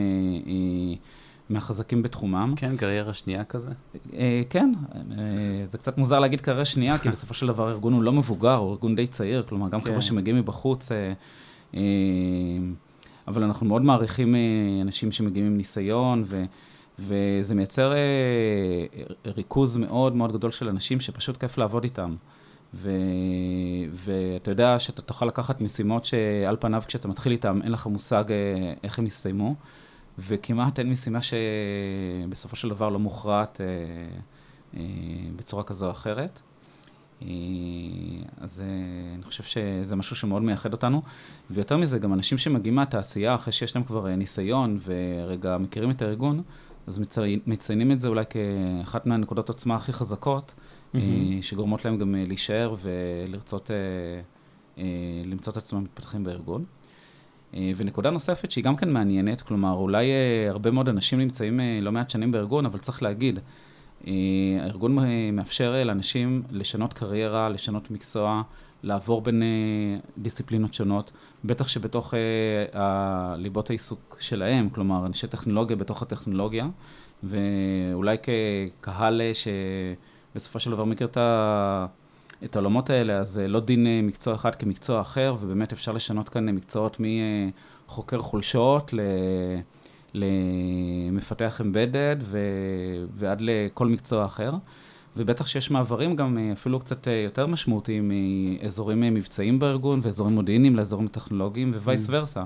אה, 0.46 1.21
מהחזקים 1.50 2.02
בתחומם. 2.02 2.54
כן, 2.56 2.76
קריירה 2.76 3.12
שנייה 3.12 3.44
כזה. 3.44 3.70
אה, 4.14 4.42
כן, 4.50 4.72
אה, 4.94 5.24
זה 5.68 5.78
קצת 5.78 5.98
מוזר 5.98 6.18
להגיד 6.18 6.40
קריירה 6.40 6.64
שנייה, 6.64 6.98
כי 6.98 7.08
בסופו 7.08 7.34
של 7.34 7.46
דבר 7.46 7.68
הארגון 7.68 7.92
הוא 7.92 8.02
לא 8.02 8.12
מבוגר, 8.12 8.54
הוא 8.54 8.70
ארגון 8.70 8.96
די 8.96 9.06
צעיר, 9.06 9.42
כלומר, 9.48 9.68
גם 9.68 9.80
כן. 9.80 9.86
חבר'ה 9.86 10.00
שמגיעים 10.00 10.38
מבחוץ, 10.38 10.92
אה, 10.92 11.12
אה, 11.74 11.80
אבל 13.28 13.44
אנחנו 13.44 13.66
מאוד 13.66 13.82
מעריכים 13.82 14.34
אה, 14.34 14.40
אנשים 14.82 15.12
שמגיעים 15.12 15.46
עם 15.46 15.56
ניסיון, 15.56 16.22
ו... 16.26 16.44
וזה 16.98 17.54
מייצר 17.54 17.92
אה, 17.92 17.98
ריכוז 19.26 19.76
מאוד 19.76 20.16
מאוד 20.16 20.32
גדול 20.32 20.50
של 20.50 20.68
אנשים 20.68 21.00
שפשוט 21.00 21.36
כיף 21.36 21.58
לעבוד 21.58 21.84
איתם. 21.84 22.14
ו... 22.74 22.90
ואתה 23.92 24.50
יודע 24.50 24.78
שאתה 24.78 25.02
תוכל 25.02 25.26
לקחת 25.26 25.60
משימות 25.60 26.04
שעל 26.04 26.56
פניו 26.60 26.82
כשאתה 26.86 27.08
מתחיל 27.08 27.32
איתם 27.32 27.62
אין 27.62 27.72
לך 27.72 27.86
מושג 27.86 28.24
אה, 28.30 28.72
איך 28.82 28.98
הם 28.98 29.06
יסתיימו, 29.06 29.54
וכמעט 30.18 30.78
אין 30.78 30.90
משימה 30.90 31.18
שבסופו 31.22 32.56
של 32.56 32.68
דבר 32.68 32.88
לא 32.88 32.98
מוכרעת 32.98 33.60
אה, 33.60 33.66
אה, 34.76 34.84
בצורה 35.36 35.62
כזו 35.62 35.86
או 35.86 35.90
אחרת. 35.90 36.40
אה, 37.22 37.28
אז 38.40 38.60
אה, 38.60 39.14
אני 39.14 39.22
חושב 39.22 39.42
שזה 39.42 39.96
משהו 39.96 40.16
שמאוד 40.16 40.42
מייחד 40.42 40.72
אותנו, 40.72 41.02
ויותר 41.50 41.76
מזה, 41.76 41.98
גם 41.98 42.12
אנשים 42.12 42.38
שמגיעים 42.38 42.74
מהתעשייה 42.74 43.34
אחרי 43.34 43.52
שיש 43.52 43.76
להם 43.76 43.84
כבר 43.84 44.08
אה, 44.08 44.16
ניסיון 44.16 44.78
ורגע 44.84 45.58
מכירים 45.58 45.90
את 45.90 46.02
הארגון, 46.02 46.42
אז 46.86 46.98
מצי... 46.98 47.40
מציינים 47.46 47.92
את 47.92 48.00
זה 48.00 48.08
אולי 48.08 48.24
כאחת 48.30 49.06
מהנקודות 49.06 49.48
עוצמה 49.48 49.74
הכי 49.74 49.92
חזקות, 49.92 50.54
mm-hmm. 50.54 50.98
שגורמות 51.42 51.84
להם 51.84 51.98
גם 51.98 52.14
להישאר 52.14 52.74
ולרצות 52.82 53.70
למצוא 55.24 55.52
את 55.52 55.56
עצמם 55.56 55.82
מתפתחים 55.84 56.24
בארגון. 56.24 56.64
ונקודה 57.76 58.10
נוספת 58.10 58.50
שהיא 58.50 58.64
גם 58.64 58.76
כן 58.76 58.90
מעניינת, 58.90 59.40
כלומר, 59.40 59.72
אולי 59.72 60.06
הרבה 60.48 60.70
מאוד 60.70 60.88
אנשים 60.88 61.18
נמצאים 61.18 61.60
לא 61.82 61.92
מעט 61.92 62.10
שנים 62.10 62.32
בארגון, 62.32 62.66
אבל 62.66 62.78
צריך 62.78 63.02
להגיד, 63.02 63.38
הארגון 64.60 64.98
מאפשר 65.32 65.84
לאנשים 65.84 66.42
לשנות 66.50 66.92
קריירה, 66.92 67.48
לשנות 67.48 67.90
מקצוע, 67.90 68.42
לעבור 68.82 69.20
בין 69.20 69.42
דיסציפלינות 70.18 70.74
שונות, 70.74 71.10
בטח 71.44 71.68
שבתוך 71.68 72.14
ליבות 73.36 73.70
העיסוק 73.70 74.16
שלהם, 74.20 74.68
כלומר, 74.68 75.06
אנשי 75.06 75.26
טכנולוגיה 75.26 75.76
בתוך 75.76 76.02
הטכנולוגיה, 76.02 76.68
ואולי 77.22 78.16
כקהל 78.80 79.20
שבסופו 80.34 80.60
של 80.60 80.70
דבר 80.70 80.84
מכיר 80.84 81.06
את 81.06 81.16
ה... 81.16 81.86
את 82.44 82.56
העולמות 82.56 82.90
האלה, 82.90 83.18
אז 83.18 83.40
לא 83.48 83.60
דין 83.60 83.86
מקצוע 84.06 84.34
אחד 84.34 84.54
כמקצוע 84.54 85.00
אחר, 85.00 85.34
ובאמת 85.40 85.72
אפשר 85.72 85.92
לשנות 85.92 86.28
כאן 86.28 86.48
מקצועות 86.48 87.00
מחוקר 87.88 88.18
חולשות 88.18 88.92
ל... 88.92 89.00
למפתח 90.14 91.60
אמבדד 91.60 92.16
ו... 92.20 92.38
ועד 93.14 93.40
לכל 93.40 93.86
מקצוע 93.86 94.24
אחר. 94.24 94.52
ובטח 95.16 95.46
שיש 95.46 95.70
מעברים 95.70 96.16
גם 96.16 96.38
אפילו 96.52 96.78
קצת 96.78 97.06
יותר 97.24 97.46
משמעותיים 97.46 98.12
מאזורים 98.62 99.00
מבצעיים 99.00 99.58
בארגון 99.58 100.00
ואזורים 100.02 100.34
מודיעיניים 100.34 100.76
לאזורים 100.76 101.08
טכנולוגיים 101.08 101.70
ווייס 101.70 102.06
ורסה. 102.10 102.44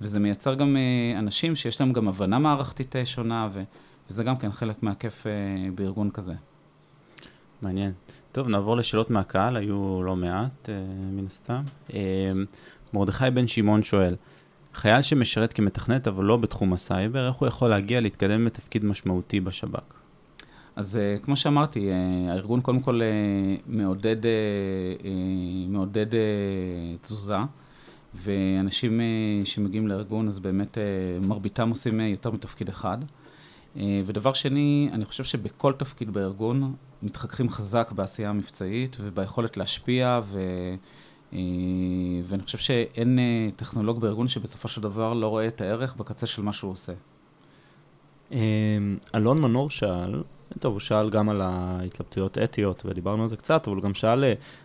וזה 0.00 0.20
מייצר 0.20 0.54
גם 0.54 0.76
אנשים 1.18 1.56
שיש 1.56 1.80
להם 1.80 1.92
גם 1.92 2.08
הבנה 2.08 2.38
מערכתית 2.38 2.94
שונה, 3.04 3.48
ו... 3.52 3.62
וזה 4.10 4.24
גם 4.24 4.36
כן 4.36 4.50
חלק 4.50 4.82
מהכיף 4.82 5.26
בארגון 5.74 6.10
כזה. 6.10 6.32
מעניין. 7.62 7.92
טוב, 8.32 8.48
נעבור 8.48 8.76
לשאלות 8.76 9.10
מהקהל, 9.10 9.56
היו 9.56 10.02
לא 10.02 10.16
מעט, 10.16 10.68
מן 11.12 11.26
הסתם. 11.26 11.62
מרדכי 12.94 13.30
בן 13.34 13.48
שמעון 13.48 13.82
שואל, 13.82 14.14
חייל 14.74 15.02
שמשרת 15.02 15.52
כמתכנת 15.52 16.08
אבל 16.08 16.24
לא 16.24 16.36
בתחום 16.36 16.72
הסייבר, 16.72 17.28
איך 17.28 17.36
הוא 17.36 17.48
יכול 17.48 17.70
להגיע 17.70 18.00
להתקדם 18.00 18.44
בתפקיד 18.44 18.84
משמעותי 18.84 19.40
בשב"כ? 19.40 19.80
אז 20.76 20.98
uh, 20.98 21.24
כמו 21.24 21.36
שאמרתי, 21.36 21.90
uh, 21.90 22.30
הארגון 22.30 22.60
קודם 22.60 22.80
כל 22.80 23.00
uh, 23.00 23.60
מעודד, 23.66 24.22
uh, 24.22 25.02
uh, 25.02 25.06
מעודד 25.68 26.12
uh, 26.12 26.16
תזוזה, 27.02 27.36
ואנשים 28.14 29.00
uh, 29.00 29.46
שמגיעים 29.46 29.88
לארגון, 29.88 30.28
אז 30.28 30.38
באמת 30.38 30.74
uh, 30.74 31.26
מרביתם 31.26 31.68
עושים 31.68 32.00
יותר 32.00 32.30
מתפקיד 32.30 32.68
אחד. 32.68 32.98
Uh, 33.76 33.80
ודבר 34.04 34.32
שני, 34.32 34.90
אני 34.92 35.04
חושב 35.04 35.24
שבכל 35.24 35.72
תפקיד 35.72 36.10
בארגון 36.10 36.74
מתחככים 37.02 37.48
חזק 37.48 37.92
בעשייה 37.92 38.30
המבצעית 38.30 38.96
וביכולת 39.00 39.56
להשפיע 39.56 40.20
ו... 40.24 40.40
ואני 42.24 42.42
חושב 42.42 42.58
שאין 42.58 43.18
טכנולוג 43.56 44.00
בארגון 44.00 44.28
שבסופו 44.28 44.68
של 44.68 44.80
דבר 44.80 45.14
לא 45.14 45.26
רואה 45.26 45.46
את 45.46 45.60
הערך 45.60 45.96
בקצה 45.96 46.26
של 46.26 46.42
מה 46.42 46.52
שהוא 46.52 46.72
עושה. 46.72 46.92
אלון 49.14 49.40
מנור 49.40 49.70
שאל, 49.70 50.22
טוב, 50.58 50.72
הוא 50.72 50.80
שאל 50.80 51.10
גם 51.10 51.28
על 51.28 51.40
ההתלבטויות 51.40 52.38
אתיות, 52.38 52.82
ודיברנו 52.86 53.22
על 53.22 53.28
זה 53.28 53.36
קצת, 53.36 53.68
אבל 53.68 53.76
הוא 53.76 53.82
גם 53.82 53.94
שאל 53.94 54.24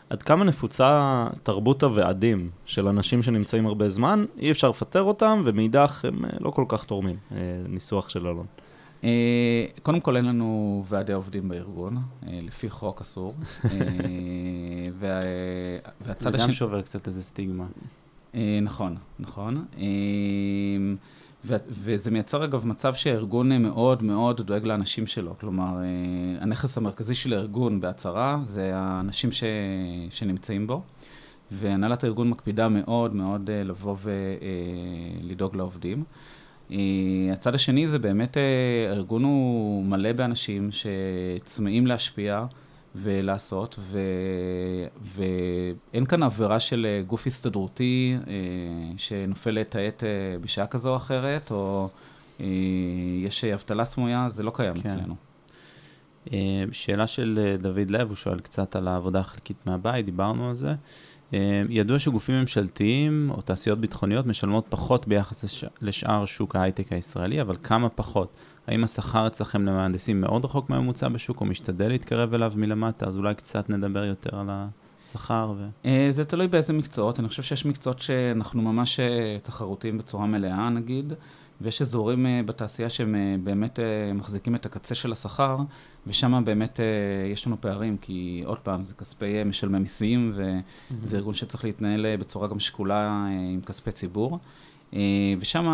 עד 0.09 0.23
כמה 0.23 0.43
נפוצה 0.43 1.27
תרבות 1.43 1.83
הוועדים 1.83 2.49
של 2.65 2.87
אנשים 2.87 3.23
שנמצאים 3.23 3.67
הרבה 3.67 3.89
זמן, 3.89 4.25
אי 4.39 4.51
אפשר 4.51 4.69
לפטר 4.69 5.01
אותם, 5.01 5.41
ומאידך 5.45 6.05
הם 6.05 6.25
לא 6.39 6.49
כל 6.49 6.65
כך 6.67 6.85
תורמים, 6.85 7.17
ניסוח 7.67 8.09
של 8.09 8.27
אלון. 8.27 8.45
קודם 9.83 9.99
כל 9.99 10.17
אין 10.17 10.25
לנו 10.25 10.83
ועדי 10.87 11.13
עובדים 11.13 11.49
בארגון, 11.49 11.97
לפי 12.23 12.69
חוק 12.69 13.01
אסור. 13.01 13.33
והצד 16.01 16.35
השני... 16.35 16.41
זה 16.41 16.47
גם 16.47 16.53
שובר 16.53 16.81
קצת 16.81 17.07
איזה 17.07 17.23
סטיגמה. 17.23 17.65
נכון, 18.61 18.95
נכון. 19.19 19.65
וזה 21.69 22.11
מייצר 22.11 22.45
אגב 22.45 22.67
מצב 22.67 22.93
שהארגון 22.93 23.61
מאוד 23.61 24.03
מאוד 24.03 24.41
דואג 24.41 24.65
לאנשים 24.65 25.07
שלו. 25.07 25.35
כלומר, 25.39 25.77
הנכס 26.39 26.77
המרכזי 26.77 27.15
של 27.15 27.33
הארגון 27.33 27.81
בהצהרה 27.81 28.39
זה 28.43 28.71
האנשים 28.73 29.31
ש... 29.31 29.43
שנמצאים 30.09 30.67
בו, 30.67 30.81
והנהלת 31.51 32.03
הארגון 32.03 32.29
מקפידה 32.29 32.67
מאוד 32.69 33.15
מאוד 33.15 33.49
לבוא 33.51 33.95
ולדאוג 35.21 35.55
לעובדים. 35.55 36.03
הצד 37.33 37.55
השני 37.55 37.87
זה 37.87 37.99
באמת, 37.99 38.37
הארגון 38.89 39.23
הוא 39.23 39.85
מלא 39.85 40.13
באנשים 40.13 40.69
שצמאים 40.71 41.87
להשפיע 41.87 42.45
ולעשות, 42.95 43.75
ו... 43.79 43.99
ואין 45.01 46.05
כאן 46.05 46.23
עבירה 46.23 46.59
של 46.59 47.01
גוף 47.07 47.27
הסתדרותי 47.27 48.17
שנופל 48.97 49.51
לתעט 49.51 50.03
בשעה 50.41 50.67
כזו 50.67 50.91
או 50.91 50.95
אחרת, 50.95 51.51
או 51.51 51.89
יש 53.23 53.43
אבטלה 53.43 53.85
סמויה, 53.85 54.29
זה 54.29 54.43
לא 54.43 54.51
קיים 54.55 54.73
כן. 54.73 54.79
אצלנו. 54.79 55.15
שאלה 56.71 57.07
של 57.07 57.55
דוד 57.61 57.91
לב, 57.91 58.07
הוא 58.07 58.15
שואל 58.15 58.39
קצת 58.39 58.75
על 58.75 58.87
העבודה 58.87 59.19
החלקית 59.19 59.57
מהבית, 59.65 60.05
דיברנו 60.05 60.49
על 60.49 60.55
זה. 60.55 60.75
ידוע 61.69 61.99
שגופים 61.99 62.35
ממשלתיים 62.35 63.31
או 63.31 63.41
תעשיות 63.41 63.79
ביטחוניות 63.79 64.25
משלמות 64.25 64.65
פחות 64.69 65.07
ביחס 65.07 65.43
לש... 65.43 65.65
לשאר 65.81 66.25
שוק 66.25 66.55
ההייטק 66.55 66.93
הישראלי, 66.93 67.41
אבל 67.41 67.55
כמה 67.63 67.89
פחות? 67.89 68.33
האם 68.67 68.83
השכר 68.83 69.27
אצלכם 69.27 69.65
למהנדסים 69.65 70.21
מאוד 70.21 70.45
רחוק 70.45 70.69
מהממוצע 70.69 71.07
בשוק, 71.07 71.41
או 71.41 71.45
משתדל 71.45 71.87
להתקרב 71.87 72.33
אליו 72.33 72.53
מלמטה? 72.55 73.07
אז 73.07 73.17
אולי 73.17 73.35
קצת 73.35 73.69
נדבר 73.69 74.03
יותר 74.03 74.39
על 74.39 74.49
השכר. 74.49 75.53
ו... 75.57 75.67
זה 76.09 76.25
תלוי 76.25 76.47
באיזה 76.47 76.73
מקצועות. 76.73 77.19
אני 77.19 77.27
חושב 77.27 77.43
שיש 77.43 77.65
מקצועות 77.65 77.99
שאנחנו 77.99 78.61
ממש 78.61 78.99
תחרותיים 79.43 79.97
בצורה 79.97 80.25
מלאה, 80.25 80.69
נגיד, 80.69 81.13
ויש 81.61 81.81
אזורים 81.81 82.25
בתעשייה 82.45 82.89
שהם 82.89 83.15
באמת 83.43 83.79
מחזיקים 84.15 84.55
את 84.55 84.65
הקצה 84.65 84.95
של 84.95 85.11
השכר, 85.11 85.57
ושם 86.07 86.41
באמת 86.45 86.79
יש 87.31 87.47
לנו 87.47 87.57
פערים, 87.61 87.97
כי 87.97 88.43
עוד 88.45 88.59
פעם, 88.59 88.83
זה 88.83 88.93
כספי 88.93 89.43
משלמי 89.43 89.79
מיסים, 89.79 90.33
וזה 91.01 91.17
ארגון 91.17 91.33
שצריך 91.33 91.63
להתנהל 91.63 92.15
בצורה 92.15 92.47
גם 92.47 92.59
שקולה 92.59 93.27
עם 93.53 93.61
כספי 93.61 93.91
ציבור. 93.91 94.39
ושם 95.39 95.67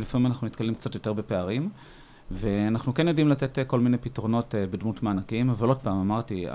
לפעמים 0.00 0.26
אנחנו 0.26 0.46
נתקלים 0.46 0.74
קצת 0.74 0.94
יותר 0.94 1.12
בפערים. 1.12 1.68
ואנחנו 2.30 2.94
כן 2.94 3.08
יודעים 3.08 3.28
לתת 3.28 3.58
כל 3.66 3.80
מיני 3.80 3.98
פתרונות 3.98 4.54
בדמות 4.70 5.02
מענקים, 5.02 5.50
אבל 5.50 5.68
עוד 5.68 5.76
פעם, 5.76 6.00
אמרתי, 6.00 6.46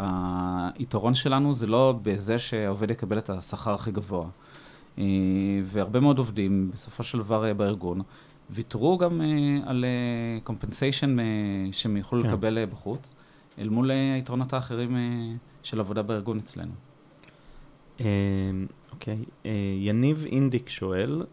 היתרון 0.75 1.15
שלנו 1.15 1.53
זה 1.53 1.67
לא 1.67 1.99
בזה 2.01 2.39
שהעובד 2.39 2.91
יקבל 2.91 3.17
את 3.17 3.30
השכר 3.30 3.73
הכי 3.73 3.91
גבוה. 3.91 4.28
והרבה 5.63 5.99
מאוד 5.99 6.17
עובדים, 6.17 6.71
בסופו 6.73 7.03
של 7.03 7.17
דבר 7.17 7.53
בארגון, 7.53 8.01
ויתרו 8.49 8.97
גם 8.97 9.21
על 9.65 9.85
compensation 10.45 11.19
שהם 11.71 11.97
יוכלו 11.97 12.21
כן. 12.21 12.27
לקבל 12.27 12.65
בחוץ, 12.65 13.15
אל 13.59 13.69
מול 13.69 13.91
היתרונות 13.91 14.53
האחרים 14.53 14.95
של 15.63 15.79
עבודה 15.79 16.01
בארגון 16.01 16.37
אצלנו. 16.37 16.71
אוקיי, 18.91 19.17
יניב 19.79 20.25
אינדיק 20.25 20.69
שואל, 20.69 21.23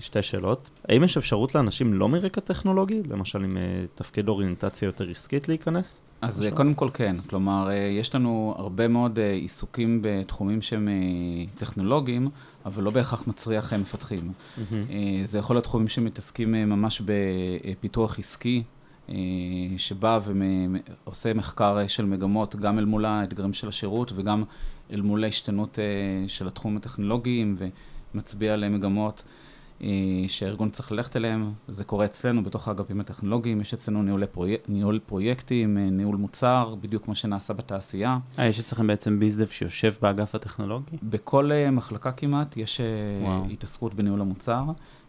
שתי 0.00 0.22
שאלות. 0.22 0.70
האם 0.88 1.04
יש 1.04 1.16
אפשרות 1.16 1.54
לאנשים 1.54 1.94
לא 1.94 2.08
מרקע 2.08 2.40
טכנולוגי, 2.40 3.02
למשל 3.10 3.44
עם 3.44 3.56
תפקיד 3.94 4.28
אוריינטציה 4.28 4.86
יותר 4.86 5.10
עסקית 5.10 5.48
להיכנס? 5.48 6.02
אז 6.20 6.42
למשל? 6.42 6.56
קודם 6.56 6.74
כל 6.74 6.88
כן, 6.94 7.16
כלומר, 7.30 7.70
יש 7.72 8.14
לנו 8.14 8.54
הרבה 8.58 8.88
מאוד 8.88 9.18
עיסוקים 9.18 9.98
בתחומים 10.02 10.62
שהם 10.62 10.88
טכנולוגיים, 11.54 12.28
אבל 12.66 12.82
לא 12.82 12.90
בהכרח 12.90 13.26
מצריח 13.26 13.72
מפתחים. 13.72 14.32
Mm-hmm. 14.32 14.62
זה 15.24 15.38
יכול 15.38 15.56
להיות 15.56 15.64
תחומים 15.64 15.88
שמתעסקים 15.88 16.52
ממש 16.52 17.02
בפיתוח 17.04 18.18
עסקי, 18.18 18.62
שבא 19.76 20.18
ועושה 21.04 21.34
מחקר 21.34 21.86
של 21.88 22.04
מגמות 22.04 22.56
גם 22.56 22.78
אל 22.78 22.84
מול 22.84 23.04
האתגרים 23.04 23.52
של 23.52 23.68
השירות 23.68 24.12
וגם 24.16 24.44
אל 24.92 25.00
מול 25.00 25.24
ההשתנות 25.24 25.78
של 26.28 26.46
התחום 26.46 26.76
הטכנולוגי 26.76 27.44
ומצביע 28.14 28.54
על 28.54 28.68
מגמות. 28.68 29.24
אה, 29.82 29.88
שהארגון 30.28 30.70
צריך 30.70 30.92
ללכת 30.92 31.16
אליהם, 31.16 31.52
זה 31.68 31.84
קורה 31.84 32.04
אצלנו 32.04 32.44
בתוך 32.44 32.68
האגפים 32.68 33.00
הטכנולוגיים, 33.00 33.60
יש 33.60 33.74
אצלנו 33.74 34.02
פרויק, 34.26 34.60
ניהול 34.68 35.00
פרויקטים, 35.06 35.78
אה, 35.78 35.90
ניהול 35.90 36.16
מוצר, 36.16 36.74
בדיוק 36.80 37.04
כמו 37.04 37.14
שנעשה 37.14 37.54
בתעשייה. 37.54 38.18
אה, 38.38 38.46
יש 38.46 38.58
אצלכם 38.58 38.86
בעצם 38.86 39.20
ביזדב 39.20 39.48
שיושב 39.48 39.94
באגף 40.02 40.34
הטכנולוגי? 40.34 40.96
בכל 41.02 41.52
אה, 41.52 41.70
מחלקה 41.70 42.12
כמעט 42.12 42.56
יש 42.56 42.80
וואו. 43.22 43.44
התעסקות 43.44 43.94
בניהול 43.94 44.20
המוצר, 44.20 44.64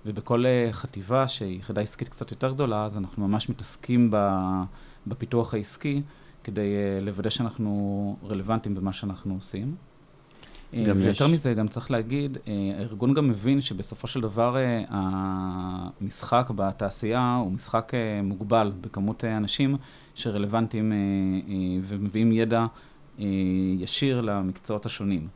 ובכל 0.05 0.43
חטיבה 0.71 1.27
שהיא 1.27 1.59
יחידה 1.59 1.81
עסקית 1.81 2.09
קצת 2.09 2.31
יותר 2.31 2.51
גדולה, 2.51 2.85
אז 2.85 2.97
אנחנו 2.97 3.27
ממש 3.27 3.49
מתעסקים 3.49 4.11
בפיתוח 5.07 5.53
העסקי, 5.53 6.01
כדי 6.43 6.73
לוודא 7.01 7.29
שאנחנו 7.29 8.17
רלוונטיים 8.23 8.75
במה 8.75 8.93
שאנחנו 8.93 9.33
עושים. 9.33 9.75
אה, 10.73 10.83
ויותר 10.95 11.25
יש... 11.25 11.31
מזה, 11.31 11.53
גם 11.53 11.67
צריך 11.67 11.91
להגיד, 11.91 12.37
אה, 12.47 12.73
הארגון 12.77 13.13
גם 13.13 13.27
מבין 13.27 13.61
שבסופו 13.61 14.07
של 14.07 14.21
דבר 14.21 14.57
אה, 14.57 14.83
המשחק 14.89 16.49
בתעשייה 16.55 17.35
הוא 17.43 17.51
משחק 17.51 17.91
מוגבל 18.23 18.71
בכמות 18.81 19.23
אנשים 19.23 19.77
שרלוונטיים 20.15 20.93
ומביאים 21.83 22.31
ידע 22.31 22.65
ישיר 23.79 24.21
למקצועות 24.21 24.85
השונים. 24.85 25.27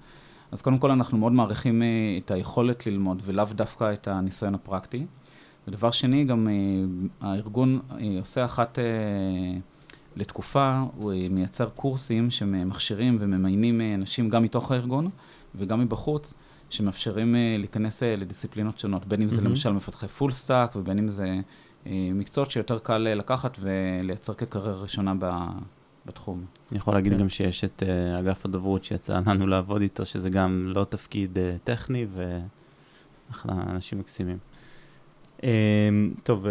אז 0.52 0.62
קודם 0.62 0.78
כל 0.78 0.92
אנחנו 0.92 1.18
מאוד 1.18 1.32
מעריכים 1.32 1.84
את 2.18 2.32
היכולת 2.32 2.86
ללמוד 2.86 3.22
ולאו 3.26 3.46
דווקא 3.52 3.94
את 3.94 4.08
הניסיון 4.08 4.56
הפרקטי. 4.56 5.06
ודבר 5.68 5.92
שני, 5.92 6.24
גם 6.24 6.48
הארגון 7.22 7.80
עושה 8.20 8.46
אחת 8.46 8.80
לתקופה, 10.16 10.84
הוא 10.98 11.14
מייצר 11.30 11.70
קורסים 11.70 12.32
שמכשירים 12.32 13.18
וממיינים 13.20 13.82
אנשים 13.82 14.30
גם 14.30 14.44
מתוך 14.44 14.72
הארגון 14.72 15.10
וגם 15.56 15.80
מבחוץ, 15.80 16.34
שמאפשרים 16.70 17.36
uh, 17.36 17.60
להיכנס 17.60 18.04
לדיסציפלינות 18.04 18.80
שונות, 18.80 19.06
בין 19.06 19.22
אם 19.22 19.30
זה 19.30 19.42
mm-hmm. 19.42 19.46
למשל 19.46 19.72
מפתחי 19.72 20.08
full 20.08 20.32
stack, 20.32 20.76
ובין 20.76 20.98
אם 20.98 21.10
זה 21.10 21.40
מקצועות 21.86 22.52
שיותר 22.52 22.80
קל 22.80 22.98
לקחת 22.98 23.58
ולייצר 23.60 24.34
כקריירה 24.34 24.82
ראשונה 24.82 25.14
ב... 25.20 25.32
בתחום. 26.06 26.46
אני 26.72 26.78
יכול 26.78 26.94
להגיד 26.94 27.14
כן. 27.14 27.20
גם 27.20 27.30
שיש 27.30 27.64
את 27.64 27.84
uh, 27.86 28.20
אגף 28.20 28.46
הדוברות 28.46 28.86
שיצא 28.86 29.20
לנו 29.26 29.48
לעבוד 29.48 29.82
איתו, 29.82 30.06
שזה 30.06 30.30
גם 30.30 30.72
לא 30.76 30.84
תפקיד 30.84 31.38
uh, 31.38 31.40
טכני, 31.64 32.06
ואחלה 33.30 33.54
אנשים 33.70 34.00
מקסימים. 34.00 34.38
Uh, 35.38 35.44
טוב, 36.24 36.46
uh, 36.46 36.50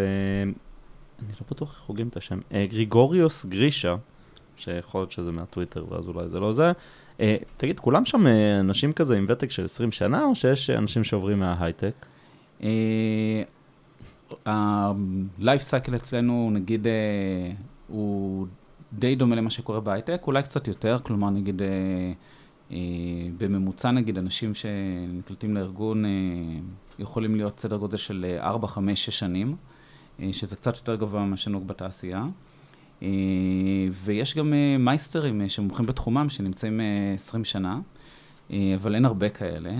אני 1.19 1.29
לא 1.29 1.47
בטוח 1.51 1.71
איך 1.71 1.79
חוגגים 1.79 2.09
את 2.09 2.17
השם. 2.17 2.39
Uh, 2.39 2.55
גריגוריוס 2.71 3.47
גרישה, 3.47 3.97
שיכול 4.57 5.01
להיות 5.01 5.11
שזה 5.11 5.33
מהטוויטר, 5.33 5.93
ואז 5.93 6.09
אולי 6.09 6.29
זה 6.29 6.41
לא 6.41 6.53
זה. 6.53 6.73
Uh, 7.19 7.21
תגיד, 7.57 7.81
כולם 7.81 8.05
שם 8.05 8.27
uh, 8.27 8.31
אנשים 8.61 8.93
כזה 8.93 9.17
עם 9.17 9.27
ותק 9.29 9.51
של 9.51 9.65
20 9.65 9.93
שנה, 9.93 10.25
או 10.25 10.35
שיש 10.35 10.71
אנשים 10.71 11.05
שעוברים 11.05 11.39
מההייטק? 11.39 12.07
ה-life 14.47 15.71
cycle 15.71 15.95
אצלנו, 15.95 16.51
נגיד, 16.53 16.87
uh, 16.87 16.91
הוא 17.89 18.47
די 18.93 19.15
דומה 19.15 19.37
למה 19.37 19.51
שקורה 19.51 19.81
בהייטק, 19.81 20.23
אולי 20.27 20.43
קצת 20.43 20.69
יותר, 20.69 20.99
כלומר, 21.03 21.31
נגיד, 21.31 21.62
uh, 21.62 21.65
uh, 22.71 22.75
בממוצע, 23.39 23.91
נגיד, 23.91 24.19
אנשים 24.19 24.55
שנקלטים 24.55 25.55
לארגון 25.55 26.05
uh, 26.05 26.09
יכולים 26.99 27.37
להיות 27.37 27.61
סדר 27.61 27.77
גודל 27.77 27.97
של 27.97 28.37
4, 28.39 28.69
5, 28.69 29.05
6 29.05 29.19
שנים, 29.19 29.53
uh, 29.53 29.74
שזה 30.33 30.57
קצת 30.57 30.77
יותר 30.77 30.95
גבוה 30.95 31.25
ממה 31.25 31.37
שנהוג 31.37 31.67
בתעשייה. 31.67 32.25
אה, 33.03 33.09
ויש 33.91 34.37
גם 34.37 34.53
אה, 34.55 34.77
מייסטרים 34.79 35.41
אה, 35.41 35.49
שמומחים 35.49 35.87
בתחומם, 35.87 36.31
שנמצאים 36.31 36.81
20 37.15 37.45
שנה, 37.45 37.81
אבל 38.51 38.95
אין 38.95 39.05
הרבה 39.05 39.29
כאלה. 39.29 39.73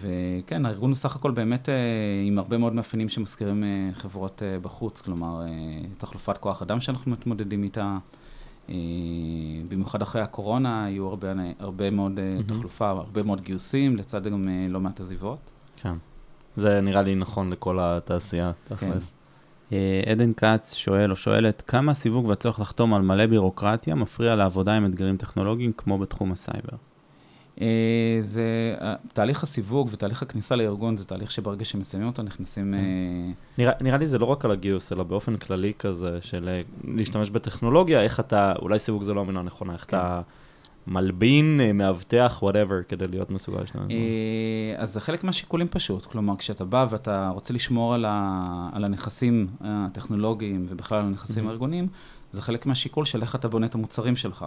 וכן, 0.00 0.66
הארגון 0.66 0.90
הוא 0.90 0.96
סך 0.96 1.16
הכל 1.16 1.30
באמת 1.30 1.68
עם 2.26 2.38
הרבה 2.38 2.58
מאוד 2.58 2.72
מאפיינים 2.72 3.08
שמזכירים 3.08 3.64
חברות 3.92 4.42
בחוץ, 4.62 5.00
כלומר, 5.00 5.44
תחלופת 5.98 6.38
כוח 6.38 6.62
אדם 6.62 6.80
שאנחנו 6.80 7.12
מתמודדים 7.12 7.62
איתה. 7.62 7.98
במיוחד 9.68 10.02
אחרי 10.02 10.22
הקורונה, 10.22 10.84
היו 10.84 11.08
הרבה, 11.08 11.28
הרבה 11.58 11.90
מאוד 11.90 12.18
mm-hmm. 12.18 12.48
תחלופה, 12.48 12.88
הרבה 12.90 13.22
מאוד 13.22 13.40
גיוסים, 13.40 13.96
לצד 13.96 14.26
גם 14.26 14.48
לא 14.68 14.80
מעט 14.80 15.00
עזיבות. 15.00 15.50
כן. 15.76 15.94
זה 16.56 16.80
נראה 16.80 17.02
לי 17.02 17.14
נכון 17.14 17.50
לכל 17.50 17.78
התעשייה, 17.80 18.52
תכלס. 18.68 19.14
כן. 19.70 19.76
אה, 19.76 20.12
עדן 20.12 20.32
כץ 20.32 20.74
שואל 20.74 21.10
או 21.10 21.16
שואלת, 21.16 21.62
כמה 21.66 21.92
הסיווג 21.92 22.26
והצורך 22.26 22.60
לחתום 22.60 22.94
על 22.94 23.02
מלא 23.02 23.26
בירוקרטיה 23.26 23.94
מפריע 23.94 24.36
לעבודה 24.36 24.76
עם 24.76 24.86
אתגרים 24.86 25.16
טכנולוגיים 25.16 25.72
כמו 25.76 25.98
בתחום 25.98 26.32
הסייבר? 26.32 26.76
אה, 27.60 28.16
זה, 28.20 28.74
תהליך 29.12 29.42
הסיווג 29.42 29.88
ותהליך 29.92 30.22
הכניסה 30.22 30.56
לארגון 30.56 30.96
זה 30.96 31.06
תהליך 31.06 31.30
שברגע 31.30 31.64
שמסיימים 31.64 32.08
אותו 32.08 32.22
נכנסים... 32.22 32.74
כן. 32.74 32.78
אה, 32.78 33.32
נראה, 33.58 33.72
נראה 33.80 33.98
לי 33.98 34.06
זה 34.06 34.18
לא 34.18 34.26
רק 34.26 34.44
על 34.44 34.50
הגיוס, 34.50 34.92
אלא 34.92 35.02
באופן 35.02 35.36
כללי 35.36 35.72
כזה 35.78 36.20
של 36.20 36.60
להשתמש 36.84 37.30
בטכנולוגיה, 37.30 38.02
איך 38.02 38.20
אתה, 38.20 38.52
אולי 38.62 38.78
סיווג 38.78 39.02
זה 39.02 39.14
לא 39.14 39.20
המילה 39.20 39.40
הנכונה, 39.40 39.72
איך 39.72 39.84
כן. 39.88 39.96
אתה 39.96 40.20
מלבין, 40.86 41.60
אה, 41.62 41.72
מאבטח, 41.72 42.38
whatever, 42.42 42.82
כדי 42.88 43.08
להיות 43.08 43.30
מסוגל 43.30 43.60
לשנות. 43.60 43.90
אה, 43.90 44.74
אז 44.76 44.92
זה 44.92 45.00
חלק 45.00 45.24
מהשיקולים 45.24 45.68
פשוט. 45.68 46.06
כלומר, 46.06 46.36
כשאתה 46.36 46.64
בא 46.64 46.86
ואתה 46.90 47.28
רוצה 47.34 47.54
לשמור 47.54 47.94
על, 47.94 48.04
ה, 48.08 48.68
על 48.72 48.84
הנכסים 48.84 49.46
הטכנולוגיים 49.60 50.66
ובכלל 50.68 50.98
על 50.98 51.04
הנכסים 51.04 51.48
הארגוניים, 51.48 51.88
זה 52.30 52.42
חלק 52.42 52.66
מהשיקול 52.66 53.04
של 53.04 53.22
איך 53.22 53.34
אתה 53.34 53.48
בונה 53.48 53.66
את 53.66 53.74
המוצרים 53.74 54.16
שלך. 54.16 54.46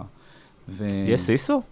ו... 0.68 0.88
יש 1.06 1.20
סיסו? 1.20 1.62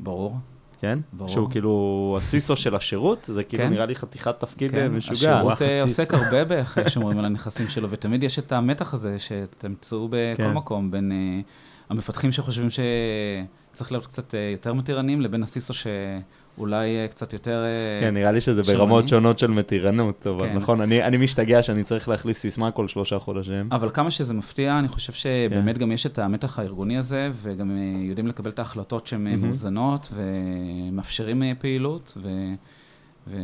ברור. 0.00 0.36
כן? 0.80 0.98
ברור. 1.12 1.28
שהוא 1.28 1.50
כאילו 1.50 2.16
הסיסו 2.18 2.56
של 2.56 2.74
השירות, 2.74 3.24
זה 3.28 3.44
כאילו 3.44 3.64
כן? 3.64 3.70
נראה 3.70 3.86
לי 3.86 3.94
חתיכת 3.94 4.40
תפקיד 4.40 4.70
כן. 4.70 4.92
משוגע. 4.92 5.36
השירות 5.38 5.62
עוסק 5.84 6.14
הרבה 6.14 6.44
באיך 6.44 6.80
שומרים 6.88 7.18
על 7.18 7.24
הנכסים 7.24 7.68
שלו, 7.68 7.90
ותמיד 7.90 8.22
יש 8.22 8.38
את 8.38 8.52
המתח 8.52 8.94
הזה 8.94 9.18
שתמצאו 9.18 10.08
בכל 10.10 10.42
כן. 10.42 10.52
מקום, 10.52 10.90
בין 10.90 11.12
uh, 11.12 11.90
המפתחים 11.90 12.32
שחושבים 12.32 12.70
ש... 12.70 12.80
צריך 13.72 13.92
להיות 13.92 14.06
קצת 14.06 14.34
אה, 14.34 14.50
יותר 14.52 14.72
מתירנים, 14.72 15.20
לבין 15.20 15.42
הסיסו 15.42 15.74
שאולי 15.74 16.96
אה, 16.96 17.08
קצת 17.08 17.32
יותר... 17.32 17.64
אה, 17.64 18.00
כן, 18.00 18.14
נראה 18.14 18.32
לי 18.32 18.40
שזה 18.40 18.64
שמני. 18.64 18.76
ברמות 18.76 19.08
שונות 19.08 19.38
של 19.38 19.50
מתירנות, 19.50 20.26
אבל 20.26 20.48
כן. 20.48 20.56
נכון, 20.56 20.80
אני, 20.80 21.02
אני 21.02 21.16
משתגע 21.16 21.62
שאני 21.62 21.82
צריך 21.82 22.08
להחליף 22.08 22.36
סיסמה 22.36 22.70
כל 22.70 22.88
שלושה 22.88 23.18
חודשים. 23.18 23.68
אבל 23.72 23.90
כמה 23.90 24.10
שזה 24.10 24.34
מפתיע, 24.34 24.78
אני 24.78 24.88
חושב 24.88 25.12
שבאמת 25.12 25.74
כן. 25.74 25.80
גם 25.80 25.92
יש 25.92 26.06
את 26.06 26.18
המתח 26.18 26.58
הארגוני 26.58 26.98
הזה, 26.98 27.30
וגם 27.32 27.76
יודעים 28.00 28.26
לקבל 28.26 28.50
את 28.50 28.58
ההחלטות 28.58 29.06
שהן 29.06 29.26
mm-hmm. 29.26 29.36
מאוזנות, 29.36 30.12
ומאפשרים 30.12 31.42
פעילות, 31.58 32.18
ו... 32.22 32.28
ו... 33.26 33.36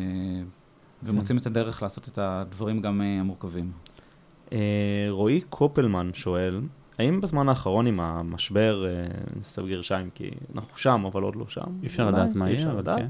ומוצאים 1.02 1.38
כן. 1.38 1.42
את 1.42 1.46
הדרך 1.46 1.82
לעשות 1.82 2.08
את 2.08 2.18
הדברים 2.18 2.80
גם 2.80 3.00
המורכבים. 3.00 3.72
רועי 5.10 5.40
קופלמן 5.40 6.10
שואל, 6.14 6.60
האם 6.98 7.20
בזמן 7.20 7.48
האחרון 7.48 7.86
עם 7.86 8.00
המשבר, 8.00 8.86
נסב 9.36 9.62
אה, 9.62 9.68
גרשיים, 9.68 10.10
כי 10.14 10.30
אנחנו 10.54 10.78
שם, 10.78 11.04
אבל 11.12 11.22
עוד 11.22 11.36
לא 11.36 11.44
שם. 11.48 11.60
אי 11.82 11.86
אפשר 11.86 12.08
לדעת 12.08 12.34
מה 12.34 12.50
יהיה, 12.50 12.70
אבל 12.70 12.96
כן. 12.96 13.06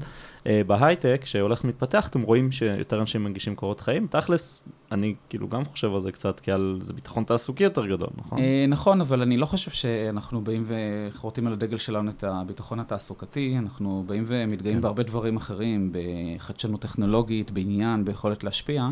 אה, 0.47 0.61
בהייטק, 0.67 1.21
שהולך 1.25 1.63
ומתפתח, 1.63 2.07
אתם 2.07 2.21
רואים 2.21 2.51
שיותר 2.51 3.01
אנשים 3.01 3.23
מגישים 3.23 3.55
קורות 3.55 3.79
חיים. 3.79 4.07
תכלס, 4.07 4.63
אני 4.91 5.15
כאילו 5.29 5.47
גם 5.47 5.65
חושב 5.65 5.93
על 5.93 5.99
זה 5.99 6.11
קצת, 6.11 6.39
כי 6.39 6.51
על 6.51 6.77
זה 6.81 6.93
ביטחון 6.93 7.23
תעסוקי 7.23 7.63
יותר 7.63 7.85
גדול, 7.85 8.09
נכון? 8.17 8.39
אה, 8.39 8.65
נכון, 8.67 9.01
אבל 9.01 9.21
אני 9.21 9.37
לא 9.37 9.45
חושב 9.45 9.71
שאנחנו 9.71 10.41
באים 10.41 10.63
וחורטים 10.67 11.47
על 11.47 11.53
הדגל 11.53 11.77
שלנו 11.77 12.11
את 12.11 12.23
הביטחון 12.23 12.79
התעסוקתי, 12.79 13.57
אנחנו 13.57 14.03
באים 14.07 14.23
ומתגאים 14.27 14.75
כן. 14.75 14.81
בהרבה 14.81 15.03
דברים 15.03 15.37
אחרים, 15.37 15.91
בחדשנות 15.91 16.81
טכנולוגית, 16.81 17.51
בעניין, 17.51 18.05
ביכולת 18.05 18.43
להשפיע. 18.43 18.89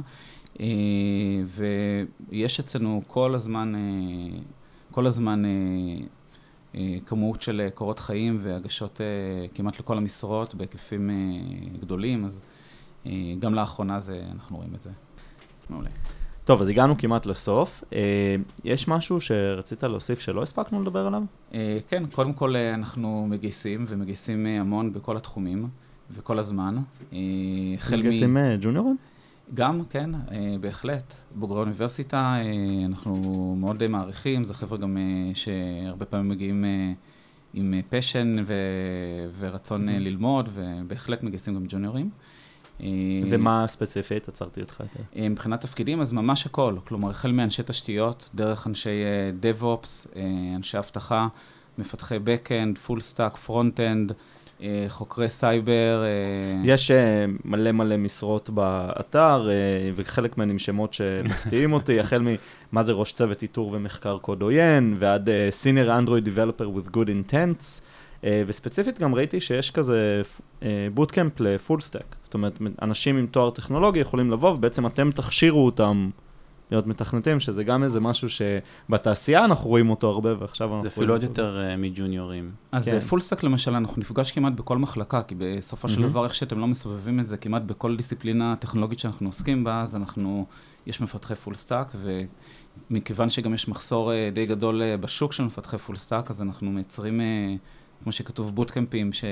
ויש 2.30 2.60
אצלנו 2.60 3.02
כל 3.08 3.36
הזמן 3.36 3.74
כל 4.98 5.06
הזמן 5.06 5.46
אה, 5.46 5.52
אה, 6.76 6.98
כמות 7.06 7.42
של 7.42 7.62
אה, 7.66 7.70
קורות 7.70 8.00
חיים 8.00 8.38
והגשות 8.40 9.02
אה, 9.02 9.48
כמעט 9.54 9.80
לכל 9.80 9.98
המשרות 9.98 10.56
בהיקפים 10.56 11.10
אה, 11.10 11.16
גדולים, 11.80 12.26
אז 12.26 12.42
אה, 13.06 13.12
גם 13.40 13.54
לאחרונה 13.54 14.00
זה, 14.00 14.22
אנחנו 14.34 14.58
רואים 14.58 14.76
את 14.76 14.82
זה. 14.82 14.90
מעולה. 15.70 15.90
טוב, 16.46 16.62
אז 16.62 16.70
הגענו 16.70 16.98
כמעט 16.98 17.26
לסוף. 17.26 17.84
אה, 17.94 18.36
יש 18.64 18.88
משהו 18.88 19.22
שרצית 19.22 19.84
להוסיף 19.84 20.20
שלא 20.20 20.44
הספקנו 20.44 20.82
לדבר 20.82 21.08
עליו? 21.08 21.24
אה, 21.54 21.78
כן, 21.88 22.06
קודם 22.06 22.34
כל 22.34 22.56
אה, 22.56 22.74
אנחנו 22.74 23.28
מגייסים, 23.30 23.86
ומגייסים 23.88 24.48
אה, 24.48 24.60
המון 24.60 24.94
בכל 24.94 25.18
התחומים 25.18 25.70
וכל 26.12 26.40
הזמן. 26.40 26.78
אה, 27.14 27.18
מגייסים 27.92 28.38
אה, 28.38 28.56
ג'וניורים? 28.62 28.98
גם, 29.54 29.82
כן, 29.90 30.10
אה, 30.16 30.56
בהחלט. 30.62 31.14
בוגרי 31.36 31.60
אוניברסיטה, 31.60 32.38
אה, 32.40 32.86
אנחנו 32.86 33.56
מאוד 33.60 33.88
מעריכים, 33.88 34.44
זה 34.44 34.54
חבר'ה 34.54 34.78
גם 34.78 34.98
אה, 34.98 35.32
שהרבה 35.36 36.06
פעמים 36.06 36.30
מגיעים 36.30 36.66
עם 37.54 37.74
פשן 37.90 38.34
ו... 38.46 38.54
ורצון 39.40 39.90
mm-hmm. 39.90 39.92
ללמוד, 39.92 40.50
ובהחלט 40.54 41.24
מגייסים 41.24 41.56
גם 41.56 41.66
ג'וניורים. 41.68 42.10
אה, 42.82 42.88
ומה 43.30 43.66
ספציפית? 43.68 44.30
עצרתי 44.30 44.62
אותך. 44.62 44.84
כן. 44.94 45.04
אה, 45.16 45.30
מבחינת 45.30 45.62
תפקידים, 45.62 46.02
אז 46.02 46.14
ממש 46.14 46.46
הכל. 46.46 46.76
כלומר, 46.86 47.10
החל 47.10 47.32
מאנשי 47.32 47.64
תשתיות, 47.66 48.30
דרך 48.36 48.68
אנשי 48.68 48.90
אה, 48.90 49.32
DevOps, 49.42 50.08
אה, 50.16 50.22
אנשי 50.56 50.78
אבטחה, 50.78 51.28
מפתחי 51.78 52.18
Backend, 52.18 52.88
Full 52.88 53.00
Stack, 53.00 53.48
Front-End, 53.48 54.12
אה, 54.12 54.16
חוקרי 54.88 55.30
סייבר. 55.30 56.04
אה, 56.04 56.62
יש 56.64 56.92
אה, 56.92 57.26
מלא 57.46 57.72
מלא 57.72 57.98
משרות 57.98 58.50
באתר, 58.50 59.50
אה, 59.50 59.92
וחלק 59.96 60.38
מהן 60.38 60.50
עם 60.50 60.60
שמות 60.60 60.94
שמפתיעים 60.94 61.74
אותי, 61.74 62.00
החל 62.02 62.22
ממה 62.72 62.84
זה 62.84 62.92
ראש 62.92 63.12
צוות 63.12 63.42
איתור 63.42 63.72
ומחקר 63.74 64.18
קוד 64.18 64.42
עוין, 64.42 64.96
ועד 65.00 65.30
אה, 65.30 65.50
Senior 65.64 66.06
Android 66.06 66.28
Developer 66.28 66.64
with 66.64 66.90
Good 66.90 67.08
Intents, 67.08 67.82
אה, 68.24 68.44
וספציפית 68.48 69.00
גם 69.00 69.16
ראיתי 69.16 69.40
שיש 69.40 69.72
כזה 69.72 70.22
bootcamp 70.94 71.40
ל 71.40 71.48
full 71.48 71.82
stack. 71.82 72.16
זאת 72.22 72.34
אומרת, 72.34 72.60
אנשים 72.82 73.18
עם 73.18 73.28
תואר 73.28 73.50
טכנולוגי 73.50 74.00
יכולים 74.00 74.32
לבוא, 74.32 74.50
ובעצם 74.50 74.88
אתם 74.88 75.12
תכשירו 75.12 75.66
אותם 75.66 76.10
להיות 76.72 76.88
מתכנתים, 76.88 77.40
שזה 77.40 77.64
גם 77.64 77.84
איזה 77.84 78.00
משהו 78.00 78.28
שבתעשייה 78.30 79.46
אנחנו 79.46 79.70
רואים 79.70 79.90
אותו 79.90 80.10
הרבה, 80.10 80.34
ועכשיו 80.40 80.68
אנחנו 80.68 80.84
זה 80.84 80.90
אפילו 80.90 81.14
עוד. 81.14 81.24
יותר 81.24 81.58
uh, 81.74 81.78
מג'וניורים. 81.78 82.52
אז 82.72 82.90
כן. 82.90 83.00
full 83.00 83.20
stack 83.20 83.44
למשל, 83.44 83.76
אנחנו 83.76 84.00
נפגש 84.00 84.32
כמעט 84.32 84.54
בכל 84.54 84.78
מחלקה, 84.78 85.22
כי 85.22 85.36
בסופו 85.38 85.90
של 85.90 86.00
מהמם. 86.00 86.12
דבר, 86.12 86.24
איך 86.24 86.36
שאתם 86.36 86.60
לא 86.60 86.68
מסובבים 86.68 87.20
את 87.20 87.28
זה, 87.28 87.38
כמעט 87.38 87.62
בכל 87.62 87.96
דיסציפלינה 87.96 88.56
טכנולוגית 88.56 89.00
שאנחנו 89.00 89.30
עוסקים 89.30 89.64
בה, 89.64 89.82
אז 89.82 89.96
אנחנו, 89.96 90.46
יש 90.88 91.02
מפתחי 91.02 91.36
full 91.36 91.54
stack, 91.54 91.92
ומכיוון 92.92 93.30
שגם 93.30 93.54
יש 93.54 93.68
מחסור 93.68 94.14
אה, 94.14 94.30
די 94.34 94.46
גדול 94.46 94.82
אה, 94.82 94.98
בשוק 94.98 95.34
של 95.34 95.44
מפתחי 95.44 95.78
full 95.78 95.96
stack, 95.96 96.30
אז 96.30 96.42
אנחנו 96.42 96.72
מייצרים, 96.72 97.22
אה, 97.22 97.56
כמו 98.04 98.12
שכתוב, 98.12 98.56
בוטקמפים, 98.56 99.14
ש... 99.14 99.24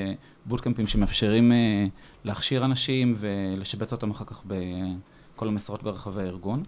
בוטקמפים 0.46 0.88
שמאפשרים 0.88 1.52
אה, 1.52 1.86
להכשיר 2.26 2.66
אנשים 2.66 3.16
ולשבץ 3.18 3.92
אותם 3.92 4.12
אחר 4.12 4.26
כך 4.26 4.44
בכל 5.36 5.48
המשרות 5.48 5.84
ברחבי 5.84 6.22
הארגון. 6.22 6.64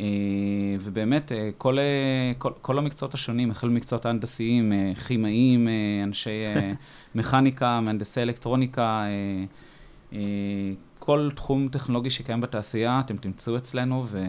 אה, 0.00 0.76
ובאמת, 0.80 1.32
אה, 1.32 1.50
כל, 1.58 1.78
אה, 1.78 2.32
כל, 2.38 2.50
כל 2.62 2.78
המקצועות 2.78 3.14
השונים, 3.14 3.50
החל 3.50 3.68
ממקצועות 3.68 4.06
ההנדסיים, 4.06 4.72
כימאים, 5.06 5.68
אנשי 6.04 6.44
מכניקה, 7.14 7.80
מהנדסי 7.80 8.22
אלקטרוניקה, 8.22 9.04
כל 10.98 11.30
תחום 11.34 11.68
טכנולוגי 11.68 12.10
שקיים 12.10 12.40
בתעשייה, 12.40 13.00
אתם 13.00 13.16
תמצאו 13.16 13.56
אצלנו 13.56 14.04
ו... 14.06 14.24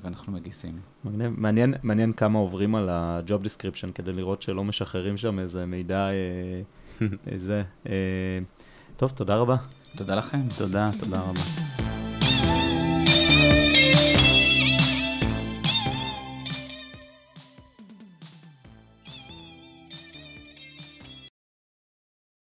ואנחנו 0.00 0.32
מגייסים. 0.32 0.72
מגניב. 1.04 1.32
מעניין, 1.36 1.74
מעניין 1.82 2.12
כמה 2.12 2.38
עוברים 2.38 2.74
על 2.74 2.88
ה-job 2.88 3.44
description 3.44 3.92
כדי 3.94 4.12
לראות 4.12 4.42
שלא 4.42 4.64
משחררים 4.64 5.16
שם 5.16 5.38
איזה 5.38 5.66
מידע, 5.66 6.08
איזה. 7.32 7.62
אה, 7.86 7.92
טוב, 8.96 9.10
תודה 9.10 9.36
רבה. 9.36 9.56
תודה 9.96 10.14
לכם. 10.14 10.42
תודה, 10.58 10.90
תודה 11.00 11.20
רבה. 11.20 11.87